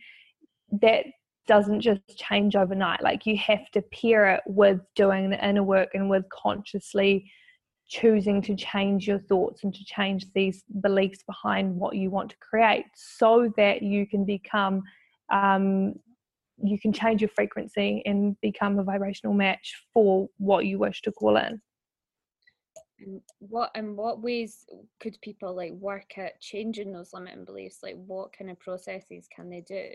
that 0.83 1.04
doesn't 1.46 1.80
just 1.80 2.00
change 2.16 2.57
overnight. 2.57 3.00
Like 3.00 3.26
you 3.26 3.37
have 3.37 3.70
to 3.74 3.83
pair 3.83 4.26
it 4.35 4.40
with 4.44 4.80
doing 4.96 5.30
the 5.30 5.48
inner 5.48 5.62
work 5.62 5.90
and 5.94 6.11
with 6.11 6.24
consciously 6.30 7.30
choosing 7.94 8.42
to 8.42 8.57
change 8.57 9.07
your 9.07 9.20
thoughts 9.20 9.62
and 9.62 9.72
to 9.72 9.85
change 9.85 10.26
these 10.35 10.64
beliefs 10.80 11.20
behind 11.22 11.76
what 11.76 11.94
you 11.94 12.11
want 12.11 12.30
to 12.30 12.37
create 12.38 12.87
so 12.94 13.52
that 13.57 13.83
you 13.83 14.04
can 14.07 14.24
become 14.24 14.83
um, 15.33 15.94
you 16.62 16.78
can 16.78 16.92
change 16.92 17.20
your 17.20 17.30
frequency 17.30 18.02
and 18.04 18.37
become 18.40 18.78
a 18.78 18.85
vibrational 18.85 19.35
match 19.35 19.74
for 19.92 20.28
what 20.38 20.66
you 20.66 20.78
wish 20.78 21.02
to 21.02 21.12
call 21.12 21.37
in. 21.37 21.61
And 23.00 23.20
what 23.38 23.70
in 23.74 23.96
what 23.96 24.22
ways 24.22 24.64
could 25.00 25.16
people 25.20 25.54
like 25.54 25.72
work 25.72 26.16
at 26.16 26.40
changing 26.40 26.92
those 26.92 27.12
limiting 27.12 27.44
beliefs? 27.44 27.78
Like 27.83 27.96
what 28.07 28.37
kind 28.37 28.50
of 28.50 28.59
processes 28.59 29.26
can 29.35 29.48
they 29.50 29.62
do? 29.62 29.88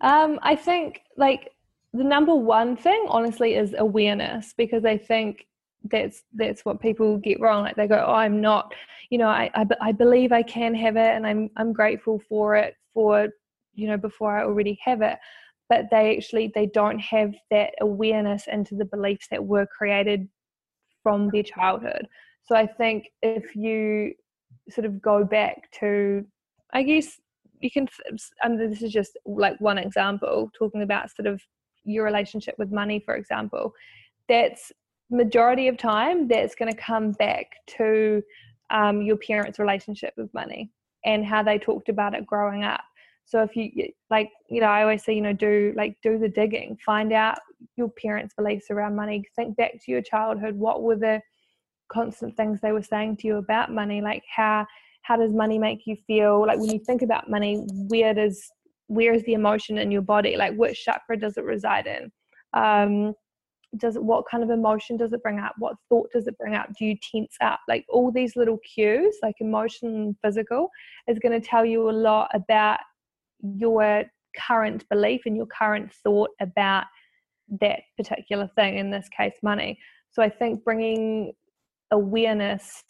Um, 0.00 0.38
i 0.42 0.54
think 0.54 1.00
like 1.16 1.52
the 1.94 2.04
number 2.04 2.34
one 2.34 2.76
thing 2.76 3.06
honestly 3.08 3.54
is 3.54 3.74
awareness 3.78 4.52
because 4.54 4.84
i 4.84 4.98
think 4.98 5.46
that's 5.90 6.22
that's 6.34 6.64
what 6.64 6.80
people 6.80 7.18
get 7.18 7.40
wrong 7.40 7.62
like 7.64 7.76
they 7.76 7.86
go 7.86 8.04
oh 8.06 8.14
i'm 8.14 8.40
not 8.40 8.74
you 9.10 9.18
know 9.18 9.28
I, 9.28 9.50
I, 9.54 9.66
I 9.80 9.92
believe 9.92 10.32
i 10.32 10.42
can 10.42 10.74
have 10.74 10.96
it 10.96 11.10
and 11.14 11.26
i'm 11.26 11.50
i'm 11.56 11.72
grateful 11.72 12.20
for 12.28 12.56
it 12.56 12.74
for 12.94 13.28
you 13.76 13.86
know 13.86 13.96
before 13.96 14.36
i 14.36 14.42
already 14.42 14.78
have 14.84 15.02
it. 15.02 15.18
But 15.68 15.86
they 15.90 16.16
actually 16.16 16.52
they 16.54 16.66
don't 16.66 16.98
have 17.00 17.34
that 17.50 17.74
awareness 17.80 18.44
into 18.46 18.74
the 18.76 18.84
beliefs 18.84 19.26
that 19.30 19.44
were 19.44 19.66
created 19.66 20.28
from 21.02 21.28
their 21.30 21.42
childhood. 21.42 22.06
So 22.44 22.56
i 22.56 22.66
think 22.66 23.08
if 23.22 23.54
you 23.54 24.14
sort 24.70 24.84
of 24.84 25.00
go 25.00 25.24
back 25.24 25.70
to 25.80 26.24
i 26.72 26.82
guess 26.82 27.20
you 27.60 27.70
can 27.70 27.88
and 28.42 28.58
this 28.58 28.82
is 28.82 28.92
just 28.92 29.16
like 29.26 29.60
one 29.60 29.78
example 29.78 30.50
talking 30.58 30.82
about 30.82 31.14
sort 31.14 31.26
of 31.26 31.40
your 31.84 32.04
relationship 32.04 32.54
with 32.58 32.72
money 32.72 33.00
for 33.04 33.14
example 33.14 33.72
that's 34.28 34.72
majority 35.10 35.68
of 35.68 35.76
time 35.76 36.28
that's 36.28 36.54
going 36.54 36.72
to 36.72 36.78
come 36.78 37.12
back 37.12 37.46
to 37.78 38.22
um, 38.70 39.02
your 39.02 39.16
parents 39.16 39.58
relationship 39.58 40.14
with 40.16 40.32
money 40.34 40.70
and 41.04 41.24
how 41.24 41.42
they 41.42 41.58
talked 41.58 41.88
about 41.88 42.14
it 42.14 42.26
growing 42.26 42.64
up. 42.64 42.82
So 43.24 43.42
if 43.42 43.56
you 43.56 43.88
like 44.08 44.30
you 44.48 44.60
know 44.60 44.68
i 44.68 44.82
always 44.82 45.04
say 45.04 45.12
you 45.12 45.20
know 45.20 45.32
do 45.32 45.72
like 45.76 45.96
do 46.02 46.16
the 46.18 46.28
digging. 46.28 46.78
Find 46.84 47.12
out 47.12 47.38
your 47.76 47.88
parents 47.88 48.34
beliefs 48.34 48.66
around 48.70 48.94
money. 48.94 49.24
Think 49.34 49.56
back 49.56 49.72
to 49.72 49.90
your 49.90 50.02
childhood. 50.02 50.56
What 50.56 50.82
were 50.82 50.96
the 50.96 51.20
constant 51.88 52.36
things 52.36 52.60
they 52.60 52.72
were 52.72 52.82
saying 52.82 53.16
to 53.18 53.26
you 53.26 53.36
about 53.36 53.72
money? 53.72 54.00
Like 54.00 54.22
how 54.34 54.66
how 55.02 55.16
does 55.16 55.32
money 55.32 55.58
make 55.58 55.86
you 55.86 55.96
feel? 56.06 56.46
Like 56.46 56.58
when 56.58 56.70
you 56.70 56.78
think 56.78 57.02
about 57.02 57.28
money 57.28 57.64
where 57.88 58.14
does 58.14 58.48
where 58.86 59.12
is 59.12 59.24
the 59.24 59.34
emotion 59.34 59.78
in 59.78 59.90
your 59.90 60.02
body? 60.02 60.36
Like 60.36 60.54
which 60.54 60.84
chakra 60.84 61.18
does 61.18 61.36
it 61.36 61.44
reside 61.44 61.88
in? 61.88 62.12
Um 62.54 63.14
does 63.76 63.96
it 63.96 64.02
what 64.02 64.24
kind 64.30 64.42
of 64.42 64.50
emotion 64.50 64.96
does 64.96 65.12
it 65.12 65.22
bring 65.22 65.38
up 65.38 65.52
what 65.58 65.76
thought 65.88 66.08
does 66.12 66.26
it 66.26 66.38
bring 66.38 66.54
up 66.54 66.68
do 66.78 66.84
you 66.84 66.96
tense 67.12 67.34
up? 67.40 67.60
Like 67.68 67.84
all 67.88 68.10
these 68.10 68.36
little 68.36 68.58
cues 68.58 69.16
like 69.22 69.36
emotion 69.40 69.88
and 69.88 70.16
physical 70.22 70.70
is 71.08 71.18
going 71.18 71.38
to 71.38 71.46
tell 71.46 71.64
you 71.64 71.90
a 71.90 71.92
lot 71.92 72.30
about 72.34 72.78
your 73.42 74.04
current 74.36 74.88
belief 74.88 75.22
and 75.26 75.36
your 75.36 75.46
current 75.46 75.92
thought 76.04 76.30
about 76.40 76.84
that 77.60 77.80
particular 77.96 78.48
thing 78.56 78.78
in 78.78 78.90
this 78.90 79.08
case 79.16 79.34
money. 79.42 79.78
So 80.10 80.22
i 80.22 80.28
think 80.28 80.64
bringing 80.64 81.32
awareness 81.90 82.82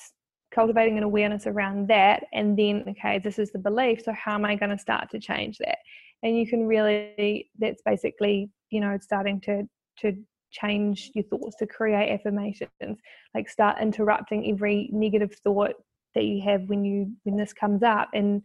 cultivating 0.54 0.96
an 0.96 1.04
awareness 1.04 1.46
around 1.46 1.88
that 1.88 2.24
and 2.32 2.58
then 2.58 2.82
okay 2.88 3.18
this 3.18 3.38
is 3.38 3.50
the 3.50 3.58
belief 3.58 4.00
so 4.02 4.12
how 4.12 4.34
am 4.34 4.44
i 4.44 4.54
going 4.54 4.70
to 4.70 4.78
start 4.78 5.10
to 5.10 5.18
change 5.18 5.58
that? 5.58 5.78
And 6.22 6.38
you 6.38 6.46
can 6.46 6.66
really 6.66 7.50
that's 7.58 7.82
basically 7.84 8.50
you 8.70 8.80
know 8.80 8.96
starting 9.00 9.40
to 9.42 9.68
to 10.00 10.16
change 10.60 11.10
your 11.14 11.24
thoughts 11.24 11.56
to 11.56 11.66
create 11.66 12.12
affirmations 12.12 12.98
like 13.34 13.48
start 13.48 13.80
interrupting 13.80 14.50
every 14.50 14.88
negative 14.92 15.34
thought 15.44 15.74
that 16.14 16.24
you 16.24 16.42
have 16.42 16.62
when 16.68 16.84
you 16.84 17.10
when 17.24 17.36
this 17.36 17.52
comes 17.52 17.82
up 17.82 18.08
and 18.14 18.42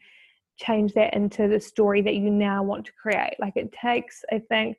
change 0.58 0.94
that 0.94 1.14
into 1.14 1.48
the 1.48 1.60
story 1.60 2.02
that 2.02 2.16
you 2.16 2.30
now 2.30 2.62
want 2.62 2.86
to 2.86 2.92
create 3.02 3.36
like 3.40 3.54
it 3.56 3.72
takes 3.72 4.24
i 4.32 4.40
think 4.50 4.78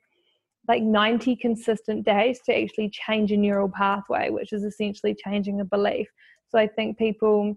like 0.67 0.81
90 0.81 1.35
consistent 1.35 2.05
days 2.05 2.39
to 2.45 2.55
actually 2.55 2.89
change 2.89 3.31
a 3.31 3.37
neural 3.37 3.69
pathway 3.69 4.29
which 4.29 4.53
is 4.53 4.63
essentially 4.63 5.15
changing 5.25 5.59
a 5.59 5.65
belief 5.65 6.07
so 6.53 6.59
I 6.59 6.67
think 6.67 6.99
people 6.99 7.55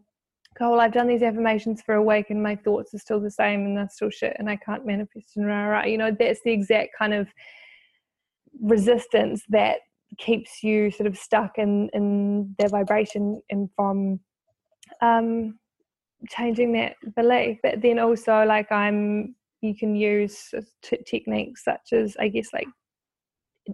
go, 0.59 0.71
well, 0.71 0.81
I've 0.81 0.93
done 0.93 1.07
these 1.07 1.23
affirmations 1.23 1.83
for 1.83 1.97
a 1.97 2.03
week 2.03 2.31
and 2.31 2.43
my 2.43 2.57
thoughts 2.57 2.95
are 2.95 2.99
still 2.99 3.21
the 3.21 3.31
same 3.31 3.67
and 3.67 3.77
they're 3.77 3.89
still 3.91 4.09
shit 4.09 4.35
and 4.39 4.49
I 4.49 4.57
can't 4.57 4.87
manifest 4.87 5.37
and 5.37 5.47
rah, 5.47 5.67
rah. 5.67 5.85
You 5.85 5.99
know, 5.99 6.17
that's 6.19 6.41
the 6.43 6.53
exact 6.53 6.91
kind 6.99 7.13
of 7.13 7.29
resistance 8.61 9.43
that 9.51 9.79
keeps 10.19 10.63
you 10.63 10.91
sort 10.91 11.07
of 11.07 11.17
stuck 11.17 11.59
in, 11.59 11.91
in 11.93 12.55
their 12.59 12.69
vibration 12.69 13.41
and 13.51 13.69
from 13.77 14.21
um, 15.03 15.59
changing 16.29 16.73
that 16.73 16.95
belief. 17.15 17.59
But 17.63 17.83
then 17.83 17.99
also 17.99 18.45
like 18.45 18.71
I'm, 18.71 19.35
you 19.61 19.75
can 19.75 19.97
use 19.97 20.55
t- 20.83 20.99
techniques 21.07 21.65
such 21.65 21.93
as, 21.93 22.17
I 22.21 22.29
guess, 22.29 22.49
like 22.53 22.69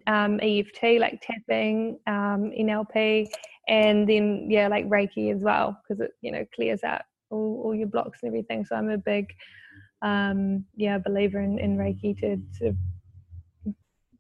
um, 0.07 0.41
EFT, 0.43 0.99
like 0.99 1.23
tapping, 1.23 1.99
um, 2.07 2.51
NLP, 2.59 3.29
and 3.69 4.09
then 4.09 4.47
yeah 4.51 4.69
like 4.69 4.89
reiki 4.89 5.35
as 5.35 5.43
well 5.43 5.79
because 5.83 6.01
it 6.01 6.13
you 6.21 6.33
know 6.33 6.45
clears 6.55 6.83
out 6.83 7.03
all, 7.31 7.63
all 7.65 7.75
your 7.75 7.87
blocks 7.87 8.21
and 8.23 8.29
everything 8.29 8.65
so 8.65 8.75
i'm 8.75 8.91
a 8.91 8.99
big 8.99 9.27
um 10.03 10.65
yeah 10.77 10.99
believer 10.99 11.41
in, 11.41 11.59
in 11.59 11.77
reiki 11.77 12.19
to 12.19 12.33
of 12.67 12.77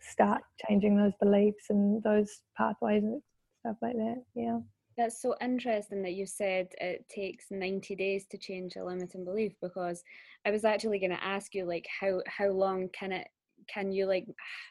start 0.02 0.42
changing 0.66 0.96
those 0.96 1.12
beliefs 1.20 1.66
and 1.70 2.02
those 2.02 2.40
pathways 2.56 3.02
and 3.02 3.22
stuff 3.60 3.76
like 3.82 3.94
that 3.94 4.22
yeah 4.34 4.58
that's 4.96 5.22
so 5.22 5.34
interesting 5.40 6.02
that 6.02 6.12
you 6.12 6.26
said 6.26 6.68
it 6.80 7.08
takes 7.08 7.46
90 7.50 7.96
days 7.96 8.26
to 8.30 8.36
change 8.36 8.76
a 8.76 8.84
limiting 8.84 9.24
belief 9.24 9.52
because 9.62 10.02
I 10.44 10.50
was 10.50 10.64
actually 10.64 10.98
going 10.98 11.12
to 11.12 11.24
ask 11.24 11.54
you 11.54 11.64
like 11.64 11.86
how 12.00 12.20
how 12.26 12.48
long 12.48 12.88
can 12.92 13.12
it 13.12 13.28
can 13.68 13.92
you 13.92 14.06
like 14.06 14.26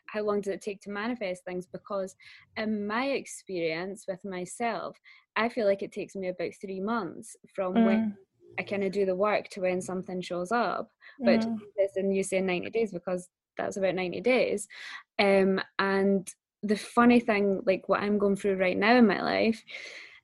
how 0.08 0.22
long 0.22 0.42
does 0.42 0.54
it 0.54 0.62
take 0.62 0.82
to 0.82 0.90
manifest 0.90 1.44
things 1.44 1.68
because 1.72 2.16
in 2.58 2.86
my 2.86 3.06
experience 3.06 4.06
with 4.08 4.20
myself 4.26 4.98
i 5.36 5.48
feel 5.48 5.66
like 5.66 5.82
it 5.82 5.92
takes 5.92 6.16
me 6.16 6.28
about 6.28 6.52
three 6.60 6.80
months 6.80 7.36
from 7.56 7.74
mm. 7.74 7.86
when 7.86 8.18
i 8.60 8.64
kind 8.64 8.84
of 8.84 8.92
do 8.92 9.06
the 9.06 9.16
work 9.16 9.48
to 9.50 9.62
when 9.62 9.82
something 9.82 10.22
shows 10.22 10.52
up 10.52 10.90
but 11.24 11.40
mm. 11.42 11.58
and 11.96 12.16
you 12.16 12.24
say 12.24 12.42
90 12.42 12.70
days 12.72 12.92
because 12.92 13.30
that's 13.58 13.78
about 13.78 13.96
90 13.96 14.22
days. 14.22 14.68
Um 15.20 15.62
and 15.80 16.32
the 16.64 16.76
funny 16.76 17.20
thing 17.20 17.62
like 17.66 17.88
what 17.90 18.02
i'm 18.02 18.18
going 18.18 18.36
through 18.36 18.56
right 18.56 18.78
now 18.78 18.96
in 18.96 19.08
my 19.08 19.22
life 19.22 19.64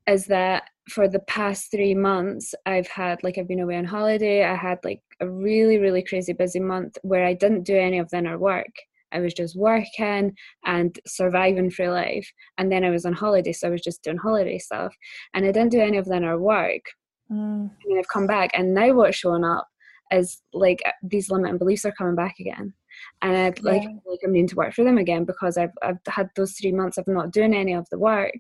is 0.08 0.26
that 0.28 0.64
for 0.90 1.08
the 1.08 1.20
past 1.20 1.72
three 1.72 1.96
months 1.96 2.54
i've 2.66 2.88
had 2.88 3.22
like 3.24 3.38
i've 3.38 3.48
been 3.48 3.60
away 3.60 3.76
on 3.76 3.86
holiday. 3.86 4.44
I 4.44 4.56
had 4.56 4.80
like 4.84 5.02
a 5.20 5.30
really 5.30 5.78
really 5.80 6.04
crazy 6.04 6.34
busy 6.34 6.60
month 6.60 6.98
where 7.02 7.26
i 7.26 7.34
didn't 7.34 7.64
do 7.64 7.76
any 7.76 8.00
of 8.00 8.10
the 8.10 8.18
inner 8.18 8.38
work. 8.38 8.74
I 9.12 9.20
was 9.20 9.34
just 9.34 9.58
working 9.58 10.36
and 10.66 11.00
surviving 11.08 11.72
through 11.72 11.90
life 11.90 12.30
and 12.58 12.72
then 12.72 12.84
i 12.84 12.90
was 12.90 13.06
on 13.06 13.14
holiday 13.14 13.54
so 13.54 13.68
i 13.68 13.72
was 13.72 13.82
just 13.82 14.04
doing 14.04 14.18
holiday 14.18 14.60
stuff 14.60 14.94
and 15.34 15.46
i 15.46 15.52
didn't 15.52 15.72
do 15.72 15.82
any 15.82 15.98
of 15.98 16.06
the 16.06 16.16
inner 16.16 16.38
work. 16.38 16.84
Mm. 17.32 17.70
and 17.86 18.00
i've 18.00 18.08
come 18.08 18.28
back 18.28 18.52
and 18.54 18.74
now 18.74 18.94
what's 18.94 19.18
showing 19.18 19.44
up 19.44 19.68
is 20.12 20.42
like 20.54 20.82
these 21.04 21.30
limiting 21.30 21.58
beliefs 21.58 21.84
are 21.84 21.92
coming 21.92 22.16
back 22.16 22.36
again 22.40 22.74
and 23.22 23.36
I'd 23.36 23.64
like 23.64 23.84
yeah. 23.84 24.18
I'm 24.24 24.32
needing 24.32 24.48
to 24.48 24.56
work 24.56 24.74
for 24.74 24.84
them 24.84 24.98
again 24.98 25.26
because 25.26 25.58
I've 25.58 25.72
I've 25.82 25.98
had 26.08 26.30
those 26.36 26.54
three 26.54 26.72
months 26.72 26.98
of 26.98 27.08
not 27.08 27.32
doing 27.32 27.54
any 27.54 27.74
of 27.74 27.88
the 27.90 28.00
work. 28.00 28.36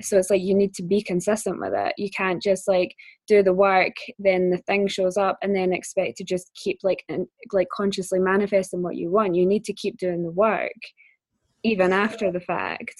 So 0.00 0.18
it's 0.18 0.30
like 0.30 0.42
you 0.42 0.54
need 0.54 0.74
to 0.74 0.82
be 0.82 1.02
consistent 1.02 1.60
with 1.60 1.72
it. 1.74 1.94
You 1.96 2.10
can't 2.10 2.42
just 2.42 2.68
like 2.68 2.94
do 3.26 3.42
the 3.42 3.52
work, 3.52 3.94
then 4.18 4.50
the 4.50 4.58
thing 4.58 4.88
shows 4.88 5.16
up, 5.16 5.38
and 5.42 5.54
then 5.54 5.72
expect 5.72 6.16
to 6.18 6.24
just 6.24 6.50
keep 6.54 6.78
like 6.82 7.04
and 7.08 7.26
like 7.52 7.68
consciously 7.74 8.18
manifesting 8.18 8.82
what 8.82 8.96
you 8.96 9.10
want. 9.10 9.34
You 9.34 9.46
need 9.46 9.64
to 9.64 9.72
keep 9.72 9.98
doing 9.98 10.22
the 10.22 10.30
work 10.30 10.72
even 11.64 11.92
after 11.92 12.30
the 12.30 12.40
fact. 12.40 12.94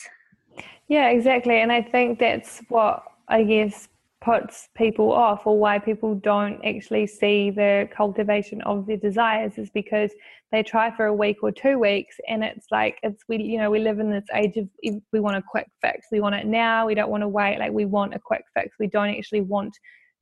Yeah, 0.88 1.10
exactly. 1.10 1.60
And 1.60 1.70
I 1.70 1.82
think 1.82 2.18
that's 2.18 2.60
what 2.68 3.02
I 3.28 3.44
guess 3.44 3.88
puts 4.20 4.68
people 4.76 5.12
off 5.12 5.46
or 5.46 5.56
why 5.58 5.78
people 5.78 6.14
don't 6.16 6.60
actually 6.64 7.06
see 7.06 7.50
the 7.50 7.88
cultivation 7.96 8.60
of 8.62 8.86
their 8.86 8.96
desires 8.96 9.58
is 9.58 9.70
because 9.70 10.10
they 10.50 10.62
try 10.62 10.90
for 10.94 11.06
a 11.06 11.14
week 11.14 11.36
or 11.42 11.52
two 11.52 11.78
weeks 11.78 12.16
and 12.26 12.42
it's 12.42 12.66
like 12.72 12.98
it's 13.04 13.22
we 13.28 13.40
you 13.40 13.58
know 13.58 13.70
we 13.70 13.78
live 13.78 14.00
in 14.00 14.10
this 14.10 14.24
age 14.34 14.56
of 14.56 14.68
if 14.80 15.00
we 15.12 15.20
want 15.20 15.36
a 15.36 15.42
quick 15.48 15.68
fix 15.80 16.08
we 16.10 16.18
want 16.18 16.34
it 16.34 16.46
now 16.46 16.84
we 16.84 16.96
don't 16.96 17.10
want 17.10 17.22
to 17.22 17.28
wait 17.28 17.58
like 17.60 17.70
we 17.70 17.84
want 17.84 18.12
a 18.12 18.18
quick 18.18 18.42
fix 18.54 18.74
we 18.80 18.88
don't 18.88 19.10
actually 19.10 19.40
want 19.40 19.72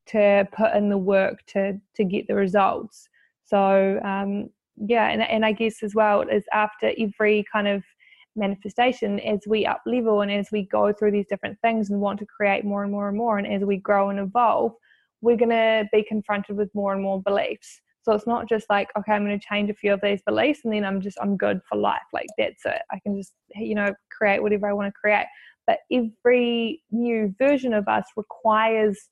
to 0.06 0.46
put 0.52 0.74
in 0.74 0.90
the 0.90 0.98
work 0.98 1.44
to 1.46 1.80
to 1.94 2.04
get 2.04 2.26
the 2.28 2.34
results. 2.34 3.08
So 3.44 4.00
um 4.04 4.50
yeah 4.76 5.08
and, 5.08 5.22
and 5.22 5.42
i 5.42 5.52
guess 5.52 5.82
as 5.82 5.94
well 5.94 6.20
is 6.20 6.44
after 6.52 6.92
every 6.98 7.42
kind 7.50 7.66
of 7.66 7.82
manifestation 8.36 9.18
as 9.20 9.40
we 9.46 9.66
up 9.66 9.82
level 9.86 10.20
and 10.20 10.30
as 10.30 10.48
we 10.52 10.66
go 10.66 10.92
through 10.92 11.10
these 11.10 11.26
different 11.28 11.58
things 11.62 11.90
and 11.90 12.00
want 12.00 12.18
to 12.18 12.26
create 12.26 12.64
more 12.64 12.82
and 12.82 12.92
more 12.92 13.08
and 13.08 13.16
more 13.16 13.38
and 13.38 13.46
as 13.46 13.62
we 13.62 13.76
grow 13.78 14.10
and 14.10 14.18
evolve 14.18 14.72
we're 15.22 15.36
going 15.36 15.50
to 15.50 15.86
be 15.92 16.04
confronted 16.04 16.56
with 16.56 16.68
more 16.74 16.92
and 16.92 17.02
more 17.02 17.22
beliefs. 17.22 17.80
So 18.02 18.12
it's 18.12 18.26
not 18.26 18.48
just 18.48 18.66
like 18.70 18.88
okay 18.96 19.12
i'm 19.12 19.26
going 19.26 19.38
to 19.38 19.46
change 19.46 19.68
a 19.68 19.74
few 19.74 19.92
of 19.92 20.00
these 20.00 20.22
beliefs 20.24 20.60
and 20.64 20.72
then 20.72 20.84
i'm 20.84 21.00
just 21.00 21.18
i'm 21.20 21.36
good 21.36 21.60
for 21.68 21.76
life. 21.76 22.06
Like 22.12 22.28
that's 22.38 22.64
it. 22.64 22.82
I 22.92 23.00
can 23.00 23.16
just 23.16 23.32
you 23.56 23.74
know 23.74 23.92
create 24.16 24.42
whatever 24.42 24.68
i 24.68 24.72
want 24.72 24.88
to 24.88 24.92
create. 24.92 25.26
But 25.66 25.78
every 25.90 26.82
new 26.92 27.34
version 27.38 27.74
of 27.74 27.88
us 27.88 28.04
requires 28.16 29.08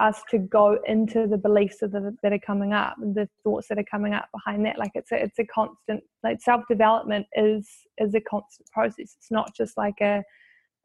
us 0.00 0.22
to 0.30 0.38
go 0.38 0.78
into 0.86 1.26
the 1.26 1.36
beliefs 1.36 1.78
that 1.80 1.94
are, 1.94 2.14
that 2.22 2.32
are 2.32 2.38
coming 2.38 2.72
up 2.72 2.94
the 2.98 3.28
thoughts 3.42 3.68
that 3.68 3.78
are 3.78 3.84
coming 3.90 4.14
up 4.14 4.28
behind 4.32 4.64
that 4.64 4.78
like 4.78 4.92
it's 4.94 5.10
a 5.12 5.22
it's 5.22 5.38
a 5.38 5.44
constant 5.46 6.02
like 6.22 6.40
self 6.40 6.62
development 6.68 7.26
is 7.34 7.68
is 7.98 8.14
a 8.14 8.20
constant 8.20 8.68
process 8.70 9.16
it's 9.18 9.30
not 9.30 9.54
just 9.56 9.76
like 9.76 10.00
a 10.00 10.22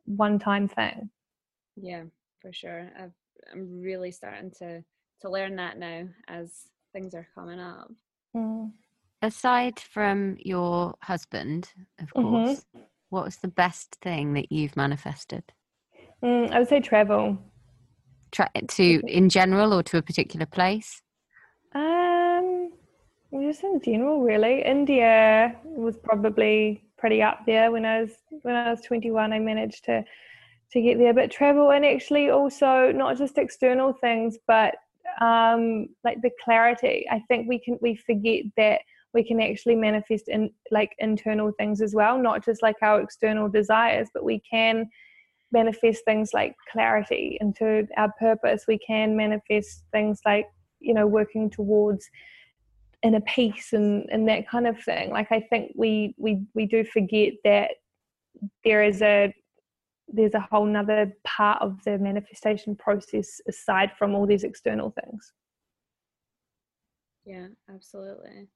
one 0.06 0.40
time 0.40 0.68
thing 0.68 1.10
yeah 1.76 2.04
for 2.42 2.52
sure 2.52 2.90
i 3.00 3.04
am 3.52 3.82
really 3.82 4.12
starting 4.12 4.52
to 4.52 4.84
to 5.22 5.30
learn 5.30 5.56
that 5.56 5.78
now 5.78 6.08
as 6.28 6.68
things 6.92 7.14
are 7.14 7.28
coming 7.36 7.60
up 7.60 7.90
mm. 8.36 8.72
aside 9.22 9.80
from 9.80 10.36
your 10.40 10.96
husband, 11.02 11.72
of 12.00 12.14
Mhm. 12.14 12.22
course, 12.22 12.66
what 13.10 13.26
was 13.26 13.38
the 13.38 13.48
best 13.48 13.96
thing 14.02 14.34
that 14.34 14.52
you've 14.52 14.76
manifested? 14.76 15.54
Mm, 16.22 16.52
I 16.52 16.60
would 16.60 16.68
say 16.68 16.80
travel. 16.80 17.38
To 18.34 19.02
in 19.08 19.30
general 19.30 19.74
or 19.74 19.84
to 19.84 19.98
a 19.98 20.02
particular 20.02 20.46
place? 20.46 21.02
Um, 21.76 22.72
just 23.32 23.64
in 23.64 23.80
general, 23.80 24.22
really. 24.22 24.64
India 24.64 25.56
was 25.64 25.98
probably 25.98 26.84
pretty 26.98 27.22
up 27.22 27.46
there 27.46 27.72
when 27.72 27.86
I 27.86 28.02
was 28.02 28.12
when 28.42 28.56
I 28.56 28.72
was 28.72 28.82
21. 28.82 29.34
I 29.34 29.40
managed 29.40 29.86
to 29.86 30.04
to 30.72 30.82
get 30.82 30.98
there, 30.98 31.14
but 31.14 31.30
travel 31.30 31.72
and 31.72 31.86
actually 31.86 32.30
also 32.32 32.92
not 32.92 33.18
just 33.18 33.38
external 33.38 33.94
things, 33.94 34.38
but 34.48 34.76
um, 35.22 35.88
like 36.04 36.22
the 36.22 36.32
clarity. 36.44 37.06
I 37.12 37.20
think 37.28 37.48
we 37.48 37.60
can 37.60 37.78
we 37.82 37.96
forget 37.96 38.46
that 38.58 38.82
we 39.14 39.24
can 39.24 39.40
actually 39.40 39.76
manifest 39.76 40.28
in 40.28 40.50
like 40.72 40.96
internal 40.98 41.52
things 41.60 41.82
as 41.82 41.94
well, 41.94 42.18
not 42.18 42.44
just 42.44 42.64
like 42.64 42.78
our 42.82 43.02
external 43.02 43.48
desires, 43.48 44.10
but 44.14 44.24
we 44.24 44.40
can 44.40 44.90
manifest 45.54 46.04
things 46.06 46.32
like 46.34 46.56
clarity 46.72 47.38
into 47.40 47.88
our 47.96 48.12
purpose. 48.20 48.66
We 48.68 48.80
can 48.80 49.16
manifest 49.16 49.86
things 49.92 50.20
like 50.26 50.48
you 50.80 50.94
know 50.94 51.08
working 51.08 51.50
towards 51.50 52.10
inner 53.04 53.22
peace 53.22 53.74
and 53.74 54.08
and 54.12 54.28
that 54.28 54.48
kind 54.48 54.66
of 54.66 54.82
thing 54.82 55.10
like 55.10 55.30
i 55.32 55.40
think 55.40 55.72
we 55.76 56.16
we 56.18 56.42
we 56.54 56.66
do 56.66 56.84
forget 56.86 57.34
that 57.44 57.72
there 58.64 58.84
is 58.84 59.02
a 59.02 59.34
there's 60.08 60.34
a 60.34 60.48
whole 60.52 60.66
nother 60.66 61.14
part 61.26 61.62
of 61.62 61.84
the 61.84 61.98
manifestation 61.98 62.76
process 62.76 63.42
aside 63.48 63.92
from 63.98 64.16
all 64.16 64.26
these 64.26 64.44
external 64.44 64.94
things 65.04 65.34
Yeah, 67.26 67.48
absolutely. 67.74 68.50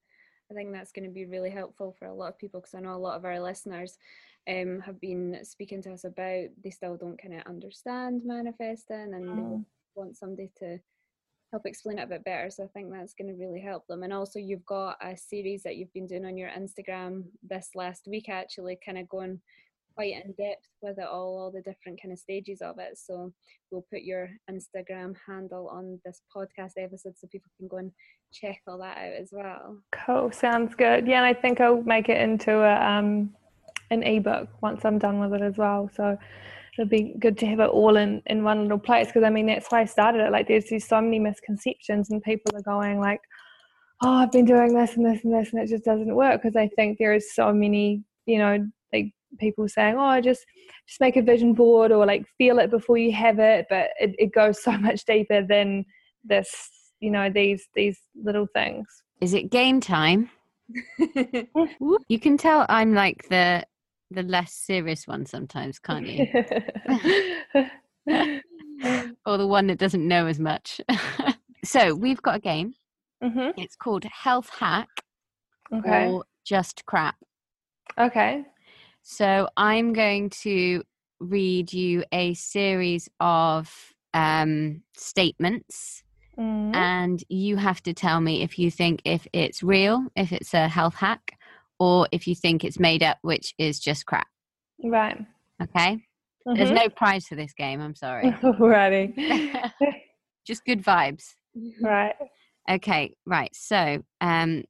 I 0.49 0.53
think 0.53 0.71
that's 0.71 0.91
going 0.91 1.05
to 1.05 1.13
be 1.13 1.25
really 1.25 1.49
helpful 1.49 1.95
for 1.97 2.05
a 2.05 2.13
lot 2.13 2.29
of 2.29 2.37
people 2.37 2.61
because 2.61 2.73
I 2.73 2.79
know 2.79 2.95
a 2.95 2.97
lot 2.97 3.17
of 3.17 3.25
our 3.25 3.39
listeners 3.39 3.97
um, 4.49 4.79
have 4.79 4.99
been 5.01 5.39
speaking 5.43 5.81
to 5.83 5.93
us 5.93 6.05
about 6.05 6.47
they 6.63 6.69
still 6.69 6.95
don't 6.95 7.21
kind 7.21 7.33
of 7.33 7.41
understand 7.45 8.21
manifesting 8.25 9.13
and 9.13 9.27
Mm. 9.27 9.65
want 9.95 10.15
somebody 10.15 10.49
to 10.59 10.79
help 11.51 11.65
explain 11.65 11.99
it 11.99 12.03
a 12.03 12.07
bit 12.07 12.23
better. 12.23 12.49
So 12.49 12.63
I 12.63 12.67
think 12.67 12.91
that's 12.91 13.13
going 13.13 13.27
to 13.27 13.33
really 13.33 13.59
help 13.59 13.87
them. 13.87 14.03
And 14.03 14.13
also, 14.13 14.39
you've 14.39 14.65
got 14.65 14.97
a 15.01 15.17
series 15.17 15.63
that 15.63 15.75
you've 15.75 15.93
been 15.93 16.07
doing 16.07 16.25
on 16.25 16.37
your 16.37 16.49
Instagram 16.49 17.23
this 17.41 17.69
last 17.75 18.07
week, 18.07 18.29
actually, 18.29 18.77
kind 18.85 18.97
of 18.97 19.09
going 19.09 19.41
quite 19.97 20.13
in 20.13 20.31
depth 20.33 20.69
with 20.83 20.99
it 20.99 21.07
all, 21.07 21.39
all 21.39 21.51
the 21.51 21.61
different 21.61 21.99
kind 21.99 22.13
of 22.13 22.19
stages 22.19 22.61
of 22.61 22.77
it. 22.77 22.97
So 22.97 23.33
we'll 23.71 23.85
put 23.91 24.03
your 24.03 24.29
Instagram 24.49 25.15
handle 25.27 25.69
on 25.69 25.99
this 26.05 26.21
podcast 26.33 26.73
episode 26.77 27.17
so 27.17 27.27
people 27.31 27.49
can 27.57 27.67
go 27.67 27.77
and 27.77 27.91
check 28.31 28.61
all 28.67 28.77
that 28.77 28.97
out 28.97 29.13
as 29.19 29.29
well. 29.31 29.77
cool 30.05 30.31
sounds 30.31 30.75
good 30.75 31.07
yeah 31.07 31.17
and 31.17 31.25
i 31.25 31.33
think 31.33 31.61
i'll 31.61 31.81
make 31.83 32.09
it 32.09 32.19
into 32.19 32.51
a 32.61 32.75
um 32.85 33.33
an 33.89 34.03
ebook 34.03 34.49
once 34.61 34.83
i'm 34.83 34.99
done 34.99 35.19
with 35.19 35.33
it 35.33 35.41
as 35.41 35.57
well 35.57 35.89
so 35.95 36.17
it'll 36.77 36.89
be 36.89 37.15
good 37.19 37.37
to 37.37 37.45
have 37.45 37.59
it 37.59 37.69
all 37.69 37.95
in 37.97 38.21
in 38.25 38.43
one 38.43 38.63
little 38.63 38.77
place 38.77 39.07
because 39.07 39.23
i 39.23 39.29
mean 39.29 39.47
that's 39.47 39.67
why 39.69 39.81
i 39.81 39.85
started 39.85 40.21
it 40.21 40.31
like 40.31 40.47
there's 40.47 40.67
so 40.85 41.01
many 41.01 41.19
misconceptions 41.19 42.11
and 42.11 42.21
people 42.23 42.51
are 42.53 42.61
going 42.61 42.99
like 42.99 43.21
oh 44.03 44.15
i've 44.15 44.31
been 44.31 44.45
doing 44.45 44.73
this 44.73 44.95
and 44.97 45.05
this 45.05 45.23
and 45.23 45.33
this 45.33 45.53
and 45.53 45.61
it 45.61 45.69
just 45.69 45.85
doesn't 45.85 46.13
work 46.13 46.41
because 46.41 46.55
i 46.55 46.67
think 46.75 46.97
there 46.97 47.13
is 47.13 47.33
so 47.33 47.53
many 47.53 48.03
you 48.25 48.37
know 48.37 48.67
people 49.37 49.67
saying 49.67 49.95
oh 49.97 50.19
just 50.21 50.45
just 50.87 50.99
make 51.01 51.15
a 51.17 51.21
vision 51.21 51.53
board 51.53 51.91
or 51.91 52.05
like 52.05 52.25
feel 52.37 52.59
it 52.59 52.69
before 52.71 52.97
you 52.97 53.11
have 53.11 53.39
it 53.39 53.65
but 53.69 53.89
it, 53.99 54.15
it 54.17 54.33
goes 54.33 54.61
so 54.67 54.71
much 54.77 55.03
deeper 55.05 55.45
than 55.45 55.85
this 56.23 56.69
you 56.99 57.11
know 57.11 57.29
these 57.29 57.67
these 57.75 57.99
little 58.15 58.47
things 58.53 58.85
Is 59.21 59.33
it 59.33 59.49
game 59.51 59.79
time? 59.81 60.29
You 62.09 62.19
can 62.19 62.37
tell 62.37 62.65
I'm 62.69 62.93
like 62.93 63.27
the 63.29 63.63
the 64.11 64.23
less 64.23 64.53
serious 64.53 65.05
one 65.07 65.25
sometimes, 65.25 65.79
can't 65.79 66.05
you? 66.07 66.27
or 69.25 69.37
the 69.37 69.47
one 69.47 69.67
that 69.67 69.77
doesn't 69.77 70.07
know 70.07 70.27
as 70.27 70.39
much. 70.39 70.79
so 71.63 71.93
we've 71.93 72.21
got 72.21 72.35
a 72.35 72.39
game. 72.39 72.73
hmm 73.21 73.49
It's 73.57 73.75
called 73.75 74.05
Health 74.05 74.49
Hack 74.59 74.89
Okay. 75.73 76.07
or 76.07 76.23
Just 76.45 76.85
Crap. 76.85 77.15
Okay. 77.99 78.45
So 79.09 79.47
I'm 79.55 79.93
going 79.93 80.31
to 80.41 80.83
read 81.21 81.71
you 81.71 82.03
a 82.11 82.33
series 82.33 83.07
of 83.21 83.73
um, 84.13 84.83
statements, 84.97 86.03
Mm. 86.37 86.75
and 86.75 87.23
you 87.29 87.55
have 87.55 87.81
to 87.83 87.93
tell 87.93 88.19
me 88.19 88.43
if 88.43 88.59
you 88.59 88.69
think 88.69 89.01
if 89.05 89.25
it's 89.31 89.63
real, 89.63 90.07
if 90.17 90.33
it's 90.33 90.53
a 90.53 90.67
health 90.67 90.93
hack, 90.95 91.39
or 91.79 92.07
if 92.11 92.27
you 92.27 92.35
think 92.35 92.65
it's 92.65 92.79
made 92.79 93.01
up, 93.01 93.17
which 93.21 93.55
is 93.57 93.79
just 93.79 94.05
crap. 94.05 94.27
Right. 94.83 95.17
Okay. 95.63 96.03
There's 96.45 96.69
Mhm. 96.69 96.75
no 96.83 96.89
prize 96.89 97.27
for 97.27 97.35
this 97.35 97.53
game. 97.53 97.79
I'm 97.79 97.95
sorry. 98.05 98.29
Alrighty. 98.43 99.15
just 100.45 100.65
good 100.65 100.83
vibes. 100.83 101.33
right. 101.81 102.15
Okay, 102.69 103.15
right. 103.25 103.55
So, 103.55 104.03
um, 104.19 104.65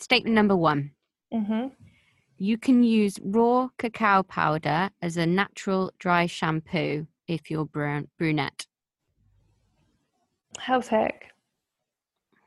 statement 0.00 0.34
number 0.34 0.56
one 0.56 0.90
hmm 1.32 1.68
you 2.42 2.56
can 2.56 2.82
use 2.82 3.18
raw 3.22 3.68
cacao 3.76 4.22
powder 4.22 4.88
as 5.02 5.18
a 5.18 5.26
natural 5.26 5.92
dry 5.98 6.24
shampoo 6.24 7.06
if 7.28 7.50
you're 7.50 7.66
brun- 7.66 8.08
brunette. 8.16 8.66
Hack. 10.58 11.34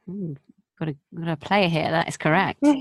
Ooh, 0.10 0.36
got 0.80 0.90
a 0.90 0.96
got 1.14 1.30
a 1.30 1.38
player 1.38 1.68
here. 1.68 1.92
That 1.92 2.08
is 2.08 2.18
correct. 2.18 2.64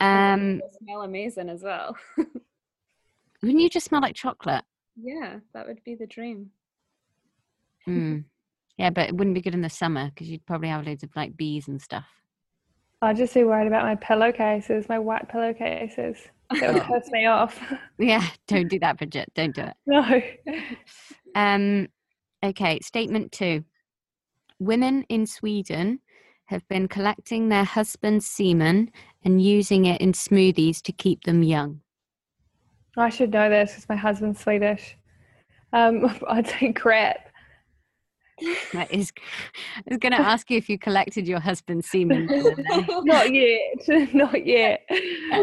Um, 0.00 0.60
smell 0.82 1.02
amazing 1.02 1.48
as 1.48 1.62
well. 1.62 1.96
wouldn't 2.16 3.60
you 3.60 3.70
just 3.70 3.86
smell 3.86 4.00
like 4.00 4.16
chocolate? 4.16 4.64
yeah, 5.00 5.38
that 5.54 5.66
would 5.66 5.82
be 5.84 5.94
the 5.94 6.08
dream. 6.08 6.50
Mm. 7.88 8.24
Yeah, 8.76 8.90
but 8.90 9.08
it 9.08 9.16
wouldn't 9.16 9.34
be 9.34 9.40
good 9.40 9.54
in 9.54 9.62
the 9.62 9.70
summer 9.70 10.06
because 10.10 10.28
you'd 10.28 10.44
probably 10.44 10.68
have 10.68 10.84
loads 10.86 11.04
of 11.04 11.10
like 11.14 11.36
bees 11.36 11.68
and 11.68 11.80
stuff. 11.80 12.21
I'd 13.02 13.16
just 13.16 13.34
be 13.34 13.42
worried 13.42 13.66
about 13.66 13.82
my 13.82 13.96
pillowcases, 13.96 14.88
my 14.88 14.98
white 14.98 15.28
pillowcases. 15.28 16.16
That 16.60 16.72
would 16.72 16.84
piss 16.84 17.10
me 17.10 17.26
off. 17.26 17.60
Yeah, 17.98 18.26
don't 18.46 18.68
do 18.68 18.78
that, 18.80 18.98
Bridget. 18.98 19.30
Don't 19.34 19.54
do 19.54 19.62
it. 19.62 19.74
no. 19.86 20.22
Um, 21.34 21.88
okay, 22.42 22.78
statement 22.80 23.32
two. 23.32 23.64
Women 24.58 25.04
in 25.08 25.26
Sweden 25.26 26.00
have 26.46 26.66
been 26.68 26.88
collecting 26.88 27.48
their 27.48 27.64
husband's 27.64 28.26
semen 28.26 28.90
and 29.24 29.42
using 29.42 29.86
it 29.86 30.00
in 30.00 30.12
smoothies 30.12 30.82
to 30.82 30.92
keep 30.92 31.24
them 31.24 31.42
young. 31.42 31.80
I 32.96 33.08
should 33.08 33.32
know 33.32 33.48
this 33.48 33.72
because 33.72 33.88
my 33.88 33.96
husband's 33.96 34.40
Swedish. 34.40 34.96
Um, 35.72 36.18
I'd 36.28 36.46
say 36.46 36.72
crap. 36.72 37.31
That 38.72 38.90
is, 38.92 39.12
I 39.76 39.82
was 39.88 39.98
going 39.98 40.12
to 40.12 40.18
ask 40.20 40.50
you 40.50 40.56
if 40.58 40.68
you 40.68 40.78
collected 40.78 41.26
your 41.28 41.40
husband's 41.40 41.88
semen. 41.88 42.26
the 42.26 42.38
other 42.52 42.62
day. 42.62 42.86
Not 43.04 43.32
yet. 43.32 44.14
Not 44.14 44.46
yet. 44.46 44.80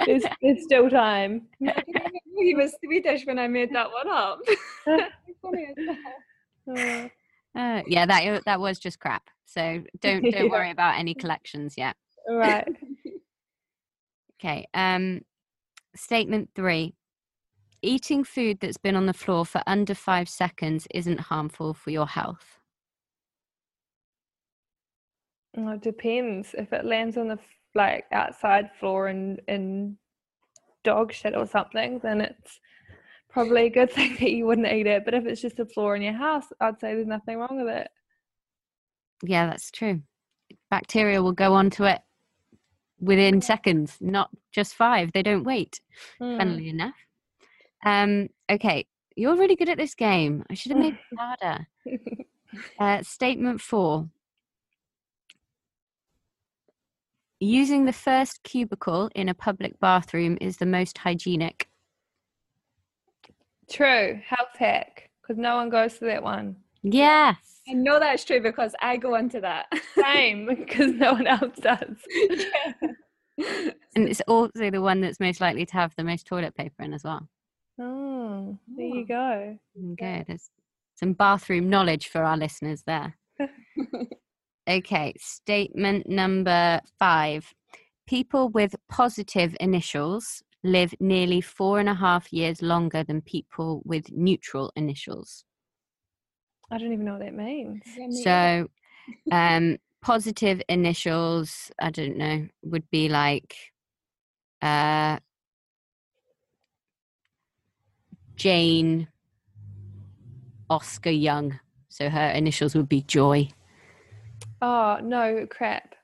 There's, 0.05 0.23
there's 0.41 0.63
still 0.63 0.89
time. 0.89 1.47
he 1.59 2.55
was 2.55 2.73
Swedish 2.83 3.25
when 3.25 3.37
I 3.39 3.47
made 3.47 3.73
that 3.73 3.87
one 3.91 4.09
up. 4.09 4.39
Funny 5.41 5.67
as 5.77 5.85
well. 6.67 7.05
Uh, 7.05 7.59
Uh, 7.59 7.81
yeah, 7.87 8.05
that 8.05 8.43
that 8.45 8.59
was 8.59 8.77
just 8.79 8.99
crap. 8.99 9.27
So 9.45 9.81
don't 10.01 10.21
don't 10.23 10.45
Yeah. 10.45 10.51
worry 10.51 10.69
about 10.71 10.99
any 10.99 11.15
collections 11.15 11.75
yet. 11.77 11.95
right. 12.29 12.67
Okay. 14.39 14.67
Um, 14.73 15.21
statement 15.95 16.49
three. 16.55 16.93
Eating 17.81 18.23
food 18.25 18.59
that's 18.59 18.77
been 18.77 18.95
on 18.95 19.05
the 19.05 19.13
floor 19.13 19.45
for 19.45 19.61
under 19.65 19.95
five 19.95 20.27
seconds 20.29 20.85
isn't 20.93 21.19
harmful 21.19 21.73
for 21.73 21.89
your 21.91 22.05
health. 22.07 22.58
Well, 25.55 25.75
it 25.75 25.81
depends. 25.81 26.53
If 26.57 26.71
it 26.73 26.85
lands 26.85 27.17
on 27.17 27.27
the 27.27 27.39
like 27.75 28.05
outside 28.11 28.69
floor 28.79 29.07
and 29.07 29.39
in 29.47 29.97
dog 30.83 31.11
shit 31.13 31.35
or 31.35 31.45
something, 31.45 31.99
then 31.99 32.21
it's 32.21 32.59
probably 33.29 33.65
a 33.65 33.69
good 33.69 33.91
thing 33.93 34.13
that 34.19 34.31
you 34.31 34.45
wouldn't 34.45 34.67
eat 34.71 34.87
it. 34.87 35.05
But 35.05 35.13
if 35.13 35.25
it's 35.25 35.41
just 35.41 35.59
a 35.59 35.65
floor 35.65 35.95
in 35.95 36.01
your 36.01 36.13
house, 36.13 36.45
I'd 36.59 36.79
say 36.79 36.93
there's 36.95 37.07
nothing 37.07 37.37
wrong 37.37 37.63
with 37.63 37.75
it. 37.75 37.89
Yeah, 39.23 39.47
that's 39.47 39.69
true. 39.71 40.01
Bacteria 40.71 41.21
will 41.21 41.33
go 41.33 41.53
onto 41.53 41.83
it 41.85 41.99
within 42.99 43.41
seconds, 43.41 43.97
not 44.01 44.29
just 44.51 44.75
five. 44.75 45.11
They 45.13 45.23
don't 45.23 45.43
wait, 45.43 45.81
Mm. 46.21 46.37
funnily 46.37 46.69
enough. 46.69 46.95
Um, 47.85 48.29
okay, 48.51 48.85
you're 49.15 49.35
really 49.37 49.55
good 49.55 49.69
at 49.69 49.77
this 49.77 49.95
game. 49.95 50.43
I 50.49 50.53
should 50.53 50.71
have 50.71 50.81
made 50.81 50.97
it 51.11 51.17
harder. 51.17 51.67
Uh, 52.79 53.03
statement 53.03 53.61
four. 53.61 54.09
Using 57.39 57.85
the 57.85 57.93
first 57.93 58.43
cubicle 58.43 59.09
in 59.15 59.29
a 59.29 59.33
public 59.33 59.79
bathroom 59.79 60.37
is 60.41 60.57
the 60.57 60.65
most 60.65 60.97
hygienic. 60.97 61.69
True. 63.71 64.19
Health 64.25 64.57
hack. 64.57 65.09
Because 65.21 65.37
no 65.37 65.55
one 65.55 65.69
goes 65.69 65.97
to 65.99 66.05
that 66.05 66.23
one. 66.23 66.57
Yes. 66.83 67.61
I 67.69 67.73
know 67.73 67.99
that's 67.99 68.25
true 68.25 68.41
because 68.41 68.75
I 68.81 68.97
go 68.97 69.15
into 69.15 69.39
that. 69.41 69.67
Same, 69.95 70.47
because 70.49 70.93
no 70.93 71.13
one 71.13 71.27
else 71.27 71.57
does. 71.61 71.97
And 73.95 74.09
it's 74.09 74.21
also 74.27 74.69
the 74.69 74.81
one 74.81 74.99
that's 74.99 75.19
most 75.19 75.39
likely 75.39 75.65
to 75.65 75.73
have 75.73 75.93
the 75.95 76.03
most 76.03 76.27
toilet 76.27 76.55
paper 76.55 76.83
in 76.83 76.93
as 76.93 77.05
well. 77.05 77.27
Oh, 77.79 78.57
there 78.75 78.85
you 78.85 79.05
go. 79.05 79.57
Okay, 79.93 80.25
there's 80.27 80.49
some 80.95 81.13
bathroom 81.13 81.69
knowledge 81.69 82.09
for 82.09 82.21
our 82.23 82.35
listeners 82.35 82.83
there. 82.85 83.17
Okay, 84.69 85.13
statement 85.17 86.07
number 86.07 86.79
five. 86.99 87.51
People 88.05 88.49
with 88.49 88.75
positive 88.87 89.57
initials 89.59 90.43
live 90.63 90.93
nearly 90.99 91.41
four 91.41 91.79
and 91.79 91.89
a 91.89 91.95
half 91.95 92.31
years 92.31 92.61
longer 92.61 93.03
than 93.03 93.21
people 93.21 93.81
with 93.83 94.11
neutral 94.11 94.71
initials. 94.75 95.43
I 96.69 96.77
don't 96.77 96.93
even 96.93 97.05
know 97.05 97.13
what 97.13 97.21
that 97.21 97.33
means. 97.33 97.81
So, 98.21 98.67
um, 99.31 99.77
positive 100.03 100.61
initials, 100.69 101.71
I 101.81 101.89
don't 101.89 102.17
know, 102.17 102.47
would 102.61 102.87
be 102.91 103.09
like 103.09 103.55
uh, 104.61 105.17
Jane 108.35 109.07
Oscar 110.69 111.09
Young. 111.09 111.59
So 111.87 112.07
her 112.07 112.29
initials 112.29 112.75
would 112.75 112.87
be 112.87 113.01
Joy. 113.01 113.49
Oh, 114.61 114.99
no, 115.01 115.45
crap. 115.49 115.95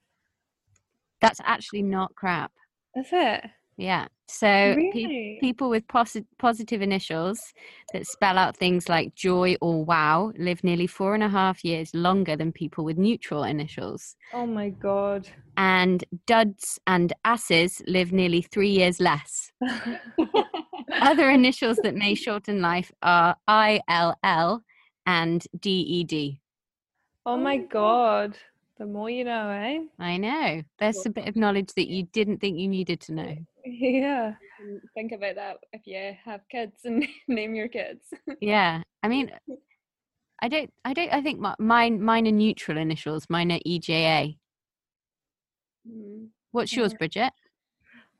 That's 1.22 1.42
actually 1.44 1.82
not 1.82 2.14
crap. 2.16 2.52
Is 2.96 3.08
it? 3.12 3.44
Yeah. 3.78 4.08
So 4.28 4.76
pe- 4.94 5.38
people 5.40 5.70
with 5.70 5.86
posi- 5.88 6.26
positive 6.40 6.82
initials 6.82 7.54
that 7.94 8.08
spell 8.08 8.38
out 8.38 8.56
things 8.56 8.88
like 8.90 9.16
joy 9.16 9.56
or 9.62 9.84
wow 9.84 10.32
live 10.38 10.64
nearly 10.64 10.88
four 10.88 11.14
and 11.14 11.24
a 11.24 11.30
half 11.30 11.64
years 11.64 11.94
longer 11.94 12.36
than 12.36 12.52
people 12.52 12.86
with 12.86 12.98
neutral 12.98 13.44
initials. 13.44 14.16
Oh 14.34 14.46
my 14.46 14.70
god. 14.70 15.28
And 15.58 16.04
duds 16.26 16.80
and 16.88 17.14
asses 17.24 17.82
live 17.88 18.12
nearly 18.12 18.42
three 18.42 18.70
years 18.72 19.00
less. 19.00 19.52
Other 21.02 21.30
initials 21.30 21.78
that 21.84 21.96
may 21.96 22.16
shorten 22.16 22.62
life 22.62 22.92
are 23.02 23.36
ILL 23.48 24.64
and 25.06 25.46
DED. 25.60 26.40
Oh 27.26 27.38
my 27.38 27.58
god. 27.58 28.38
The 28.78 28.86
more 28.86 29.10
you 29.10 29.24
know, 29.24 29.50
eh? 29.50 29.86
I 30.00 30.18
know. 30.18 30.62
There's 30.80 31.06
a 31.06 31.10
bit 31.10 31.30
of 31.30 31.38
knowledge 31.38 31.70
that 31.76 31.88
you 31.88 32.04
didn't 32.12 32.40
think 32.40 32.60
you 32.60 32.68
needed 32.68 33.02
to 33.02 33.14
know. 33.14 33.36
Yeah. 33.68 34.36
Think 34.94 35.12
about 35.12 35.36
that 35.36 35.58
if 35.74 35.88
you 35.88 36.14
have 36.24 36.42
kids 36.52 36.82
and 36.86 37.04
name 37.28 37.56
your 37.56 37.68
kids. 37.68 38.14
Yeah. 38.40 38.84
I 39.02 39.08
mean, 39.08 39.32
I 40.42 40.50
don't, 40.50 40.72
I 40.86 40.94
don't, 40.94 41.12
I 41.12 41.22
think 41.22 41.40
mi- 41.40 41.56
mine, 41.58 42.00
mine 42.00 42.28
are 42.28 42.32
neutral 42.32 42.78
initials. 42.78 43.26
Mine 43.28 43.52
are 43.52 43.60
EJA. 43.66 44.38
Mm. 45.90 46.28
What's 46.52 46.74
yours, 46.74 46.94
Bridget? 46.94 47.34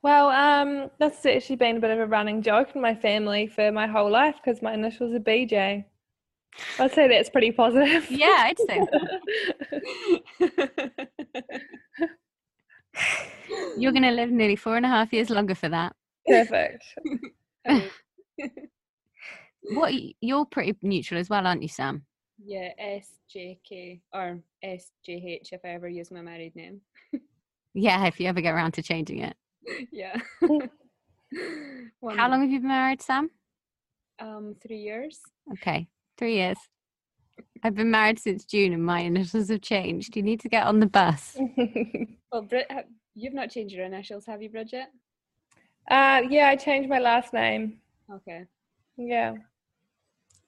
Well, 0.02 0.28
um, 0.28 0.90
that's 0.98 1.24
actually 1.24 1.56
been 1.56 1.76
a 1.76 1.80
bit 1.80 1.90
of 1.90 2.00
a 2.00 2.06
running 2.06 2.42
joke 2.42 2.74
in 2.74 2.80
my 2.80 2.94
family 2.94 3.46
for 3.46 3.70
my 3.70 3.86
whole 3.86 4.10
life 4.10 4.36
because 4.44 4.62
my 4.62 4.74
initials 4.74 5.14
are 5.14 5.20
BJ. 5.20 5.84
I'd 6.78 6.92
say 6.92 7.08
that's 7.08 7.30
pretty 7.30 7.52
positive. 7.52 8.10
Yeah, 8.10 8.36
I'd 8.38 8.58
say 8.58 8.86
you're 13.76 13.92
going 13.92 14.02
to 14.02 14.10
live 14.10 14.30
nearly 14.30 14.56
four 14.56 14.76
and 14.76 14.86
a 14.86 14.88
half 14.88 15.12
years 15.12 15.30
longer 15.30 15.54
for 15.54 15.68
that. 15.68 15.94
Perfect. 16.26 16.84
What 19.70 19.92
you're 20.20 20.44
pretty 20.44 20.76
neutral 20.82 21.18
as 21.18 21.28
well, 21.28 21.44
aren't 21.44 21.62
you, 21.62 21.66
Sam? 21.68 22.04
yeah, 22.44 22.68
SJK 22.80 24.00
or 24.12 24.40
SJH 24.64 25.52
if 25.52 25.60
I 25.64 25.68
ever 25.68 25.88
use 25.88 26.10
my 26.10 26.20
married 26.20 26.54
name. 26.54 26.80
Yeah, 27.74 28.06
if 28.06 28.18
you 28.20 28.28
ever 28.28 28.40
get 28.40 28.54
around 28.54 28.72
to 28.72 28.82
changing 28.82 29.18
it. 29.20 29.36
yeah. 29.92 30.16
How 32.16 32.30
long 32.30 32.40
have 32.42 32.50
you 32.50 32.60
been 32.60 32.68
married, 32.68 33.02
Sam? 33.02 33.30
Um, 34.18 34.56
three 34.66 34.78
years. 34.78 35.20
Okay, 35.52 35.88
three 36.16 36.34
years. 36.34 36.58
I've 37.62 37.74
been 37.74 37.90
married 37.90 38.18
since 38.18 38.44
June, 38.44 38.72
and 38.72 38.84
my 38.84 39.00
initials 39.00 39.48
have 39.48 39.60
changed. 39.60 40.16
You 40.16 40.22
need 40.22 40.40
to 40.40 40.48
get 40.48 40.66
on 40.66 40.80
the 40.80 40.86
bus. 40.86 41.36
Well, 42.32 42.42
Brit, 42.42 42.66
you've 43.14 43.32
not 43.34 43.50
changed 43.50 43.74
your 43.74 43.86
initials, 43.86 44.26
have 44.26 44.42
you, 44.42 44.50
Bridget? 44.50 44.88
uh, 45.90 46.22
yeah, 46.28 46.48
I 46.48 46.56
changed 46.56 46.90
my 46.90 46.98
last 46.98 47.32
name. 47.32 47.78
Okay. 48.12 48.44
Yeah. 48.98 49.34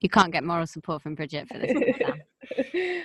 You 0.01 0.09
can't 0.09 0.33
get 0.33 0.45
moral 0.45 0.67
support 0.67 1.01
from 1.03 1.15
Bridget 1.15 1.49
for 1.49 1.59
this. 1.59 1.73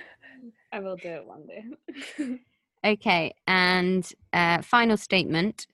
I 0.72 0.80
will 0.80 0.96
do 0.96 1.08
it 1.08 1.26
one 1.26 1.46
day. 1.46 2.38
Okay, 2.84 3.32
and 3.46 4.06
uh, 4.34 4.60
final 4.60 4.98
statement: 4.98 5.66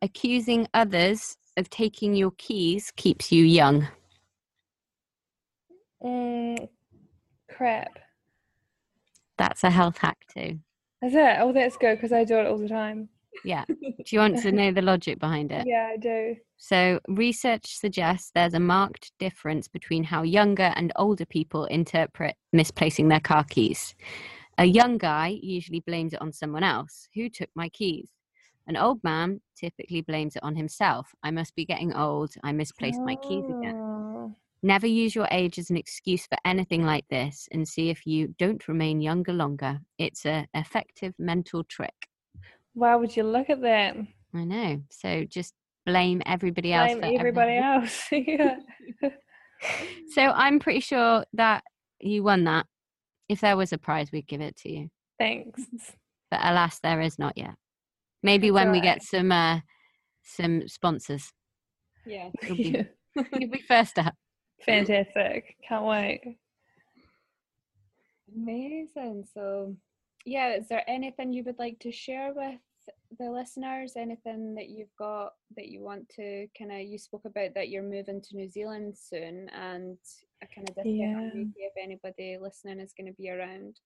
accusing 0.00 0.66
others 0.72 1.36
of 1.58 1.68
taking 1.68 2.14
your 2.14 2.30
keys 2.38 2.90
keeps 2.96 3.30
you 3.30 3.44
young. 3.44 3.86
Mm, 6.02 6.68
crap. 7.48 7.98
That's 9.38 9.64
a 9.64 9.70
health 9.70 9.98
hack 9.98 10.18
too. 10.34 10.58
Is 11.02 11.14
it? 11.14 11.36
Oh, 11.40 11.52
that's 11.52 11.76
good 11.76 11.96
because 11.96 12.12
I 12.12 12.24
do 12.24 12.38
it 12.38 12.46
all 12.46 12.58
the 12.58 12.68
time. 12.68 13.08
Yeah. 13.44 13.64
Do 13.68 14.04
you 14.10 14.18
want 14.18 14.38
to 14.38 14.52
know 14.52 14.70
the 14.72 14.82
logic 14.82 15.18
behind 15.18 15.52
it? 15.52 15.66
Yeah, 15.70 15.90
I 15.92 15.96
do. 15.96 16.36
So, 16.58 17.00
research 17.08 17.78
suggests 17.78 18.32
there's 18.34 18.52
a 18.52 18.60
marked 18.60 19.12
difference 19.18 19.66
between 19.66 20.04
how 20.04 20.22
younger 20.24 20.72
and 20.76 20.92
older 20.96 21.24
people 21.24 21.64
interpret 21.64 22.34
misplacing 22.52 23.08
their 23.08 23.20
car 23.20 23.44
keys. 23.44 23.94
A 24.58 24.66
young 24.66 24.98
guy 24.98 25.38
usually 25.42 25.80
blames 25.80 26.12
it 26.12 26.20
on 26.20 26.32
someone 26.32 26.62
else. 26.62 27.08
Who 27.14 27.30
took 27.30 27.48
my 27.54 27.70
keys? 27.70 28.10
An 28.66 28.76
old 28.76 29.02
man 29.02 29.40
typically 29.56 30.02
blames 30.02 30.36
it 30.36 30.42
on 30.42 30.54
himself. 30.54 31.14
I 31.22 31.30
must 31.30 31.54
be 31.56 31.64
getting 31.64 31.94
old. 31.94 32.34
I 32.44 32.52
misplaced 32.52 33.00
my 33.06 33.16
keys 33.16 33.44
again. 33.48 33.89
Never 34.62 34.86
use 34.86 35.14
your 35.14 35.28
age 35.30 35.58
as 35.58 35.70
an 35.70 35.76
excuse 35.76 36.26
for 36.26 36.36
anything 36.44 36.84
like 36.84 37.06
this 37.08 37.48
and 37.52 37.66
see 37.66 37.88
if 37.88 38.04
you 38.04 38.34
don't 38.38 38.66
remain 38.68 39.00
younger 39.00 39.32
longer. 39.32 39.80
It's 39.98 40.26
a 40.26 40.46
effective 40.54 41.14
mental 41.18 41.64
trick. 41.64 41.94
Why 42.74 42.94
would 42.94 43.16
you 43.16 43.22
look 43.22 43.48
at 43.48 43.62
that? 43.62 43.96
I 44.34 44.44
know. 44.44 44.82
So 44.90 45.24
just 45.24 45.54
blame 45.86 46.22
everybody 46.26 46.72
else 46.72 46.94
Blame 46.94 47.18
everybody 47.18 47.52
everything. 47.52 48.40
else. 48.40 48.62
yeah. 49.02 49.08
So 50.14 50.22
I'm 50.22 50.58
pretty 50.58 50.80
sure 50.80 51.22
that 51.34 51.62
you 52.00 52.22
won 52.22 52.44
that. 52.44 52.64
If 53.28 53.42
there 53.42 53.58
was 53.58 53.74
a 53.74 53.78
prize, 53.78 54.10
we'd 54.10 54.26
give 54.26 54.40
it 54.40 54.56
to 54.60 54.72
you. 54.72 54.88
Thanks. 55.18 55.60
But 56.30 56.40
alas, 56.42 56.80
there 56.82 57.02
is 57.02 57.18
not 57.18 57.36
yet. 57.36 57.54
Maybe 58.22 58.50
when 58.50 58.72
we 58.72 58.80
get 58.80 59.02
some 59.02 59.30
uh, 59.30 59.60
some 60.24 60.66
sponsors, 60.66 61.30
yeah. 62.06 62.30
you'll 62.42 62.56
be, 62.56 62.84
you'll 63.38 63.50
be 63.50 63.62
first 63.68 63.98
up. 63.98 64.14
Fantastic. 64.64 65.56
Can't 65.66 65.84
wait. 65.84 66.36
Amazing. 68.34 69.26
So, 69.32 69.74
yeah, 70.24 70.54
is 70.54 70.68
there 70.68 70.84
anything 70.88 71.32
you 71.32 71.42
would 71.44 71.58
like 71.58 71.78
to 71.80 71.90
share 71.92 72.32
with 72.34 72.60
the 73.18 73.30
listeners? 73.30 73.94
Anything 73.96 74.54
that 74.54 74.68
you've 74.68 74.94
got 74.98 75.32
that 75.56 75.68
you 75.68 75.80
want 75.80 76.08
to 76.16 76.46
kind 76.56 76.72
of, 76.72 76.80
you 76.80 76.98
spoke 76.98 77.24
about 77.24 77.54
that 77.54 77.68
you're 77.70 77.82
moving 77.82 78.20
to 78.20 78.36
New 78.36 78.48
Zealand 78.48 78.96
soon 78.96 79.48
and 79.50 79.96
a 80.42 80.46
kind 80.54 80.68
of 80.68 80.74
discount 80.76 81.34
Yeah. 81.34 81.42
if 81.56 81.72
anybody 81.82 82.38
listening 82.40 82.80
is 82.80 82.92
going 82.96 83.08
to 83.08 83.16
be 83.16 83.30
around. 83.30 83.80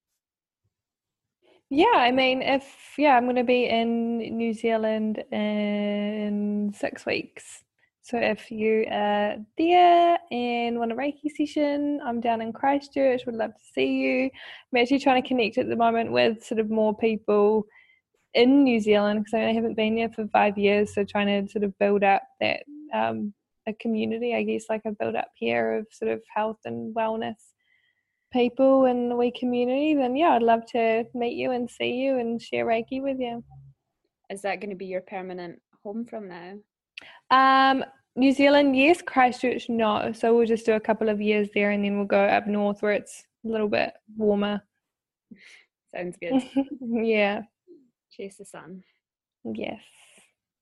Yeah, 1.71 1.97
I 1.97 2.11
mean, 2.13 2.43
if 2.43 2.65
yeah, 2.99 3.17
I'm 3.17 3.25
going 3.25 3.37
to 3.37 3.43
be 3.45 3.65
in 3.65 4.19
New 4.19 4.53
Zealand 4.53 5.25
in 5.33 6.73
six 6.77 7.07
weeks. 7.07 7.64
So 8.05 8.19
if 8.19 8.51
you 8.51 8.85
are 8.91 9.37
there 9.57 10.19
and 10.31 10.79
want 10.79 10.93
a 10.93 10.95
Reiki 10.95 11.31
session, 11.35 12.03
I'm 12.05 12.21
down 12.21 12.43
in 12.43 12.53
Christchurch. 12.53 13.25
Would 13.25 13.35
love 13.35 13.55
to 13.55 13.65
see 13.73 13.95
you. 13.95 14.25
I'm 14.25 14.83
actually 14.83 14.99
trying 14.99 15.23
to 15.23 15.27
connect 15.27 15.57
at 15.57 15.71
the 15.71 15.77
moment 15.77 16.13
with 16.13 16.45
sort 16.45 16.61
of 16.61 16.69
more 16.69 16.95
people 16.95 17.65
in 18.35 18.63
New 18.63 18.79
Zealand 18.79 19.21
because 19.21 19.33
I 19.33 19.55
haven't 19.55 19.79
been 19.79 19.97
there 19.97 20.11
for 20.11 20.29
five 20.29 20.59
years. 20.59 20.95
So 20.95 21.03
trying 21.03 21.47
to 21.47 21.51
sort 21.51 21.65
of 21.65 21.79
build 21.79 22.05
up 22.05 22.21
that 22.43 22.65
um, 22.93 23.33
a 23.67 23.73
community, 23.73 24.35
I 24.35 24.43
guess, 24.43 24.67
like 24.69 24.83
I've 24.85 24.99
built 24.99 25.17
up 25.17 25.31
here 25.35 25.79
of 25.79 25.87
sort 25.91 26.11
of 26.11 26.21
health 26.29 26.59
and 26.67 26.95
wellness 26.95 27.41
people 28.35 28.85
in 28.85 29.09
the 29.09 29.17
wee 29.17 29.33
community, 29.33 29.95
then 29.95 30.15
yeah, 30.15 30.33
I'd 30.33 30.43
love 30.43 30.67
to 30.73 31.07
meet 31.15 31.37
you 31.37 31.53
and 31.53 31.71
see 31.71 31.93
you 31.93 32.19
and 32.19 32.43
share 32.43 32.67
Reiki 32.67 33.01
with 33.01 33.19
you. 33.19 33.43
Is 34.29 34.43
that 34.43 34.61
going 34.61 34.71
to 34.71 34.77
be 34.77 34.85
your 34.85 35.01
permanent 35.01 35.63
home 35.83 36.05
from 36.05 36.29
now? 36.29 36.57
Um, 37.31 37.85
New 38.17 38.33
Zealand, 38.33 38.77
yes. 38.77 39.03
Christchurch, 39.03 39.69
no. 39.69 40.13
So 40.13 40.37
we'll 40.37 40.47
just 40.47 40.67
do 40.67 40.75
a 40.75 40.81
couple 40.81 41.09
of 41.09 41.21
years 41.21 41.49
there, 41.55 41.71
and 41.71 41.85
then 41.85 41.97
we'll 41.97 42.07
go 42.07 42.25
up 42.25 42.47
north 42.47 42.83
where 42.83 42.93
it's 42.93 43.25
a 43.45 43.49
little 43.49 43.69
bit 43.69 43.93
warmer. 44.17 44.63
Sounds 45.95 46.17
good. 46.21 46.43
yeah. 46.81 47.43
Chase 48.11 48.37
the 48.37 48.45
sun. 48.45 48.83
Yes. 49.45 49.81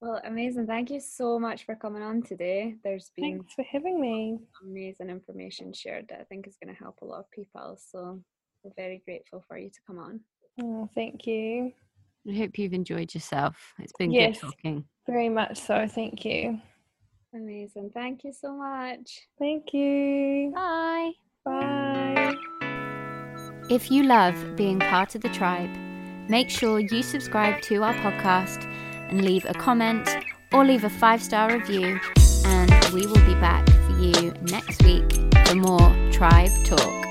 Well, 0.00 0.20
amazing. 0.24 0.66
Thank 0.66 0.90
you 0.90 1.00
so 1.00 1.38
much 1.38 1.64
for 1.64 1.76
coming 1.76 2.02
on 2.02 2.22
today. 2.22 2.74
There's 2.82 3.12
been 3.16 3.38
Thanks 3.38 3.54
for 3.54 3.64
having 3.70 4.00
me. 4.00 4.38
amazing 4.62 5.10
information 5.10 5.72
shared 5.72 6.08
that 6.08 6.20
I 6.20 6.24
think 6.24 6.48
is 6.48 6.56
going 6.62 6.74
to 6.74 6.82
help 6.82 6.98
a 7.02 7.04
lot 7.04 7.20
of 7.20 7.30
people. 7.30 7.78
So 7.78 8.20
we're 8.64 8.72
very 8.76 9.00
grateful 9.04 9.44
for 9.46 9.56
you 9.56 9.70
to 9.70 9.80
come 9.86 9.98
on. 9.98 10.20
Oh, 10.60 10.88
thank 10.94 11.26
you. 11.26 11.72
I 12.28 12.34
hope 12.36 12.58
you've 12.58 12.72
enjoyed 12.72 13.12
yourself. 13.14 13.74
It's 13.78 13.92
been 13.98 14.12
Yes. 14.12 14.40
good 14.40 14.46
talking. 14.48 14.84
Very 15.06 15.28
much 15.28 15.58
so. 15.60 15.86
Thank 15.88 16.24
you. 16.24 16.60
Amazing. 17.34 17.90
Thank 17.94 18.24
you 18.24 18.32
so 18.32 18.54
much. 18.56 19.26
Thank 19.38 19.72
you. 19.72 20.52
Bye. 20.54 21.12
Bye. 21.44 22.34
If 23.70 23.90
you 23.90 24.02
love 24.04 24.54
being 24.56 24.78
part 24.78 25.14
of 25.14 25.22
the 25.22 25.30
tribe, 25.30 25.70
make 26.28 26.50
sure 26.50 26.78
you 26.78 27.02
subscribe 27.02 27.62
to 27.62 27.82
our 27.82 27.94
podcast 27.94 28.64
and 29.10 29.24
leave 29.24 29.44
a 29.46 29.54
comment 29.54 30.08
or 30.52 30.64
leave 30.64 30.84
a 30.84 30.90
five 30.90 31.22
star 31.22 31.52
review. 31.52 31.98
And 32.44 32.84
we 32.92 33.06
will 33.06 33.24
be 33.26 33.34
back 33.40 33.66
for 33.68 33.92
you 33.98 34.32
next 34.42 34.82
week 34.84 35.10
for 35.46 35.54
more 35.54 36.10
Tribe 36.12 36.50
Talk. 36.64 37.01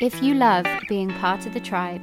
If 0.00 0.20
you 0.22 0.34
love 0.34 0.66
being 0.88 1.08
part 1.08 1.46
of 1.46 1.54
the 1.54 1.60
tribe, 1.60 2.02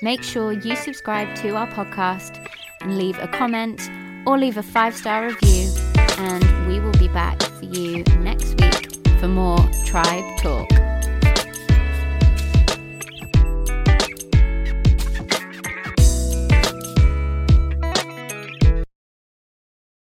make 0.00 0.22
sure 0.22 0.52
you 0.52 0.74
subscribe 0.74 1.34
to 1.36 1.50
our 1.50 1.66
podcast 1.66 2.48
and 2.80 2.96
leave 2.96 3.18
a 3.18 3.28
comment 3.28 3.90
or 4.24 4.38
leave 4.38 4.56
a 4.56 4.62
five 4.62 4.96
star 4.96 5.26
review. 5.26 5.70
And 6.18 6.66
we 6.66 6.80
will 6.80 6.92
be 6.92 7.08
back 7.08 7.40
for 7.42 7.66
you 7.66 8.04
next 8.20 8.58
week 8.60 8.96
for 9.20 9.28
more 9.28 9.58
Tribe 9.84 10.24
Talk. 10.38 10.95